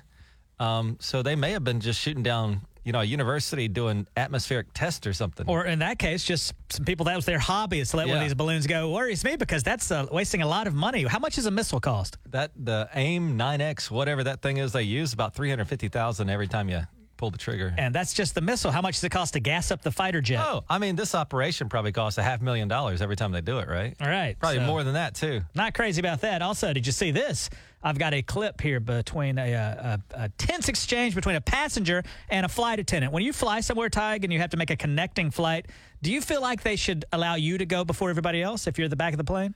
Um, 0.62 0.98
so 1.00 1.22
they 1.24 1.36
may 1.36 1.52
have 1.52 1.64
been 1.64 1.80
just 1.80 2.00
shooting 2.00 2.24
down, 2.24 2.62
you 2.84 2.92
know, 2.92 3.00
a 3.02 3.04
university 3.04 3.68
doing 3.68 4.06
atmospheric 4.16 4.68
tests 4.74 5.08
or 5.08 5.14
something. 5.14 5.48
or 5.48 5.66
in 5.66 5.80
that 5.80 5.98
case, 5.98 6.24
just 6.24 6.54
some 6.70 6.86
people 6.86 7.06
that 7.06 7.16
was 7.16 7.26
their 7.26 7.40
hobby 7.40 7.80
is 7.80 7.90
to 7.92 7.98
let 7.98 8.08
one 8.08 8.18
of 8.18 8.22
Yeah. 8.22 8.28
these 8.28 8.36
balloons 8.36 8.68
go. 8.68 8.92
Worries 8.92 9.24
me 9.24 9.36
because 9.38 9.64
that's 9.64 9.90
uh, 9.92 10.06
wasting 10.12 10.42
a 10.44 10.48
lot 10.48 10.68
of 10.68 10.74
money. 10.76 11.04
How 11.04 11.20
much 11.20 11.36
does 11.36 11.46
a 11.48 11.52
missile 11.52 11.80
cost? 11.80 12.18
that 12.30 12.52
the 12.56 12.88
AIM 12.94 13.38
9X, 13.38 13.90
whatever 13.90 14.24
that 14.24 14.42
thing 14.42 14.58
is, 14.58 14.72
they 14.72 14.84
use 14.84 15.14
about 15.14 15.34
three 15.34 15.50
hundred 15.50 15.66
fifty 15.68 15.88
thousand 15.90 16.30
every 16.30 16.48
time 16.48 16.70
you 16.70 16.82
pull 17.18 17.30
the 17.32 17.38
trigger. 17.38 17.74
And 17.78 17.94
that's 17.94 18.14
just 18.14 18.34
the 18.36 18.42
missile. 18.42 18.72
How 18.72 18.82
much 18.82 18.96
does 18.96 19.04
it 19.04 19.10
cost 19.12 19.34
to 19.34 19.40
gas 19.40 19.70
up 19.72 19.82
the 19.84 19.92
fighter 19.92 20.22
jet? 20.22 20.44
Oh, 20.44 20.64
I 20.70 20.80
mean, 20.80 20.96
this 20.96 21.14
operation 21.14 21.70
probably 21.70 21.92
costs 21.92 22.18
a 22.18 22.24
half 22.24 22.42
million 22.42 22.68
dollars 22.68 23.00
every 23.02 23.16
time 23.16 23.32
they 23.32 23.42
do 23.42 23.60
it, 23.60 23.68
right? 23.68 23.96
All 24.02 24.08
right. 24.08 24.38
Probably 24.40 24.58
so- 24.60 24.66
more 24.66 24.84
than 24.84 24.94
that 24.94 25.14
too. 25.16 25.42
Not 25.54 25.74
crazy 25.76 26.00
about 26.00 26.22
that. 26.22 26.42
Also, 26.42 26.74
did 26.74 26.86
you 26.88 26.92
see 26.92 27.12
this? 27.12 27.50
I've 27.84 27.98
got 27.98 28.14
a 28.14 28.22
clip 28.22 28.62
here 28.62 28.80
between 28.80 29.38
a, 29.38 29.54
a, 29.54 30.00
a, 30.14 30.24
a 30.26 30.30
tense 30.30 30.70
exchange 30.70 31.16
between 31.16 31.36
a 31.36 31.42
passenger 31.42 32.04
and 32.30 32.46
a 32.46 32.50
flight 32.50 32.80
attendant. 32.80 33.12
When 33.12 33.24
you 33.24 33.34
fly 33.34 33.62
somewhere, 33.62 33.90
Tig, 33.90 34.24
and 34.24 34.32
you 34.32 34.40
have 34.40 34.52
to 34.52 34.58
make 34.58 34.70
a 34.70 34.76
connecting 34.76 35.32
flight, 35.32 35.68
do 36.02 36.12
you 36.12 36.22
feel 36.22 36.42
like 36.42 36.62
they 36.62 36.76
should 36.76 37.06
allow 37.12 37.36
you 37.36 37.58
to 37.58 37.66
go 37.66 37.84
before 37.84 38.10
everybody 38.10 38.42
else 38.42 38.68
if 38.68 38.78
you're 38.78 38.86
at 38.86 38.92
the 38.92 38.96
back 38.96 39.14
of 39.14 39.18
the 39.18 39.24
plane? 39.24 39.56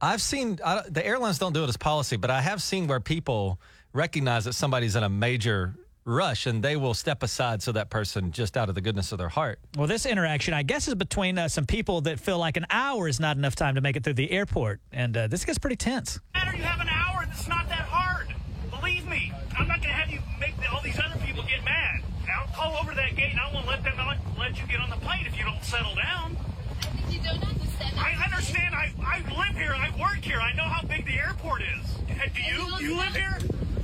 I've 0.00 0.22
seen 0.22 0.58
I, 0.64 0.82
the 0.88 1.06
airlines 1.06 1.38
don't 1.38 1.52
do 1.52 1.62
it 1.62 1.68
as 1.68 1.76
policy, 1.76 2.16
but 2.16 2.30
I 2.30 2.40
have 2.40 2.62
seen 2.62 2.86
where 2.86 3.00
people 3.00 3.60
recognize 3.92 4.46
that 4.46 4.54
somebody's 4.54 4.96
in 4.96 5.02
a 5.02 5.08
major 5.08 5.74
rush 6.10 6.46
and 6.46 6.62
they 6.62 6.76
will 6.76 6.94
step 6.94 7.22
aside 7.22 7.62
so 7.62 7.72
that 7.72 7.88
person 7.90 8.32
just 8.32 8.56
out 8.56 8.68
of 8.68 8.74
the 8.74 8.80
goodness 8.80 9.12
of 9.12 9.18
their 9.18 9.28
heart. 9.28 9.58
Well, 9.76 9.86
this 9.86 10.04
interaction, 10.04 10.52
I 10.52 10.62
guess, 10.62 10.88
is 10.88 10.94
between 10.94 11.38
uh, 11.38 11.48
some 11.48 11.66
people 11.66 12.00
that 12.02 12.20
feel 12.20 12.38
like 12.38 12.56
an 12.56 12.66
hour 12.70 13.08
is 13.08 13.20
not 13.20 13.36
enough 13.36 13.54
time 13.54 13.76
to 13.76 13.80
make 13.80 13.96
it 13.96 14.04
through 14.04 14.14
the 14.14 14.30
airport. 14.30 14.80
And 14.92 15.16
uh, 15.16 15.26
this 15.28 15.44
gets 15.44 15.58
pretty 15.58 15.76
tense. 15.76 16.18
matter 16.34 16.56
you 16.56 16.62
have 16.62 16.80
an 16.80 16.88
hour. 16.88 17.24
It's 17.30 17.48
not 17.48 17.68
that 17.68 17.86
hard. 17.88 18.34
Believe 18.70 19.06
me, 19.06 19.32
I'm 19.58 19.68
not 19.68 19.78
going 19.78 19.88
to 19.90 19.94
have 19.94 20.10
you 20.10 20.20
make 20.38 20.54
all 20.72 20.82
these 20.82 20.98
other 20.98 21.18
people 21.24 21.42
get 21.44 21.64
mad. 21.64 22.02
I'll 22.30 22.46
call 22.54 22.76
over 22.76 22.94
that 22.94 23.16
gate 23.16 23.30
and 23.30 23.40
I 23.40 23.52
won't 23.52 23.66
let 23.66 23.82
them 23.84 23.96
not 23.96 24.18
let 24.38 24.60
you 24.60 24.66
get 24.66 24.80
on 24.80 24.90
the 24.90 24.96
plane 24.96 25.26
if 25.26 25.36
you 25.38 25.44
don't 25.44 25.62
settle 25.62 25.94
down. 25.94 26.36
You 27.08 27.20
don't 27.22 27.42
understand. 27.42 27.94
I 27.98 28.12
understand. 28.24 28.74
I, 28.74 28.92
I 29.04 29.18
live 29.36 29.56
here. 29.56 29.74
I 29.74 29.90
work 30.00 30.22
here. 30.22 30.40
I 30.40 30.52
know 30.54 30.64
how 30.64 30.82
big 30.86 31.06
the 31.06 31.18
airport 31.18 31.62
is. 31.62 32.00
Do 32.34 32.42
you? 32.42 32.88
You 32.88 32.96
live 32.96 33.14
here? 33.14 33.38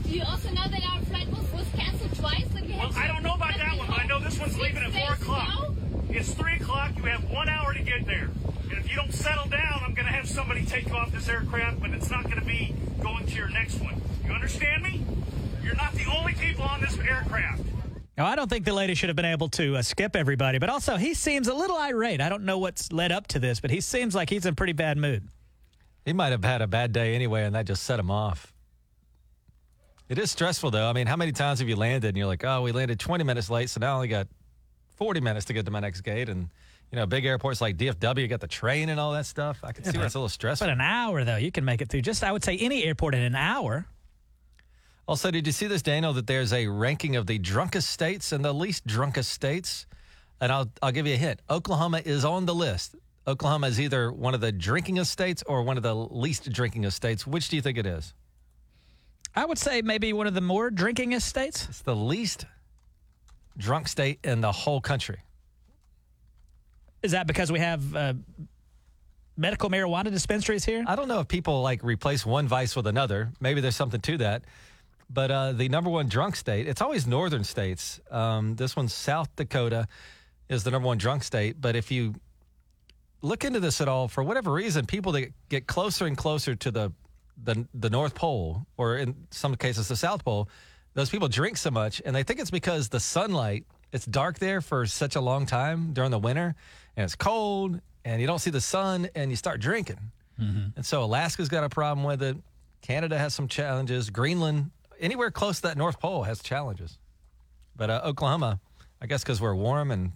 Do 0.07 0.13
you 0.13 0.23
also 0.23 0.51
know 0.51 0.69
that 0.69 0.83
our 0.93 1.01
flight 1.03 1.29
was, 1.29 1.53
was 1.53 1.67
canceled 1.75 2.15
twice? 2.17 2.47
Like 2.55 2.65
we 2.65 2.73
Well, 2.73 2.93
had 2.93 3.11
I 3.11 3.13
don't 3.13 3.23
know 3.23 3.35
about 3.35 3.53
to 3.55 3.59
that 3.59 3.77
one, 3.77 3.89
but 3.89 3.99
I 3.99 4.07
know 4.07 4.21
this 4.21 4.39
one's 4.39 4.59
leaving 4.59 4.83
at 4.85 4.93
4 4.93 5.15
o'clock. 5.15 5.73
It's 6.11 6.33
3 6.33 6.55
o'clock. 6.57 6.97
You 6.97 7.03
have 7.05 7.29
one 7.31 7.49
hour 7.49 7.75
to 7.75 7.83
get 7.83 8.07
there. 8.07 8.31
And 8.71 8.73
if 8.79 8.89
you 8.89 8.97
don't 8.97 9.13
settle 9.13 9.49
down, 9.49 9.83
I'm 9.85 9.95
going 9.95 10.07
to 10.07 10.13
have 10.13 10.29
somebody 10.29 10.65
take 10.65 10.93
off 10.93 11.11
this 11.13 11.29
aircraft, 11.29 11.81
but 11.81 11.91
it's 11.91 12.11
not 12.11 12.25
going 12.25 12.39
to 12.39 12.45
be 12.45 12.75
going 13.03 13.27
to 13.27 13.35
your 13.35 13.49
next 13.49 13.81
one. 13.81 14.01
You 14.25 14.33
understand 14.33 14.83
me? 14.83 15.05
You're 15.63 15.75
not 15.75 15.93
the 15.95 16.05
only 16.07 16.35
people 16.35 16.63
on 16.65 16.81
this 16.81 16.97
aircraft. 16.99 17.63
Now, 18.17 18.27
I 18.27 18.37
don't 18.37 18.49
think 18.49 18.65
the 18.65 18.73
lady 18.73 18.95
should 18.95 19.09
have 19.09 19.17
been 19.17 19.25
able 19.27 19.49
to 19.51 19.77
uh, 19.77 19.83
skip 19.83 20.17
everybody, 20.17 20.59
but 20.59 20.71
also 20.71 20.97
he 20.97 21.13
seems 21.15 21.49
a 21.49 21.55
little 21.55 21.77
irate. 21.77 22.21
I 22.21 22.29
don't 22.29 22.45
know 22.45 22.59
what's 22.59 22.93
led 22.93 23.13
up 23.13 23.27
to 23.29 23.39
this, 23.39 23.61
but 23.61 23.71
he 23.71 23.81
seems 23.81 24.15
like 24.15 24.31
he's 24.31 24.47
in 24.47 24.55
pretty 24.55 24.73
bad 24.73 24.97
mood. 24.97 25.29
He 26.05 26.13
might 26.13 26.31
have 26.31 26.45
had 26.45 26.63
a 26.63 26.67
bad 26.67 26.93
day 26.93 27.15
anyway, 27.15 27.43
and 27.45 27.55
that 27.57 27.67
just 27.67 27.83
set 27.83 27.99
him 27.99 28.11
off. 28.11 28.55
It 30.09 30.19
is 30.19 30.31
stressful, 30.31 30.71
though. 30.71 30.89
I 30.89 30.93
mean, 30.93 31.07
how 31.07 31.17
many 31.17 31.33
times 31.33 31.59
have 31.59 31.69
you 31.69 31.77
landed 31.77 32.09
and 32.09 32.17
you're 32.17 32.27
like, 32.27 32.45
oh, 32.45 32.63
we 32.63 32.73
landed 32.73 33.01
20 33.01 33.25
minutes 33.25 33.51
late, 33.51 33.71
so 33.71 33.81
now 33.81 33.93
I 33.93 33.95
only 33.97 34.09
got 34.09 34.29
40 34.97 35.21
minutes 35.21 35.47
to 35.47 35.53
get 35.53 35.65
to 35.65 35.73
my 35.73 35.81
next 35.81 36.03
gate? 36.03 36.29
And, 36.29 36.49
you 36.93 36.97
know, 36.97 37.07
big 37.07 37.25
airports 37.25 37.61
like 37.61 37.77
DFW, 37.77 38.21
you 38.21 38.29
got 38.29 38.41
the 38.41 38.47
train 38.47 38.89
and 38.89 39.01
all 39.01 39.13
that 39.13 39.27
stuff. 39.27 39.59
I 39.65 39.73
can 39.73 39.85
see 39.85 39.97
where 39.97 40.07
it's 40.07 40.15
a 40.15 40.19
little 40.19 40.29
stressful. 40.29 40.67
But 40.67 40.73
an 40.73 40.81
hour, 40.81 41.25
though, 41.25 41.37
you 41.37 41.51
can 41.51 41.65
make 41.65 41.81
it 41.81 41.89
through 41.89 42.03
just, 42.03 42.23
I 42.23 42.31
would 42.31 42.45
say, 42.45 42.57
any 42.57 42.85
airport 42.85 43.15
in 43.17 43.23
an 43.23 43.35
hour. 43.35 43.87
Also, 45.09 45.31
did 45.31 45.47
you 45.47 45.53
see 45.53 45.67
this, 45.67 45.83
Daniel, 45.83 46.13
that 46.13 46.27
there's 46.29 46.53
a 46.53 46.69
ranking 46.69 47.17
of 47.17 47.27
the 47.27 47.39
drunkest 47.39 47.91
states 47.91 48.31
and 48.31 48.45
the 48.45 48.53
least 48.53 48.87
drunkest 48.87 49.31
states? 49.33 49.87
And 50.41 50.53
I'll, 50.53 50.71
I'll 50.83 50.93
give 50.93 51.07
you 51.07 51.15
a 51.15 51.19
hint 51.19 51.41
Oklahoma 51.51 52.03
is 52.05 52.25
on 52.25 52.47
the 52.47 52.55
list. 52.55 52.95
Oklahoma 53.27 53.67
is 53.67 53.81
either 53.81 54.13
one 54.13 54.35
of 54.35 54.41
the 54.41 54.53
drinkingest 54.53 55.07
states 55.07 55.43
or 55.47 55.63
one 55.63 55.77
of 55.77 55.83
the 55.83 55.95
least 55.95 56.51
drinkingest 56.53 56.93
states. 56.93 57.27
Which 57.27 57.49
do 57.49 57.57
you 57.57 57.63
think 57.63 57.77
it 57.77 57.87
is? 57.87 58.15
I 59.37 59.45
would 59.45 59.59
say 59.59 59.83
maybe 59.83 60.15
one 60.15 60.27
of 60.27 60.33
the 60.35 60.41
more 60.41 60.71
drinkingest 60.71 61.23
states. 61.23 61.69
It's 61.69 61.83
the 61.83 61.95
least 61.95 62.47
drunk 63.59 63.87
state 63.87 64.19
in 64.25 64.41
the 64.41 64.51
whole 64.51 64.81
country. 64.81 65.19
Is 67.03 67.13
that 67.13 67.27
because 67.27 67.53
we 67.53 67.61
have 67.61 67.95
uh, 67.95 68.15
medical 69.37 69.69
marijuana 69.69 70.11
dispensaries 70.11 70.65
here? 70.65 70.85
I 70.87 70.97
don't 70.97 71.07
know 71.07 71.21
if 71.21 71.29
people 71.29 71.61
like 71.61 71.85
replace 71.85 72.25
one 72.25 72.49
vice 72.49 72.75
with 72.75 72.87
another. 72.87 73.31
Maybe 73.39 73.61
there's 73.61 73.77
something 73.77 74.01
to 74.01 74.17
that. 74.19 74.45
But 75.09 75.31
uh, 75.31 75.53
the 75.53 75.69
number 75.69 75.91
one 75.91 76.09
drunk 76.09 76.35
state, 76.35 76.67
it's 76.67 76.81
always 76.81 77.07
northern 77.07 77.45
states. 77.45 78.01
Um, 78.11 78.57
this 78.57 78.75
one's 78.75 78.93
South 78.93 79.29
Dakota 79.37 79.87
is 80.49 80.65
the 80.65 80.71
number 80.71 80.89
one 80.89 80.99
drunk 80.99 81.23
state. 81.23 81.61
But 81.61 81.77
if 81.77 81.93
you 81.93 82.15
look 83.23 83.45
into 83.45 83.61
this 83.61 83.81
at 83.81 83.89
all, 83.89 84.09
for 84.09 84.25
whatever 84.25 84.51
reason, 84.51 84.87
people 84.87 85.13
that 85.13 85.33
get 85.49 85.67
closer 85.67 86.07
and 86.07 86.17
closer 86.17 86.55
to 86.57 86.71
the 86.71 86.93
the, 87.43 87.67
the 87.75 87.91
North 87.91 88.15
Pole, 88.15 88.67
or 88.77 88.97
in 88.97 89.15
some 89.31 89.55
cases 89.57 89.89
the 89.89 89.97
South 89.97 90.25
Pole, 90.25 90.49
those 90.95 91.11
people 91.11 91.29
drink 91.29 91.57
so 91.57 91.71
much, 91.71 92.01
and 92.05 92.17
they 92.17 92.23
think 92.23 92.41
it's 92.41 92.51
because 92.51 92.89
the 92.89 93.01
sunlight. 93.01 93.65
It's 93.93 94.05
dark 94.05 94.39
there 94.39 94.61
for 94.61 94.85
such 94.87 95.15
a 95.17 95.21
long 95.21 95.47
time 95.47 95.93
during 95.93 96.11
the 96.11 96.19
winter, 96.19 96.55
and 96.97 97.05
it's 97.05 97.15
cold, 97.15 97.81
and 98.05 98.21
you 98.21 98.27
don't 98.27 98.41
see 98.41 98.51
the 98.51 98.61
sun, 98.61 99.09
and 99.15 99.31
you 99.31 99.37
start 99.37 99.61
drinking. 99.61 99.99
And 100.77 100.85
so 100.85 101.03
Alaska's 101.03 101.49
got 101.49 101.65
a 101.65 101.69
problem 101.69 102.05
with 102.05 102.23
it. 102.23 102.37
Canada 102.83 103.17
has 103.19 103.33
some 103.33 103.49
challenges. 103.49 104.11
Greenland, 104.11 104.71
anywhere 105.01 105.31
close 105.31 105.57
to 105.57 105.69
that 105.69 105.77
North 105.79 105.99
Pole, 105.99 106.25
has 106.25 106.43
challenges. 106.43 106.99
But 107.75 107.91
uh, 107.91 108.01
Oklahoma, 108.05 108.61
I 109.01 109.07
guess 109.07 109.23
because 109.23 109.41
we're 109.41 109.55
warm 109.55 109.91
and 109.91 110.13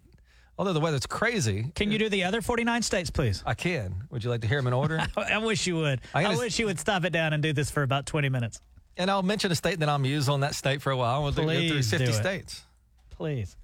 although 0.60 0.74
the 0.74 0.80
weather's 0.80 1.06
crazy, 1.06 1.72
Can 1.74 1.90
you 1.90 1.98
do 1.98 2.10
the 2.10 2.22
other 2.24 2.42
49 2.42 2.82
states, 2.82 3.08
please? 3.08 3.42
I 3.46 3.54
can. 3.54 3.94
Would 4.10 4.22
you 4.22 4.28
like 4.28 4.42
to 4.42 4.46
hear 4.46 4.58
them 4.58 4.66
in 4.66 4.74
order? 4.74 5.00
I 5.16 5.38
wish 5.38 5.66
you 5.66 5.76
would. 5.76 6.02
I 6.14 6.18
I, 6.20 6.22
gotta- 6.24 6.36
wish 6.38 6.58
you 6.58 6.66
would 6.66 6.78
stop 6.78 7.06
it 7.06 7.14
down 7.14 7.32
and 7.32 7.42
do 7.42 7.54
this 7.54 7.70
for 7.70 7.82
about 7.82 8.04
20 8.04 8.28
minutes. 8.28 8.60
and 8.98 9.10
I'll 9.10 9.22
mention 9.22 9.50
a 9.50 9.54
state 9.54 9.78
that 9.80 9.88
I'm 9.88 10.04
used 10.04 10.28
on 10.28 10.40
that 10.40 10.54
state 10.54 10.82
for 10.82 10.90
a 10.92 10.96
while. 10.98 11.22
We'll 11.22 11.32
do- 11.32 11.42
go 11.46 11.48
through 11.48 11.68
Please 11.70 11.90
50 11.90 12.04
do 12.04 12.10
it. 12.10 12.14
states. 12.14 12.62
Please. 13.08 13.56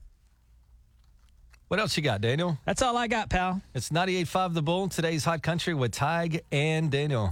What 1.68 1.80
else 1.80 1.96
you 1.98 2.02
got, 2.02 2.20
Daniel? 2.22 2.56
That's 2.64 2.80
all 2.80 2.96
I 2.96 3.08
got, 3.08 3.28
pal. 3.28 3.60
It's 3.74 3.90
98.5 3.90 4.54
The 4.54 4.62
Bull, 4.62 4.88
today's 4.88 5.24
Hot 5.26 5.42
Country 5.42 5.74
with 5.74 5.90
Tig 5.92 6.42
and 6.52 6.90
Daniel. 6.90 7.28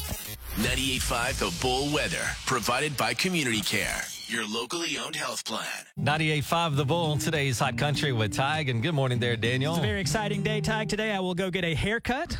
98.5 0.57 1.39
The 1.39 1.57
Bull 1.63 1.95
Weather, 1.95 2.21
provided 2.45 2.97
by 2.97 3.15
Community 3.15 3.61
Care, 3.61 4.03
your 4.27 4.47
locally 4.47 4.97
owned 4.99 5.17
health 5.17 5.45
plan. 5.45 5.67
98.5 5.99 6.77
The 6.77 6.85
Bull, 6.85 7.17
today's 7.19 7.59
Hot 7.59 7.77
Country 7.77 8.13
with 8.13 8.33
Tig. 8.33 8.69
And 8.69 8.83
good 8.83 8.95
morning 8.95 9.19
there, 9.19 9.37
Daniel. 9.37 9.73
It's 9.75 9.79
a 9.85 9.87
very 9.87 10.01
exciting 10.01 10.43
day, 10.43 10.61
Ty. 10.61 10.87
Today 10.87 11.13
I 11.13 11.21
will 11.21 11.35
go 11.35 11.51
get 11.51 11.65
a 11.65 11.75
haircut 11.75 12.39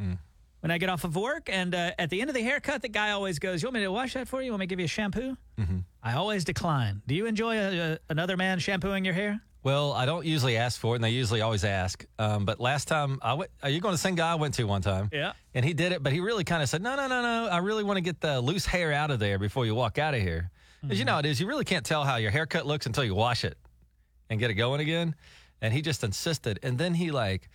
Mm. 0.00 0.16
when 0.60 0.70
I 0.70 0.78
get 0.78 0.88
off 0.90 1.02
of 1.02 1.16
work. 1.16 1.48
And 1.52 1.74
uh, 1.74 1.90
at 1.98 2.08
the 2.10 2.20
end 2.20 2.30
of 2.30 2.34
the 2.36 2.42
haircut, 2.42 2.82
the 2.82 2.88
guy 2.88 3.10
always 3.10 3.40
goes, 3.40 3.62
You 3.62 3.66
want 3.66 3.74
me 3.74 3.80
to 3.80 3.90
wash 3.90 4.14
that 4.14 4.28
for 4.28 4.40
you? 4.40 4.46
You 4.46 4.52
want 4.52 4.60
me 4.60 4.66
to 4.66 4.68
give 4.70 4.78
you 4.78 4.84
a 4.84 4.88
shampoo? 4.88 5.36
Mm-hmm. 5.58 5.78
I 6.04 6.14
always 6.14 6.44
decline. 6.44 7.02
Do 7.06 7.16
you 7.16 7.26
enjoy 7.26 7.56
a, 7.58 7.92
a, 7.94 7.98
another 8.08 8.36
man 8.36 8.60
shampooing 8.60 9.04
your 9.04 9.14
hair? 9.14 9.40
Well, 9.64 9.92
I 9.92 10.06
don't 10.06 10.24
usually 10.24 10.56
ask 10.56 10.80
for 10.80 10.94
it, 10.94 10.98
and 10.98 11.04
they 11.04 11.10
usually 11.10 11.40
always 11.40 11.64
ask. 11.64 12.06
Um, 12.20 12.44
but 12.44 12.60
last 12.60 12.86
time, 12.86 13.18
I 13.22 13.34
went, 13.34 13.50
are 13.60 13.68
you 13.68 13.80
going 13.80 13.90
to 13.92 13.96
the 13.96 14.00
same 14.00 14.14
guy 14.14 14.30
I 14.30 14.34
went 14.36 14.54
to 14.54 14.64
one 14.64 14.82
time? 14.82 15.10
Yeah. 15.12 15.32
And 15.52 15.64
he 15.64 15.74
did 15.74 15.90
it, 15.90 16.00
but 16.00 16.12
he 16.12 16.20
really 16.20 16.44
kind 16.44 16.62
of 16.62 16.68
said, 16.68 16.80
no, 16.80 16.94
no, 16.94 17.08
no, 17.08 17.20
no. 17.22 17.48
I 17.50 17.58
really 17.58 17.82
want 17.82 17.96
to 17.96 18.00
get 18.00 18.20
the 18.20 18.40
loose 18.40 18.64
hair 18.66 18.92
out 18.92 19.10
of 19.10 19.18
there 19.18 19.36
before 19.40 19.66
you 19.66 19.74
walk 19.74 19.98
out 19.98 20.14
of 20.14 20.20
here. 20.20 20.52
Because 20.82 20.98
you 20.98 21.04
know 21.04 21.12
how 21.14 21.18
it 21.18 21.26
is. 21.26 21.40
You 21.40 21.46
really 21.46 21.64
can't 21.64 21.84
tell 21.84 22.04
how 22.04 22.16
your 22.16 22.30
haircut 22.30 22.66
looks 22.66 22.86
until 22.86 23.04
you 23.04 23.14
wash 23.14 23.44
it 23.44 23.56
and 24.30 24.38
get 24.40 24.50
it 24.50 24.54
going 24.54 24.80
again. 24.80 25.14
And 25.60 25.74
he 25.74 25.82
just 25.82 26.04
insisted. 26.04 26.58
And 26.62 26.78
then 26.78 26.94
he 26.94 27.10
like 27.10 27.48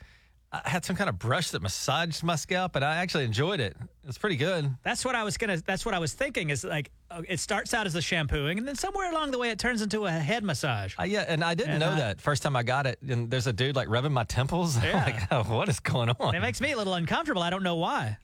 I 0.52 0.70
had 0.70 0.86
some 0.86 0.96
kind 0.96 1.10
of 1.10 1.18
brush 1.18 1.50
that 1.50 1.64
massaged 1.64 2.22
my 2.22 2.36
scalp, 2.36 2.76
and 2.76 2.86
I 2.86 2.98
actually 2.98 3.24
enjoyed 3.24 3.60
it. 3.60 3.76
It's 4.08 4.20
pretty 4.20 4.36
good. 4.36 4.70
That's 4.84 5.04
what 5.04 5.16
I 5.16 5.24
was 5.24 5.36
gonna. 5.36 5.58
That's 5.58 5.84
what 5.84 5.96
I 5.96 6.00
was 6.00 6.14
thinking. 6.14 6.52
Is 6.52 6.64
like 6.64 6.92
uh, 7.10 7.24
it 7.28 7.40
starts 7.40 7.74
out 7.74 7.88
as 7.88 7.94
the 7.94 8.04
shampooing, 8.04 8.60
and 8.60 8.68
then 8.68 8.76
somewhere 8.76 9.10
along 9.12 9.32
the 9.32 9.40
way 9.40 9.50
it 9.50 9.58
turns 9.58 9.82
into 9.82 10.06
a 10.06 10.12
head 10.12 10.44
massage. 10.44 10.94
Uh, 11.00 11.04
yeah, 11.06 11.26
and 11.28 11.44
I 11.44 11.56
didn't 11.56 11.72
And 11.72 11.80
know 11.80 11.90
I- 11.90 11.96
that 11.96 12.22
first 12.22 12.44
time 12.44 12.56
I 12.56 12.62
got 12.62 12.86
it. 12.86 13.00
And 13.02 13.32
there's 13.32 13.48
a 13.48 13.54
dude 13.54 13.76
like 13.76 13.90
rubbing 13.90 14.14
my 14.14 14.26
temples. 14.26 14.78
Yeah. 14.84 15.04
like, 15.04 15.16
oh, 15.32 15.42
what 15.44 15.70
is 15.70 15.80
going 15.80 16.10
on? 16.20 16.36
It 16.36 16.42
makes 16.42 16.62
me 16.62 16.72
a 16.74 16.78
little 16.78 16.94
uncomfortable. 16.94 17.42
I 17.42 17.50
don't 17.50 17.64
know 17.64 17.76
why. 17.78 18.18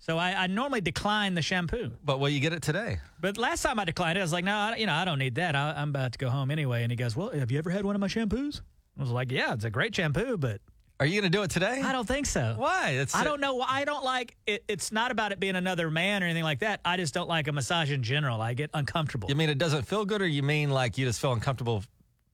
So 0.00 0.16
I, 0.18 0.32
I 0.44 0.46
normally 0.46 0.80
decline 0.80 1.34
the 1.34 1.42
shampoo. 1.42 1.92
But 2.02 2.20
will 2.20 2.30
you 2.30 2.40
get 2.40 2.52
it 2.52 2.62
today? 2.62 2.98
But 3.20 3.36
last 3.36 3.62
time 3.62 3.78
I 3.78 3.84
declined 3.84 4.16
it, 4.16 4.22
I 4.22 4.24
was 4.24 4.32
like, 4.32 4.44
no, 4.44 4.54
I, 4.54 4.76
you 4.76 4.86
know, 4.86 4.94
I 4.94 5.04
don't 5.04 5.18
need 5.18 5.34
that. 5.36 5.54
I, 5.54 5.74
I'm 5.76 5.90
about 5.90 6.12
to 6.12 6.18
go 6.18 6.30
home 6.30 6.50
anyway. 6.50 6.82
And 6.82 6.90
he 6.90 6.96
goes, 6.96 7.14
well, 7.14 7.28
have 7.30 7.50
you 7.50 7.58
ever 7.58 7.70
had 7.70 7.84
one 7.84 7.94
of 7.94 8.00
my 8.00 8.08
shampoos? 8.08 8.62
I 8.98 9.02
was 9.02 9.10
like, 9.10 9.30
yeah, 9.30 9.52
it's 9.52 9.64
a 9.64 9.70
great 9.70 9.94
shampoo, 9.94 10.38
but 10.38 10.60
Are 10.98 11.06
you 11.06 11.20
going 11.20 11.30
to 11.30 11.36
do 11.36 11.42
it 11.42 11.50
today? 11.50 11.82
I 11.84 11.92
don't 11.92 12.08
think 12.08 12.24
so. 12.26 12.54
Why? 12.56 12.92
It's 12.92 13.14
I 13.14 13.24
don't 13.24 13.40
know. 13.42 13.54
why. 13.56 13.66
I 13.68 13.84
don't 13.84 14.02
like 14.04 14.36
it. 14.46 14.64
It's 14.68 14.90
not 14.90 15.10
about 15.10 15.32
it 15.32 15.40
being 15.40 15.54
another 15.56 15.90
man 15.90 16.22
or 16.22 16.26
anything 16.26 16.44
like 16.44 16.60
that. 16.60 16.80
I 16.84 16.96
just 16.96 17.12
don't 17.12 17.28
like 17.28 17.46
a 17.48 17.52
massage 17.52 17.92
in 17.92 18.02
general. 18.02 18.40
I 18.40 18.54
get 18.54 18.70
uncomfortable. 18.74 19.28
You 19.28 19.34
mean 19.34 19.50
it 19.50 19.58
doesn't 19.58 19.82
feel 19.86 20.06
good, 20.06 20.22
or 20.22 20.26
you 20.26 20.42
mean 20.42 20.70
like 20.70 20.96
you 20.96 21.04
just 21.06 21.20
feel 21.20 21.32
uncomfortable 21.34 21.84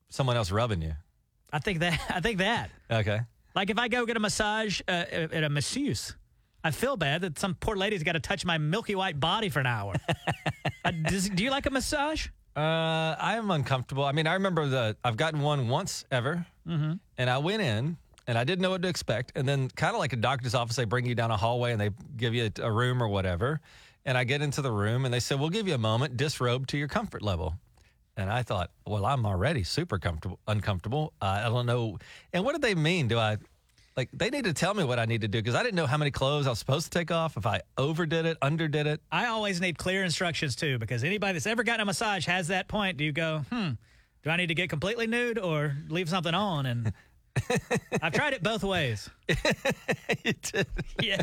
someone 0.09 0.37
else 0.37 0.53
rubbing 0.53 0.83
you? 0.83 0.93
I 1.53 1.59
think 1.59 1.81
that. 1.81 2.01
I 2.15 2.21
think 2.21 2.39
that. 2.39 2.71
Okay. 2.91 3.21
Like 3.57 3.71
if 3.71 3.79
I 3.79 3.89
go 3.89 4.07
get 4.07 4.17
a 4.17 4.21
massage 4.21 4.81
uh, 4.87 5.05
at 5.11 5.43
a 5.45 5.49
masseuse, 5.49 6.15
I 6.67 6.73
feel 6.73 6.97
bad 6.97 7.21
that 7.21 7.39
some 7.39 7.55
poor 7.55 7.77
lady's 7.77 8.03
got 8.03 8.13
to 8.13 8.21
touch 8.21 8.45
my 8.45 8.59
milky 8.59 8.97
white 8.97 9.21
body 9.21 9.49
for 9.51 9.61
an 9.61 9.67
hour. 9.67 9.95
uh, 10.85 10.91
does, 11.05 11.29
do 11.29 11.45
you 11.45 11.51
like 11.51 11.67
a 11.67 11.71
massage? 11.71 12.27
Uh, 12.57 13.15
I 13.21 13.37
am 13.37 13.53
uncomfortable. 13.53 14.05
I 14.05 14.11
mean, 14.11 14.27
I 14.27 14.35
remember 14.35 14.67
the 14.67 14.97
I've 15.05 15.17
gotten 15.17 15.41
one 15.43 15.69
once 15.69 16.05
ever, 16.11 16.45
Mm-hmm. 16.67 16.95
and 17.19 17.31
I 17.31 17.39
went 17.39 17.63
in 17.63 17.97
and 18.27 18.37
I 18.37 18.43
didn't 18.43 18.63
know 18.63 18.71
what 18.71 18.83
to 18.83 18.89
expect. 18.89 19.31
And 19.37 19.47
then, 19.49 19.69
kind 19.69 19.95
of 19.95 20.01
like 20.01 20.13
a 20.13 20.17
doctor's 20.17 20.57
office, 20.57 20.75
they 20.75 20.85
bring 20.85 21.07
you 21.07 21.15
down 21.15 21.31
a 21.31 21.37
hallway 21.37 21.71
and 21.71 21.81
they 21.81 21.91
give 22.17 22.35
you 22.35 22.51
a, 22.59 22.63
a 22.63 22.73
room 22.73 23.01
or 23.01 23.07
whatever. 23.07 23.61
And 24.05 24.19
I 24.19 24.25
get 24.25 24.43
into 24.43 24.61
the 24.63 24.73
room 24.73 25.05
and 25.05 25.15
they 25.15 25.21
said, 25.21 25.39
"We'll 25.39 25.51
give 25.51 25.69
you 25.69 25.75
a 25.75 25.79
moment, 25.79 26.17
disrobe 26.17 26.67
to 26.69 26.77
your 26.79 26.89
comfort 26.89 27.23
level." 27.23 27.55
And 28.17 28.29
I 28.29 28.43
thought, 28.43 28.71
well, 28.87 29.05
I'm 29.07 29.25
already 29.27 29.63
super 29.63 29.99
comfortable, 29.99 30.41
uncomfortable. 30.49 31.13
Uh, 31.23 31.43
I 31.45 31.49
don't 31.51 31.67
know. 31.67 31.99
And 32.33 32.45
what 32.45 32.53
did 32.55 32.63
they 32.63 32.75
mean? 32.75 33.07
Do 33.09 33.19
I 33.19 33.37
like 33.97 34.11
they 34.13 34.29
need 34.31 34.45
to 34.45 34.53
tell 34.53 34.75
me 34.75 34.85
what 34.85 34.99
I 34.99 35.07
need 35.07 35.23
to 35.23 35.29
do 35.29 35.39
because 35.39 35.55
I 35.55 35.63
didn't 35.63 35.77
know 35.77 35.87
how 35.87 35.97
many 35.97 36.11
clothes 36.11 36.47
I 36.47 36.51
was 36.51 36.59
supposed 36.59 36.93
to 36.93 36.99
take 36.99 37.11
off. 37.11 37.37
If 37.37 37.47
I 37.47 37.63
overdid 37.79 38.27
it, 38.27 38.37
underdid 38.43 38.87
it. 38.87 39.01
I 39.11 39.27
always 39.27 39.61
need 39.61 39.79
clear 39.79 40.05
instructions 40.05 40.55
too, 40.55 40.79
because 40.79 41.03
anybody 41.03 41.33
that's 41.35 41.47
ever 41.47 41.63
gotten 41.65 41.81
a 41.81 41.85
massage 41.87 42.27
has 42.27 42.49
that 42.49 42.69
point. 42.69 42.99
Do 42.99 43.05
you 43.05 43.13
go, 43.13 43.43
hmm, 43.51 43.71
do 44.23 44.31
I 44.31 44.37
need 44.37 44.49
to 44.49 44.55
get 44.55 44.69
completely 44.69 45.07
nude 45.07 45.39
or 45.39 45.77
leave 45.89 46.09
something 46.11 46.35
on? 46.35 46.67
And 46.67 46.93
I've 48.03 48.13
tried 48.13 48.35
it 48.35 48.43
both 48.43 48.63
ways. 48.65 49.09
you 49.29 50.33
did. 50.43 50.67
Yeah. 51.03 51.23